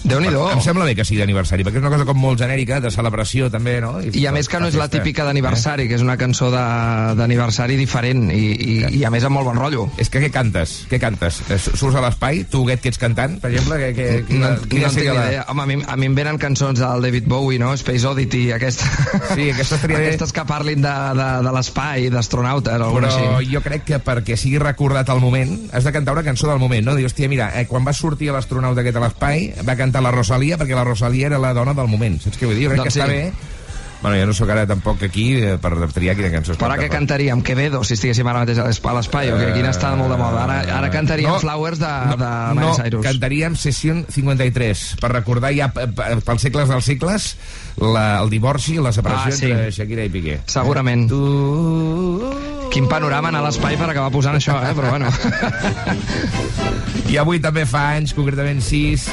Déu-n'hi-do. 0.05 0.46
Em 0.55 0.61
sembla 0.64 0.84
bé 0.88 0.94
que 0.96 1.05
sigui 1.05 1.20
d'aniversari, 1.20 1.64
perquè 1.66 1.76
és 1.80 1.84
una 1.84 1.90
cosa 1.92 2.07
com 2.09 2.16
molt 2.18 2.40
genèrica, 2.40 2.80
de 2.80 2.90
celebració 2.90 3.51
també, 3.53 3.78
no? 3.84 3.96
I 4.01 4.24
a 4.26 4.32
més 4.32 4.48
que 4.48 4.61
no 4.61 4.68
és 4.70 4.76
la 4.78 4.88
típica 4.88 5.24
d'aniversari, 5.28 5.86
que 5.90 5.98
és 5.98 6.03
una 6.05 6.16
cançó 6.20 6.48
d'aniversari 6.51 7.76
diferent 7.76 8.30
i, 8.32 8.40
i, 8.55 8.74
i 9.01 9.05
a 9.05 9.11
més 9.12 9.24
amb 9.26 9.36
molt 9.38 9.48
bon 9.51 9.59
rotllo. 9.61 9.86
És 10.01 10.11
que 10.12 10.22
què 10.24 10.30
cantes? 10.32 10.78
Què 10.90 10.98
cantes? 11.03 11.40
Eh, 11.51 11.59
Surts 11.61 11.96
a 11.98 12.03
l'espai? 12.05 12.44
Tu, 12.51 12.61
Huguet, 12.62 12.80
que 12.82 12.90
ets 12.92 13.01
cantant, 13.01 13.38
per 13.42 13.51
exemple? 13.53 13.78
Que, 13.80 13.90
que, 14.26 14.38
No, 14.40 14.55
quina, 14.68 14.88
no 14.88 14.92
en 14.92 14.96
tinc 14.96 15.11
la- 15.12 15.26
idea. 15.28 15.44
Home, 15.53 15.62
a 15.62 15.66
mi, 15.70 15.76
a 15.86 15.96
mi 16.01 16.09
em 16.11 16.14
venen 16.16 16.38
cançons 16.40 16.80
del 16.80 17.03
David 17.05 17.28
Bowie, 17.28 17.59
no? 17.61 17.72
Space 17.76 18.07
Oddity, 18.09 18.46
aquesta... 18.57 18.88
Sí, 19.34 19.51
aquesta 19.53 19.76
estaria 19.80 19.98
bé. 19.98 20.07
Aquestes 20.11 20.32
que 20.36 20.44
parlin 20.48 20.82
de, 20.84 20.94
de, 21.20 21.28
de 21.46 21.53
l'espai, 21.55 22.09
d'astronautes, 22.12 22.72
alguna 22.80 23.11
Però 23.11 23.36
així. 23.36 23.51
jo 23.53 23.61
crec 23.64 23.84
que 23.88 24.01
perquè 24.05 24.36
sigui 24.40 24.59
recordat 24.62 25.11
al 25.12 25.20
moment, 25.22 25.57
has 25.76 25.84
de 25.86 25.92
cantar 25.94 26.14
una 26.16 26.24
cançó 26.26 26.48
del 26.51 26.59
moment, 26.62 26.86
no? 26.88 26.96
Dius, 26.98 27.12
hòstia, 27.12 27.28
mira, 27.32 27.51
eh, 27.61 27.66
quan 27.70 27.84
va 27.86 27.92
sortir 27.96 28.30
l'astronauta 28.32 28.80
aquest 28.84 28.96
a 28.96 29.05
l'espai, 29.05 29.48
va 29.66 29.76
cantar 29.76 29.89
la 29.99 30.12
Rosalia, 30.14 30.57
perquè 30.57 30.78
la 30.78 30.84
Rosalia 30.86 31.26
era 31.26 31.38
la 31.43 31.51
dona 31.53 31.74
del 31.74 31.88
moment, 31.91 32.20
saps 32.22 32.38
què 32.38 32.47
vull 32.47 32.55
dir? 32.55 32.68
Jo 32.68 32.76
crec 32.76 32.84
Doncs 32.84 32.95
que 32.95 33.01
està 33.01 33.11
sí. 33.11 33.16
bé. 33.18 33.57
Bueno, 34.01 34.16
jo 34.16 34.24
no 34.30 34.32
sóc 34.32 34.49
ara 34.49 34.62
tampoc 34.64 35.03
aquí 35.05 35.34
eh, 35.36 35.59
per 35.61 35.74
triar 35.93 36.14
quina 36.16 36.30
cançó 36.32 36.55
es 36.55 36.57
Però 36.57 36.70
ara 36.70 36.78
canta, 36.78 36.86
què 36.86 36.95
cantaríem? 36.95 37.43
Quevedo, 37.45 37.82
si 37.84 37.99
estiguéssim 37.99 38.24
ara 38.30 38.38
mateix 38.47 38.57
a 38.57 38.64
l'esp- 38.64 38.86
a 38.88 38.95
l'espai, 38.97 39.28
o 39.28 39.36
que 39.36 39.51
quina 39.59 39.74
està 39.74 39.91
molt 39.99 40.09
de 40.09 40.16
moda? 40.16 40.47
Ara, 40.47 40.57
ara 40.78 40.88
cantaríem 40.95 41.36
Flowers 41.43 41.82
de, 41.82 41.91
de 42.16 42.30
Miley 42.57 42.64
no, 42.64 42.70
Cyrus. 42.78 43.05
cantaríem 43.05 43.57
Session 43.61 44.07
53 44.09 44.86
per 45.03 45.12
recordar 45.12 45.53
ja 45.53 45.68
p- 45.68 45.84
pels 46.24 46.41
segles 46.49 46.72
dels 46.72 46.88
segles 46.88 47.28
la, 47.76 48.07
el 48.22 48.32
divorci 48.32 48.78
i 48.78 48.80
la 48.80 48.95
separació 48.97 49.34
Ah, 49.34 49.36
sí. 49.36 49.51
entre 49.53 49.68
Shakira 49.70 50.09
i 50.09 50.14
Piqué. 50.16 50.41
Segurament. 50.49 51.05
Tu... 51.12 52.59
Quin 52.70 52.86
panorama 52.88 53.30
anar 53.32 53.40
a 53.42 53.48
l'espai 53.48 53.76
per 53.78 53.88
acabar 53.90 54.10
posant 54.14 54.36
això, 54.38 54.56
eh? 54.62 54.74
Però 54.78 54.92
bueno. 54.94 55.10
I 57.10 57.18
avui 57.18 57.40
també 57.42 57.64
fa 57.66 57.88
anys, 57.96 58.14
concretament 58.14 58.62
6, 58.62 59.08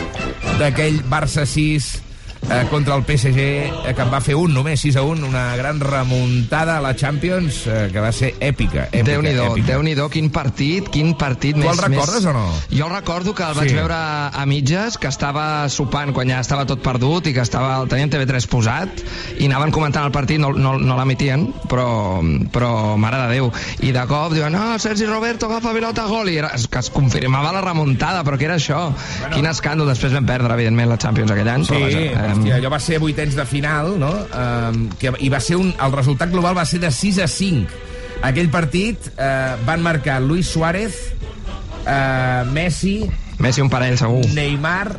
d'aquell 0.62 1.02
Barça 1.10 1.48
6 1.50 2.07
eh, 2.50 2.66
contra 2.70 2.96
el 2.96 3.04
PSG, 3.04 3.40
eh, 3.40 3.94
que 3.96 4.02
en 4.02 4.12
va 4.14 4.20
fer 4.24 4.36
un, 4.40 4.54
només 4.54 4.80
6 4.82 4.96
a 4.98 5.04
1, 5.04 5.26
una 5.28 5.56
gran 5.58 5.80
remuntada 5.80 6.78
a 6.78 6.82
la 6.82 6.96
Champions, 6.96 7.64
eh, 7.68 7.90
que 7.92 8.00
va 8.04 8.12
ser 8.12 8.34
èpica. 8.40 8.88
èpica 8.92 9.04
Déu-n'hi-do, 9.12 9.46
èpica. 9.54 9.68
déu-n'hi-do, 9.74 10.08
quin 10.14 10.30
partit, 10.32 10.88
quin 10.94 11.14
partit 11.20 11.56
Tu 11.58 11.62
més... 11.64 11.72
el 11.74 11.84
recordes 11.92 12.24
més... 12.24 12.26
o 12.26 12.34
no? 12.34 12.46
Jo 12.72 12.88
el 12.88 12.94
recordo 12.96 13.34
que 13.36 13.44
el 13.44 13.54
vaig 13.58 13.70
Sí. 13.70 13.76
veure 13.76 13.96
a 13.98 14.46
mitges, 14.48 14.98
que 14.98 15.08
estava 15.12 15.68
sopant 15.70 16.14
quan 16.16 16.30
ja 16.30 16.40
estava 16.40 16.66
tot 16.66 16.82
perdut 16.82 17.28
i 17.28 17.34
que 17.36 17.42
estava, 17.44 17.76
el 17.82 17.90
tenien 17.92 18.10
TV3 18.10 18.48
posat 18.48 19.02
i 19.40 19.46
anaven 19.50 19.72
comentant 19.76 20.06
el 20.08 20.12
partit, 20.16 20.40
no, 20.40 20.54
no, 20.54 20.78
no 20.80 20.98
l'emitien, 20.98 21.48
però, 21.68 22.22
però 22.54 22.96
mare 22.98 23.18
de 23.26 23.28
Déu. 23.38 23.52
I 23.84 23.92
de 23.92 24.06
cop 24.08 24.32
diuen, 24.34 24.54
no, 24.56 24.78
Sergi 24.80 25.06
Roberto 25.06 25.46
agafa 25.50 25.74
pilota 25.76 26.06
gol, 26.08 26.30
i 26.32 26.38
era, 26.40 26.54
es, 26.56 26.68
que 26.72 26.80
es 26.80 26.90
confirmava 26.90 27.52
la 27.52 27.62
remuntada, 27.62 28.24
però 28.24 28.38
què 28.40 28.48
era 28.48 28.56
això? 28.56 28.88
Bueno. 29.20 29.36
Quin 29.36 29.46
escàndol, 29.52 29.88
després 29.92 30.14
vam 30.16 30.26
perdre, 30.26 30.54
evidentment, 30.56 30.90
la 30.90 30.98
Champions 30.98 31.32
aquell 31.36 31.50
any, 31.52 31.66
Sí, 31.68 31.74
però 31.76 31.84
vaja, 31.86 32.37
hòstia, 32.38 32.58
allò 32.62 32.72
va 32.74 32.80
ser 32.80 33.02
vuitens 33.04 33.36
de 33.36 33.46
final, 33.50 33.96
no? 34.00 34.14
Um, 34.32 34.88
que, 35.02 35.14
I 35.20 35.30
va 35.34 35.42
ser 35.44 35.60
un... 35.60 35.74
El 35.74 35.94
resultat 35.96 36.32
global 36.34 36.58
va 36.58 36.66
ser 36.66 36.80
de 36.84 36.92
6 36.94 37.22
a 37.26 37.28
5. 37.28 37.86
Aquell 38.28 38.50
partit 38.50 39.12
eh, 39.14 39.56
van 39.68 39.84
marcar 39.86 40.22
Luis 40.24 40.48
Suárez, 40.50 40.96
eh, 41.86 42.44
Messi, 42.50 43.00
Messi 43.40 43.62
un 43.62 43.70
parell, 43.70 43.98
segur. 44.00 44.26
Neymar 44.34 44.96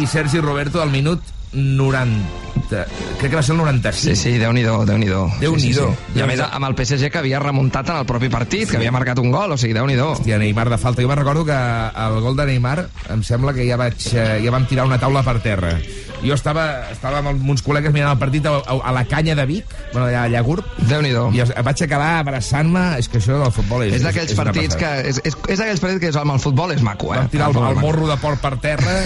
i 0.00 0.06
Sergi 0.08 0.40
Roberto 0.40 0.80
al 0.80 0.90
minut 0.90 1.20
90. 1.52 2.84
Crec 3.18 3.30
que 3.30 3.36
va 3.36 3.42
ser 3.42 3.54
el 3.54 3.60
95. 3.60 3.96
Sí, 3.96 4.16
sí, 4.16 4.32
Déu-n'hi-do, 4.40 4.84
Déu-n'hi-do. 4.88 5.22
Déu-n'hi-do. 5.40 5.86
Sí, 5.88 5.96
sí, 5.96 6.12
sí. 6.12 6.18
I 6.18 6.24
a 6.24 6.28
més 6.28 6.40
amb 6.44 6.68
el 6.68 6.76
PSG 6.76 7.08
que 7.12 7.20
havia 7.20 7.40
remuntat 7.40 7.92
en 7.92 8.00
el 8.02 8.08
propi 8.08 8.28
partit, 8.32 8.68
que 8.68 8.76
havia 8.80 8.92
marcat 8.92 9.20
un 9.20 9.32
gol, 9.32 9.52
o 9.52 9.60
sigui, 9.60 9.76
Déu-n'hi-do. 9.76 10.10
Hòstia, 10.16 10.40
Neymar 10.40 10.68
de 10.72 10.80
falta. 10.80 11.04
Jo 11.04 11.08
me'n 11.08 11.20
recordo 11.20 11.44
que 11.48 11.56
el 11.56 12.20
gol 12.24 12.36
de 12.36 12.48
Neymar 12.52 12.78
em 13.14 13.24
sembla 13.24 13.56
que 13.56 13.68
ja 13.68 13.80
vaig 13.80 14.10
eh, 14.12 14.28
ja 14.44 14.52
vam 14.52 14.68
tirar 14.68 14.88
una 14.88 15.00
taula 15.00 15.24
per 15.24 15.38
terra. 15.44 15.76
Jo 16.22 16.34
estava, 16.34 16.64
estava 16.92 17.20
amb 17.22 17.48
uns 17.50 17.62
col·legues 17.64 17.92
mirant 17.94 18.10
el 18.14 18.18
partit 18.18 18.46
a, 18.50 18.56
a, 18.58 18.76
a 18.90 18.92
la 18.96 19.04
canya 19.08 19.34
de 19.38 19.44
Vic, 19.46 19.64
bueno, 19.92 20.06
allà 20.08 20.24
a 20.26 20.28
Llagurt, 20.32 20.66
Déu-n'hi-do. 20.88 21.28
i 21.36 21.40
es- 21.44 21.52
vaig 21.64 21.82
acabar 21.86 22.10
abraçant-me. 22.24 22.84
És 22.98 23.08
que 23.08 23.18
això 23.22 23.38
del 23.42 23.52
futbol 23.54 23.84
és... 23.86 23.94
És 24.00 24.02
d'aquells 24.06 24.34
partits 24.38 24.76
que... 24.78 24.90
És, 25.12 25.20
és, 25.24 25.36
és 25.48 25.58
d'aquells 25.62 25.80
partits 25.84 26.00
que 26.02 26.10
és, 26.12 26.16
home, 26.18 26.34
el 26.34 26.42
futbol 26.42 26.72
és 26.74 26.82
maco, 26.82 27.12
eh? 27.14 27.18
Vam 27.22 27.28
tirar 27.32 27.50
el, 27.52 27.56
el 27.56 27.62
maco. 27.76 27.80
morro 27.86 28.08
de 28.10 28.16
porc 28.22 28.40
per 28.42 28.54
terra, 28.62 28.96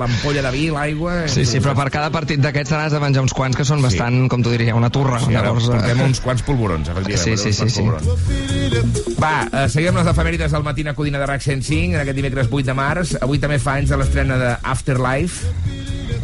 l'ampolla 0.00 0.42
de 0.46 0.50
vi, 0.54 0.66
l'aigua... 0.74 1.16
Sí, 1.30 1.44
sí, 1.48 1.60
però 1.60 1.74
per 1.78 1.88
cada 1.92 2.10
partit 2.14 2.40
d'aquests 2.42 2.72
n'has 2.76 2.92
de 2.94 3.00
menjar 3.02 3.22
uns 3.24 3.34
quants 3.36 3.56
que 3.58 3.64
són 3.68 3.82
bastant, 3.84 4.26
com 4.32 4.42
tu 4.44 4.52
diria, 4.54 4.74
una 4.76 4.90
turra. 4.92 5.20
Sí, 5.24 5.34
ara 5.34 5.48
Llavors, 5.50 5.68
eh, 5.70 5.76
portem 5.78 6.04
uns 6.06 6.20
quants 6.24 6.44
polvorons, 6.46 6.88
efectivament. 6.92 7.38
Sí, 7.40 7.52
sí, 7.52 7.52
sí, 7.52 7.70
sí. 7.70 9.16
Va, 9.20 9.34
eh, 9.52 9.66
seguim 9.72 9.96
les 10.00 10.06
efemèrides 10.12 10.52
del 10.52 10.62
Matina 10.66 10.94
Codina 10.94 11.18
de 11.20 11.26
RAC 11.28 11.42
105, 11.44 11.94
en 11.96 12.00
aquest 12.04 12.16
dimecres 12.16 12.48
8 12.50 12.66
de 12.70 12.74
març. 12.76 13.16
Avui 13.20 13.38
també 13.42 13.58
fa 13.62 13.78
anys 13.80 13.90
de 13.92 13.98
l'estrena 14.00 14.38
de 14.40 14.54
Afterlife, 14.62 15.50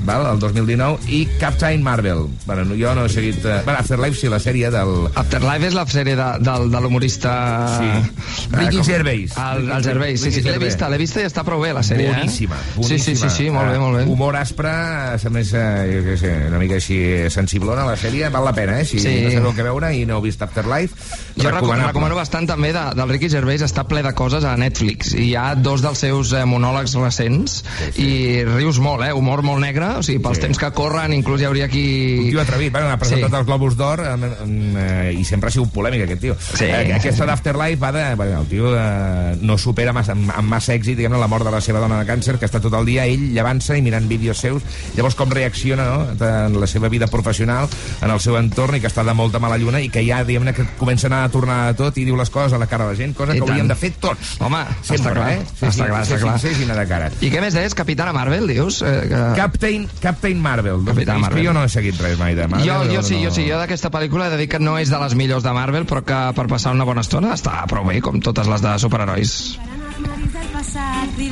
val? 0.06 0.26
el 0.32 0.38
2019, 0.40 0.98
i 1.12 1.26
Captain 1.40 1.82
Marvel. 1.82 2.26
Bueno, 2.46 2.64
no- 2.64 2.74
jo 2.78 2.94
no 2.94 3.04
he 3.06 3.08
seguit... 3.12 3.38
Eh, 3.44 3.60
bueno, 3.64 3.78
Afterlife 3.80 4.18
sí, 4.20 4.28
la 4.32 4.38
sèrie 4.42 4.70
del... 4.70 5.08
Afterlife 5.14 5.66
és 5.70 5.74
la 5.76 5.84
sèrie 5.86 6.16
de, 6.18 6.28
del, 6.46 6.70
de 6.72 6.80
l'humorista... 6.80 7.34
Sí. 7.78 7.90
eh, 7.90 8.56
Ricky 8.56 8.82
Gervais. 8.86 9.34
El, 9.36 9.70
el 9.70 9.84
Gervais, 9.84 10.20
sí, 10.20 10.30
sí, 10.32 10.42
l'he 10.46 10.58
vista, 10.62 10.88
l'he 10.88 10.98
vista 11.00 11.20
i 11.22 11.26
està 11.28 11.42
prou 11.46 11.60
bé, 11.62 11.72
la 11.76 11.82
sèrie, 11.86 12.08
boníssima, 12.14 12.56
eh? 12.56 12.74
boníssima. 12.76 12.98
Sí, 12.98 13.16
sí, 13.16 13.16
sí, 13.20 13.30
sí, 13.36 13.50
molt 13.50 13.70
bé, 13.72 13.78
molt 13.82 13.98
bé. 14.00 14.04
Humor 14.10 14.36
aspre, 14.40 14.70
a 14.70 15.30
més, 15.34 15.52
eh, 15.52 15.90
jo 15.96 16.02
què 16.06 16.16
sé, 16.20 16.32
una 16.48 16.60
mica 16.62 16.78
així 16.80 16.98
sensiblona, 17.32 17.84
la 17.88 17.96
sèrie, 18.00 18.28
val 18.32 18.44
la 18.46 18.54
pena, 18.56 18.78
eh? 18.80 18.84
Si 18.88 19.00
Sí. 19.02 19.14
no 19.26 19.30
sabeu 19.34 19.54
què 19.56 19.66
veure 19.66 19.92
i 19.96 20.04
no 20.08 20.18
heu 20.20 20.24
vist 20.24 20.42
Afterlife, 20.42 20.94
Jo 21.36 21.50
recomano, 21.52 21.86
recomano 21.90 22.16
bastant 22.16 22.46
també 22.48 22.70
de, 22.72 22.82
del 22.96 23.10
Ricky 23.12 23.28
Gervais, 23.32 23.60
està 23.66 23.84
ple 23.88 24.02
de 24.06 24.12
coses 24.16 24.44
a 24.48 24.54
Netflix. 24.56 25.12
I 25.14 25.26
hi 25.30 25.34
ha 25.36 25.50
dos 25.58 25.82
dels 25.84 25.98
seus 26.00 26.30
monòlegs 26.48 26.94
recents 27.00 27.58
i 28.00 28.44
rius 28.46 28.78
molt, 28.80 29.04
eh? 29.04 29.12
Humor 29.16 29.42
molt 29.44 29.60
negre, 29.60 29.95
o 29.98 30.02
sigui, 30.02 30.20
pels 30.22 30.36
Sí. 30.38 30.42
temps 30.46 30.58
que 30.58 30.70
corren, 30.76 31.12
inclús 31.16 31.40
hi 31.40 31.44
hauria 31.48 31.68
qui... 31.68 31.84
Un 32.26 32.30
tio 32.30 32.40
atrevit, 32.42 32.72
bueno, 32.72 32.90
ha 32.90 32.98
presentat 33.00 33.30
Sí. 33.30 33.36
els 33.36 33.46
Globus 33.46 33.76
d'Or 33.76 34.02
eh, 34.04 35.14
i 35.16 35.24
sempre 35.24 35.48
ha 35.48 35.52
sigut 35.54 35.70
polèmic 35.74 36.02
aquest 36.06 36.20
tio. 36.20 36.36
Sí. 36.40 36.64
Eh, 36.66 36.92
aquesta 36.96 37.26
d'Afterlife 37.28 37.80
va 37.82 37.92
de... 37.92 38.04
Bueno, 38.16 38.40
el 38.42 38.46
tio 38.50 38.72
eh, 38.76 39.36
no 39.40 39.56
supera 39.58 39.92
massa, 39.96 40.12
amb, 40.12 40.30
massa 40.48 40.74
èxit 40.76 40.96
diguem 40.98 41.16
la 41.16 41.28
mort 41.30 41.44
de 41.46 41.50
la 41.54 41.60
seva 41.60 41.80
dona 41.82 42.00
de 42.02 42.06
càncer, 42.08 42.36
que 42.40 42.46
està 42.48 42.60
tot 42.62 42.74
el 42.78 42.86
dia 42.88 43.06
ell 43.06 43.30
llevant-se 43.34 43.76
i 43.78 43.82
mirant 43.84 44.08
vídeos 44.08 44.38
seus. 44.38 44.62
Llavors 44.96 45.14
com 45.18 45.30
reacciona 45.30 45.86
no? 45.90 46.26
en 46.26 46.58
la 46.60 46.66
seva 46.66 46.88
vida 46.92 47.06
professional, 47.06 47.68
en 48.02 48.10
el 48.10 48.20
seu 48.20 48.36
entorn 48.38 48.76
i 48.76 48.80
que 48.82 48.90
està 48.90 49.04
de 49.06 49.14
molta 49.16 49.38
mala 49.42 49.58
lluna 49.58 49.80
i 49.80 49.88
que 49.92 50.04
ja 50.06 50.22
diguem-ne 50.24 50.52
que 50.56 50.66
comença 50.78 51.06
a 51.06 51.10
anar 51.12 51.22
a 51.26 51.32
tornar 51.32 51.58
a 51.70 51.74
tot 51.78 51.96
i 51.98 52.04
diu 52.06 52.16
les 52.16 52.30
coses 52.30 52.52
a 52.52 52.58
la 52.58 52.66
cara 52.66 52.84
de 52.86 52.92
la 52.94 52.98
gent, 52.98 53.14
cosa 53.16 53.32
I 53.34 53.40
que 53.40 53.44
tant. 53.44 53.50
hauríem 53.50 53.68
de 53.68 53.74
fer 53.78 53.92
tots. 54.00 54.36
Home, 54.40 54.62
Sempre, 54.82 54.96
està 54.96 55.12
clar, 55.14 55.30
eh? 55.32 55.40
Ser, 55.58 55.68
està 55.70 55.86
clar, 55.88 56.02
està 56.02 56.18
clar. 56.20 56.38
Ser 56.40 56.50
sincers 56.52 56.60
i 56.60 56.68
anar 56.68 56.78
de 56.82 56.86
cara. 56.90 57.10
I 57.20 57.30
què 57.32 57.40
més 57.42 57.54
deies? 57.56 57.74
Capitana 57.76 58.12
Marvel, 58.16 58.46
dius? 58.50 58.82
Eh, 58.82 59.06
que... 59.10 59.22
Captain, 59.36 59.85
Captain 60.00 60.40
Marvel. 60.40 60.84
Que 60.84 61.06
Marvel. 61.06 61.44
Jo 61.46 61.54
no 61.56 61.64
he 61.64 61.72
seguit 61.72 61.98
res 62.00 62.18
mai 62.18 62.34
de 62.38 62.48
Marvel. 62.48 62.68
jo, 62.68 62.96
jo 62.96 63.02
sí, 63.06 63.16
no... 63.16 63.28
jo 63.28 63.34
sí, 63.34 63.46
jo 63.48 63.60
d'aquesta 63.60 63.90
pel·lícula 63.94 64.28
he 64.28 64.34
de 64.34 64.42
dir 64.42 64.50
que 64.52 64.62
no 64.62 64.76
és 64.78 64.92
de 64.92 65.00
les 65.02 65.16
millors 65.18 65.46
de 65.46 65.54
Marvel, 65.56 65.86
però 65.88 66.04
que 66.06 66.20
per 66.36 66.46
passar 66.50 66.74
una 66.76 66.88
bona 66.88 67.04
estona 67.06 67.34
està 67.36 67.62
prou 67.70 67.86
bé, 67.88 68.00
com 68.04 68.20
totes 68.20 68.50
les 68.50 68.64
de 68.64 68.76
superherois. 68.82 69.36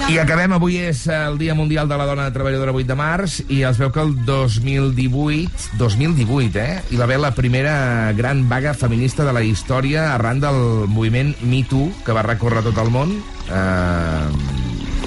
I 0.09 0.19
acabem, 0.21 0.53
avui 0.57 0.77
és 0.81 1.03
el 1.13 1.37
Dia 1.41 1.55
Mundial 1.57 1.89
de 1.89 1.97
la 1.99 2.07
Dona 2.09 2.27
Treballadora 2.33 2.73
8 2.73 2.89
de 2.89 2.97
març 2.99 3.37
i 3.53 3.63
es 3.69 3.79
veu 3.81 3.91
que 3.93 4.03
el 4.03 4.15
2018, 4.27 5.77
2018, 5.81 6.61
eh, 6.61 6.81
hi 6.91 7.01
va 7.01 7.05
haver 7.09 7.21
la 7.21 7.35
primera 7.37 8.13
gran 8.17 8.45
vaga 8.49 8.75
feminista 8.75 9.25
de 9.27 9.35
la 9.37 9.43
història 9.45 10.13
arran 10.15 10.41
del 10.45 10.89
moviment 10.89 11.35
Me 11.43 11.65
Too, 11.69 11.91
que 12.05 12.17
va 12.17 12.25
recórrer 12.27 12.65
tot 12.65 12.79
el 12.81 12.93
món. 12.95 13.17
Eh, 13.49 14.54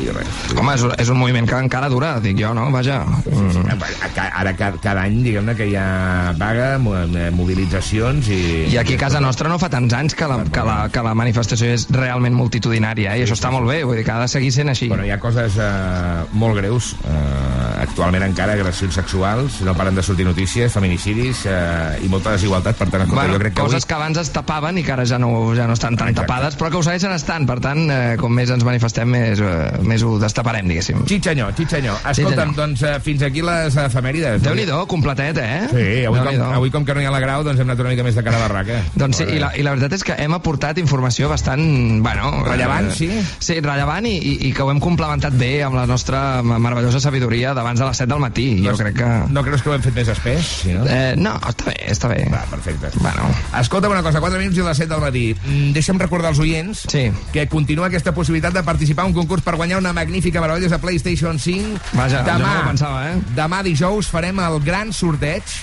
i 0.04 0.10
res. 0.14 0.28
Home, 0.58 0.74
és, 0.76 0.84
és 1.04 1.10
un 1.14 1.18
moviment 1.20 1.48
que 1.50 1.58
encara 1.60 1.90
dura, 1.90 2.16
dic 2.24 2.38
jo, 2.40 2.54
no? 2.58 2.68
Vaja. 2.74 3.02
Mm. 3.26 3.66
A- 3.74 4.12
ca- 4.16 4.30
Ara 4.38 4.54
cada, 4.58 4.78
cada 4.84 5.02
any, 5.08 5.22
diguem-ne, 5.26 5.56
que 5.58 5.66
hi 5.72 5.76
ha 5.80 6.34
vaga, 6.38 6.76
eh, 6.78 7.30
mobilitzacions 7.34 8.28
i... 8.30 8.40
I 8.74 8.78
aquí 8.78 8.96
a 8.96 9.02
casa 9.02 9.20
nostra 9.24 9.50
no 9.50 9.58
fa 9.60 9.70
tants 9.74 9.94
anys 9.98 10.14
que 10.18 10.28
la, 10.30 10.42
que 10.54 10.64
la, 10.66 10.78
que 10.94 11.02
la 11.06 11.14
manifestació 11.18 11.72
és 11.74 11.88
realment 11.94 12.36
multitudinària, 12.38 13.16
eh? 13.16 13.22
i 13.22 13.26
això 13.26 13.38
està 13.38 13.50
molt 13.54 13.68
bé, 13.70 13.80
vull 13.88 13.98
dir 13.98 14.06
que 14.06 14.14
ha 14.14 14.20
de 14.22 14.28
seguir 14.32 14.52
sent 14.54 14.70
així. 14.74 14.90
Bueno, 14.92 15.06
hi 15.08 15.12
ha 15.16 15.20
coses 15.20 15.58
eh, 15.58 16.26
molt 16.38 16.58
greus. 16.60 16.94
Eh, 17.08 17.84
actualment 17.88 18.24
encara 18.28 18.54
agressions 18.58 18.96
sexuals, 18.98 19.60
no 19.66 19.74
paren 19.78 19.96
de 19.98 20.04
sortir 20.06 20.26
notícies, 20.28 20.72
feminicidis 20.74 21.44
eh, 21.50 22.00
i 22.06 22.10
molta 22.12 22.34
desigualtat. 22.36 22.78
Per 22.78 22.88
tant, 22.90 23.04
escolta, 23.06 23.22
Bueno, 23.24 23.38
jo 23.38 23.42
crec 23.44 23.56
que 23.58 23.62
coses 23.64 23.82
avui... 23.84 23.90
que 23.90 23.98
abans 23.98 24.22
es 24.22 24.32
tapaven 24.36 24.78
i 24.82 24.84
que 24.86 24.94
ara 24.96 25.06
ja 25.10 25.20
no, 25.22 25.32
ja 25.58 25.68
no 25.70 25.74
estan 25.78 25.98
tan 25.98 26.14
tapades, 26.18 26.58
però 26.60 26.70
que 26.74 26.80
ho 26.82 26.84
segueixen 26.86 27.14
estant. 27.16 27.48
Per 27.50 27.60
tant, 27.64 27.86
eh, 27.92 28.16
com 28.20 28.34
més 28.34 28.52
ens 28.54 28.66
manifestem, 28.68 29.10
més, 29.14 29.42
eh, 29.42 29.78
més 29.90 30.04
ho 30.04 30.18
destaparem, 30.22 30.68
diguéssim. 30.70 31.04
Xitxanyó, 31.10 31.50
xitxanyó. 31.58 31.96
Escolta'm, 31.98 32.52
Xitxanyó. 32.54 32.56
doncs 32.58 32.84
eh, 32.84 32.94
fins 33.04 33.24
aquí 33.28 33.42
les 33.46 33.78
efemèrides. 33.84 34.42
Déu-n'hi-do, 34.44 34.82
completet, 34.92 35.38
eh? 35.42 35.68
Sí, 35.72 36.06
avui 36.10 36.20
com, 36.20 36.42
avui 36.60 36.72
com 36.74 36.86
que 36.86 36.96
no 36.98 37.02
hi 37.04 37.08
ha 37.10 37.14
la 37.14 37.22
grau, 37.24 37.44
doncs 37.48 37.62
hem 37.62 37.70
anat 37.70 37.84
una 37.86 37.94
mica 37.96 38.06
més 38.08 38.16
de 38.18 38.24
cara 38.26 38.40
a 38.40 38.44
barraca. 38.48 38.82
Doncs 38.96 39.22
sí, 39.22 39.28
i 39.38 39.40
la, 39.42 39.52
i 39.58 39.66
la 39.66 39.74
veritat 39.76 39.98
és 39.98 40.06
que 40.08 40.18
hem 40.24 40.36
aportat 40.38 40.80
informació 40.82 41.30
bastant, 41.32 41.64
bueno... 42.06 42.32
Rellevant, 42.48 42.92
eh, 42.92 42.96
sí? 42.96 43.10
Sí, 43.40 43.60
rellevant 43.64 44.06
i, 44.10 44.16
i, 44.18 44.34
i 44.50 44.54
que 44.56 44.64
ho 44.66 44.72
hem 44.72 44.82
complementat 44.84 45.36
bé 45.38 45.64
amb 45.66 45.78
la 45.80 45.86
nostra 45.90 46.42
meravellosa 46.44 47.02
sabidoria 47.04 47.54
d'abans 47.58 47.80
de 47.80 47.88
les 47.90 48.04
7 48.04 48.12
del 48.14 48.24
matí. 48.24 48.48
Jo 48.66 48.76
crec 48.80 48.98
que... 49.02 49.10
No 49.34 49.44
creus 49.46 49.64
que 49.64 49.72
ho 49.72 49.76
hem 49.78 49.84
fet 49.86 49.96
més 49.98 50.12
espès? 50.14 50.52
Sí, 50.64 50.74
no? 50.76 50.86
Eh, 50.90 51.14
no, 51.20 51.36
està 51.50 51.70
bé, 51.72 51.78
està 51.92 52.12
bé. 52.12 52.22
Va, 52.32 52.44
perfecte. 52.52 52.92
Bueno. 53.02 53.28
Escolta 53.60 53.90
una 53.92 54.04
cosa, 54.06 54.22
4 54.24 54.40
minuts 54.42 54.58
i 54.58 54.66
les 54.66 54.82
7 54.84 54.92
del 54.94 55.04
matí. 55.04 55.26
Mm, 55.46 55.72
Deixa'm 55.78 56.00
recordar 56.02 56.32
als 56.34 56.42
oients 56.44 56.86
sí. 56.92 57.08
que 57.34 57.48
continua 57.52 57.88
aquesta 57.88 58.14
possibilitat 58.16 58.56
de 58.58 58.64
participar 58.68 59.06
en 59.06 59.14
un 59.14 59.18
concurs 59.22 59.44
per 59.46 59.56
guanyar 59.60 59.77
una 59.80 59.94
magnífica 59.96 60.42
meravellosa 60.44 60.80
PlayStation 60.84 61.40
5. 61.40 61.80
Vaja, 61.94 62.22
jo 62.22 62.28
demà, 62.28 62.52
no 62.54 62.62
ho 62.62 62.70
pensava, 62.72 63.02
eh? 63.12 63.18
Demà 63.38 63.64
dijous 63.66 64.12
farem 64.12 64.40
el 64.44 64.60
gran 64.66 64.94
sorteig 64.96 65.58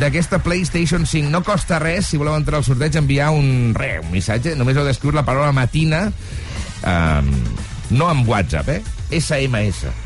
d'aquesta 0.00 0.40
PlayStation 0.44 1.06
5. 1.08 1.30
No 1.32 1.42
costa 1.46 1.80
res, 1.82 2.10
si 2.12 2.20
voleu 2.20 2.36
entrar 2.36 2.60
al 2.60 2.66
sorteig, 2.66 2.98
enviar 3.00 3.32
un, 3.34 3.72
re, 3.76 3.96
un 4.04 4.10
missatge. 4.12 4.56
Només 4.58 4.78
heu 4.78 4.86
d'escriure 4.86 5.16
la 5.18 5.26
paraula 5.26 5.54
matina, 5.56 6.06
um, 6.82 7.30
no 7.96 8.10
amb 8.12 8.28
WhatsApp, 8.28 8.76
eh? 8.76 8.82
SMS. 9.20 10.05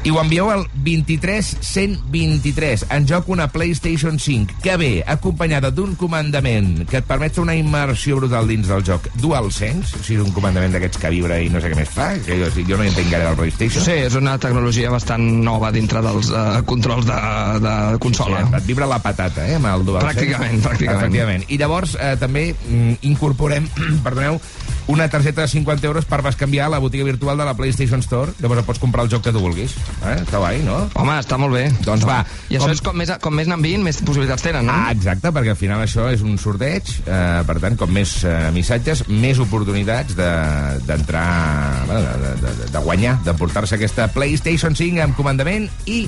I 0.00 0.08
ho 0.08 0.16
envieu 0.16 0.48
al 0.48 0.62
23123. 0.80 2.86
En 2.96 3.04
joc 3.04 3.26
una 3.28 3.50
PlayStation 3.52 4.16
5 4.18 4.62
que 4.64 4.76
ve 4.80 5.04
acompanyada 5.06 5.68
d'un 5.70 5.92
comandament 6.00 6.86
que 6.88 7.02
et 7.02 7.08
permet 7.08 7.36
fer 7.36 7.42
una 7.44 7.56
immersió 7.58 8.16
brutal 8.16 8.48
dins 8.48 8.70
del 8.70 8.84
joc 8.86 9.10
DualSense, 9.20 10.00
o 10.00 10.06
sigui, 10.06 10.22
un 10.24 10.32
comandament 10.32 10.72
d'aquests 10.72 11.02
que 11.02 11.10
vibra 11.12 11.36
i 11.44 11.50
no 11.52 11.60
sé 11.60 11.68
què 11.68 11.76
més 11.76 11.92
fa, 11.92 12.14
que 12.24 12.38
jo, 12.40 12.48
jo 12.56 12.80
no 12.80 12.86
hi 12.86 12.92
entenc 12.94 13.12
gaire 13.12 13.28
del 13.28 13.36
PlayStation. 13.42 13.84
Sí, 13.84 13.98
és 14.06 14.16
una 14.16 14.38
tecnologia 14.40 14.92
bastant 14.94 15.26
nova 15.44 15.68
dintre 15.74 16.00
dels 16.06 16.32
uh, 16.32 16.62
controls 16.64 17.04
de, 17.10 17.20
de 17.66 17.74
consola. 18.00 18.46
Sí, 18.46 18.56
et 18.62 18.72
vibra 18.72 18.88
la 18.88 19.02
patata, 19.04 19.44
eh, 19.44 19.60
amb 19.60 19.68
el 19.68 19.84
DualSense. 19.84 20.16
Pràcticament, 20.16 20.64
pràcticament. 20.64 21.04
Efectivament. 21.04 21.44
I 21.52 21.60
llavors 21.60 21.98
eh, 22.00 22.14
també 22.20 22.54
mm, 22.54 23.02
incorporem, 23.12 23.68
perdoneu, 24.06 24.40
una 24.88 25.08
targeta 25.08 25.42
de 25.42 25.48
50 25.48 25.86
euros 25.86 26.04
per 26.04 26.20
bescanviar 26.22 26.66
a 26.66 26.70
la 26.70 26.78
botiga 26.78 27.04
virtual 27.04 27.38
de 27.38 27.44
la 27.44 27.54
PlayStation 27.54 28.00
Store. 28.00 28.32
Llavors 28.40 28.64
pots 28.66 28.78
comprar 28.82 29.04
el 29.04 29.10
joc 29.12 29.22
que 29.24 29.32
tu 29.32 29.40
vulguis. 29.40 29.74
Eh? 30.04 30.16
Està 30.24 30.38
guai, 30.42 30.60
no? 30.66 30.88
Home, 30.94 31.14
està 31.20 31.38
molt 31.38 31.54
bé. 31.54 31.66
Doncs 31.86 32.04
va. 32.08 32.20
I 32.50 32.58
això 32.58 32.70
és 32.74 32.82
com 32.84 32.96
més, 32.98 33.12
com 33.22 33.34
més 33.34 33.46
n'enviïn, 33.50 33.82
més 33.86 34.00
possibilitats 34.02 34.42
tenen, 34.42 34.66
no? 34.66 34.72
Ah, 34.74 34.90
exacte, 34.92 35.30
perquè 35.32 35.54
al 35.54 35.60
final 35.60 35.84
això 35.84 36.08
és 36.12 36.22
un 36.26 36.36
sorteig, 36.42 36.90
eh, 37.06 37.42
per 37.46 37.58
tant, 37.62 37.76
com 37.78 37.90
més 37.94 38.16
eh, 38.24 38.50
missatges, 38.54 39.04
més 39.08 39.38
oportunitats 39.38 40.16
de- 40.18 40.80
d'entrar, 40.86 41.26
de, 41.86 41.92
bueno, 41.92 42.00
de, 42.24 42.34
de, 42.42 42.54
de, 42.64 42.70
de 42.74 42.84
guanyar, 42.84 43.18
d'emportar-se 43.24 43.76
aquesta 43.78 44.08
PlayStation 44.14 44.74
5 44.76 45.00
amb 45.04 45.16
comandament 45.16 45.68
i 45.86 46.02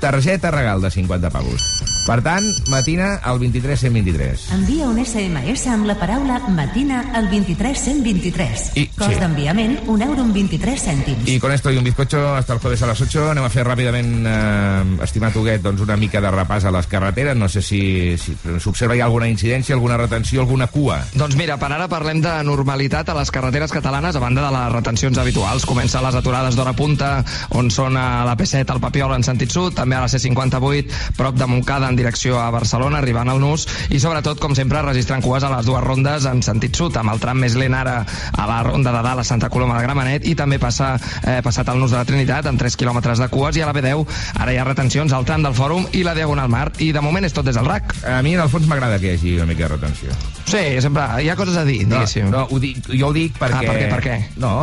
targeta 0.00 0.50
regal 0.54 0.80
de 0.80 0.90
50 0.94 1.30
pavos. 1.30 1.64
Per 2.08 2.22
tant, 2.24 2.46
matina 2.72 3.18
al 3.20 3.36
23 3.38 3.80
123. 3.84 4.44
Envia 4.56 4.86
un 4.88 4.96
SMS 5.02 5.66
amb 5.68 5.84
la 5.84 5.92
paraula 6.00 6.38
matina 6.48 7.02
al 7.12 7.26
23123. 7.28 8.70
I- 8.80 8.86
Cost 8.96 9.12
sí. 9.12 9.18
d'enviament, 9.20 9.74
un 9.92 10.00
euro 10.00 10.22
amb 10.24 10.32
23 10.32 10.80
cèntims. 10.86 11.28
Y 11.28 11.38
con 11.38 11.52
esto 11.52 11.70
y 11.70 11.76
un 11.76 11.84
bizcocho 11.84 12.34
hasta 12.34 12.54
el 12.54 12.60
jueves 12.60 12.80
a 12.82 12.86
las 12.86 13.00
8 13.02 13.30
anem 13.30 13.44
a 13.44 13.50
fer 13.52 13.66
ràpidament, 13.66 14.24
eh, 14.26 15.04
estimat 15.04 15.36
Huguet, 15.36 15.60
doncs 15.60 15.82
una 15.84 15.98
mica 16.00 16.22
de 16.24 16.30
repàs 16.32 16.64
a 16.64 16.70
les 16.72 16.86
carreteres. 16.86 17.36
No 17.36 17.46
sé 17.48 17.60
si 17.60 18.16
si 18.16 18.34
s'observa 18.58 18.96
hi 18.96 19.00
ha 19.00 19.04
alguna 19.04 19.28
incidència, 19.28 19.74
alguna 19.74 19.98
retenció, 19.98 20.40
alguna 20.40 20.66
cua. 20.68 21.02
Doncs 21.12 21.36
mira, 21.36 21.58
per 21.58 21.72
ara 21.72 21.88
parlem 21.88 22.22
de 22.24 22.32
normalitat 22.42 23.10
a 23.10 23.18
les 23.20 23.30
carreteres 23.30 23.70
catalanes 23.70 24.16
a 24.16 24.18
banda 24.18 24.46
de 24.46 24.56
les 24.56 24.72
retencions 24.72 25.18
habituals. 25.18 25.66
Comença 25.66 26.00
les 26.00 26.14
aturades 26.14 26.56
d'hora 26.56 26.72
punta, 26.72 27.22
on 27.50 27.70
són 27.70 27.96
a 28.00 28.24
la 28.24 28.34
P7 28.36 28.64
al 28.72 28.80
Papiol 28.80 29.12
en 29.14 29.22
sentit 29.22 29.52
sud, 29.52 29.74
també 29.74 29.96
a 29.96 30.00
la 30.00 30.08
C58, 30.08 31.12
prop 31.14 31.36
de 31.36 31.46
Montcada 31.46 31.88
en 31.88 31.97
direcció 31.98 32.38
a 32.40 32.48
Barcelona, 32.54 33.02
arribant 33.02 33.28
al 33.32 33.40
Nus, 33.42 33.66
i 33.90 33.98
sobretot, 34.00 34.38
com 34.40 34.54
sempre, 34.56 34.80
registrant 34.86 35.22
cues 35.24 35.44
a 35.44 35.50
les 35.52 35.66
dues 35.66 35.82
rondes 35.84 36.24
en 36.30 36.40
sentit 36.46 36.76
sud, 36.78 36.96
amb 36.96 37.12
el 37.12 37.20
tram 37.22 37.38
més 37.42 37.56
lent 37.58 37.74
ara 37.74 37.98
a 38.32 38.46
la 38.48 38.62
ronda 38.66 38.92
de 38.94 39.02
dalt 39.04 39.20
a 39.20 39.26
Santa 39.26 39.50
Coloma 39.52 39.76
de 39.78 39.84
Gramenet, 39.88 40.26
i 40.30 40.34
també 40.38 40.58
passa, 40.62 40.94
eh, 41.24 41.40
passat 41.44 41.68
al 41.68 41.78
Nus 41.82 41.90
de 41.92 41.98
la 42.00 42.06
Trinitat, 42.08 42.46
amb 42.46 42.58
3 42.60 42.76
quilòmetres 42.78 43.18
de 43.18 43.28
cues, 43.32 43.56
i 43.58 43.62
a 43.62 43.68
la 43.68 43.74
B10 43.76 44.06
ara 44.38 44.52
hi 44.54 44.58
ha 44.62 44.64
retencions 44.68 45.12
al 45.12 45.26
tram 45.28 45.42
del 45.42 45.54
Fòrum 45.58 45.86
i 45.92 46.04
la 46.06 46.14
Diagonal 46.14 46.48
Mar, 46.48 46.68
i 46.78 46.92
de 46.92 47.00
moment 47.04 47.24
és 47.26 47.34
tot 47.34 47.44
des 47.44 47.56
del 47.58 47.66
RAC. 47.66 47.94
A 48.06 48.22
mi, 48.22 48.34
en 48.38 48.44
el 48.46 48.48
fons, 48.52 48.68
m'agrada 48.70 48.98
que 49.02 49.12
hi 49.12 49.16
hagi 49.18 49.34
una 49.36 49.46
mica 49.50 49.66
de 49.66 49.74
retenció. 49.76 50.14
Sí, 50.48 50.62
sempre 50.80 51.08
hi 51.24 51.28
ha 51.28 51.36
coses 51.36 51.56
a 51.56 51.64
dir, 51.64 51.82
No, 51.86 51.96
diguéssim. 51.96 52.30
no 52.30 52.46
ho 52.50 52.58
dic, 52.62 52.78
jo 52.94 53.08
ho 53.08 53.12
dic 53.12 53.36
perquè... 53.38 53.58
Ah, 53.58 53.66
per 53.66 53.76
què, 53.80 53.88
per 53.90 54.00
què? 54.04 54.16
No, 54.40 54.54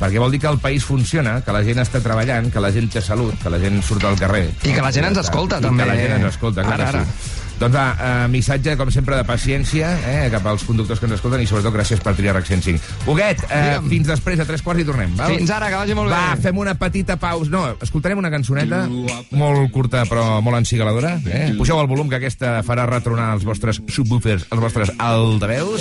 perquè 0.00 0.18
vol 0.18 0.30
dir 0.34 0.40
que 0.40 0.48
el 0.50 0.58
país 0.58 0.84
funciona, 0.84 1.40
que 1.44 1.52
la 1.52 1.62
gent 1.64 1.78
està 1.78 2.00
treballant, 2.02 2.50
que 2.52 2.60
la 2.60 2.72
gent 2.74 2.90
té 2.90 3.00
salut, 3.00 3.34
que 3.42 3.50
la 3.50 3.58
gent 3.62 3.80
surt 3.82 4.04
al 4.04 4.18
carrer. 4.18 4.50
I 4.64 4.72
que 4.74 4.82
la 4.82 4.92
gent 4.92 5.06
ens 5.12 5.18
escolta, 5.18 5.58
I 5.58 5.68
també. 5.68 5.82
que 5.84 5.88
la 5.88 5.96
gent 5.96 6.12
ens 6.20 6.34
escolta, 6.34 6.62
clar 6.62 6.74
Ara, 6.80 6.90
que 6.90 6.96
ara. 6.98 7.04
sí. 7.06 7.40
Doncs 7.54 7.70
va, 7.76 7.84
eh, 8.02 8.28
missatge, 8.28 8.72
com 8.76 8.90
sempre, 8.90 9.14
de 9.14 9.22
paciència 9.22 9.92
eh, 10.10 10.28
cap 10.28 10.44
als 10.50 10.64
conductors 10.66 10.98
que 10.98 11.06
ens 11.06 11.14
escolten 11.14 11.40
i 11.40 11.46
sobretot 11.46 11.72
gràcies 11.72 12.00
per 12.02 12.16
triar 12.18 12.34
RAC 12.34 12.48
105. 12.48 12.80
Huguet, 13.06 13.44
eh, 13.46 13.60
Digue'm. 13.78 13.88
fins 13.92 14.08
després, 14.10 14.40
a 14.42 14.44
tres 14.44 14.60
quarts 14.60 14.82
i 14.82 14.84
tornem. 14.84 15.14
Val? 15.16 15.36
Fins 15.36 15.52
ara, 15.54 15.68
que 15.70 15.76
vagi 15.76 15.94
molt 15.94 16.10
bé. 16.10 16.16
Va, 16.16 16.36
fem 16.42 16.58
una 16.58 16.74
petita 16.74 17.14
pausa. 17.16 17.48
No, 17.54 17.62
escoltarem 17.80 18.18
una 18.18 18.30
cançoneta 18.34 18.88
molt 19.30 19.70
curta 19.70 20.02
però 20.10 20.42
molt 20.42 20.58
encigaladora. 20.58 21.20
Eh? 21.26 21.54
Pugeu 21.56 21.78
el 21.80 21.86
volum, 21.86 22.08
que 22.10 22.16
aquesta 22.16 22.60
farà 22.66 22.88
retronar 22.90 23.32
els 23.38 23.44
vostres 23.46 23.80
subwoofers, 23.86 24.48
els 24.50 24.60
vostres 24.60 24.90
altaveus. 24.98 25.80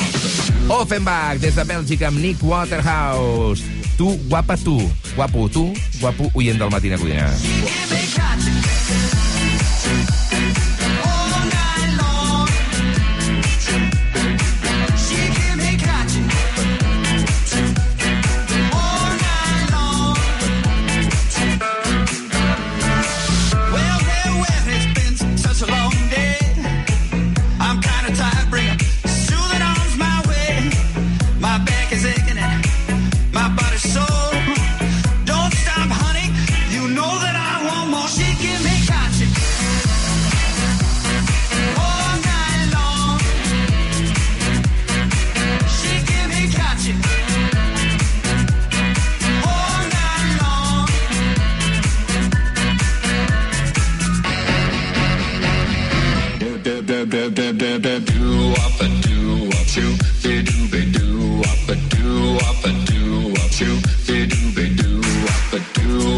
Offenbach, 0.70 1.40
des 1.42 1.56
de 1.58 1.66
Bèlgica, 1.66 2.08
amb 2.14 2.20
Nick 2.22 2.44
Waterhouse. 2.44 3.83
Tu, 3.98 4.18
guapa 4.28 4.58
tu. 4.58 4.78
Guapo 5.16 5.48
tu, 5.50 5.74
guapo 6.02 6.32
oient 6.34 6.58
del 6.58 6.70
Matina 6.70 6.98
Codina. 6.98 7.30
Every 7.30 8.13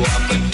up 0.06 0.32
and 0.32 0.45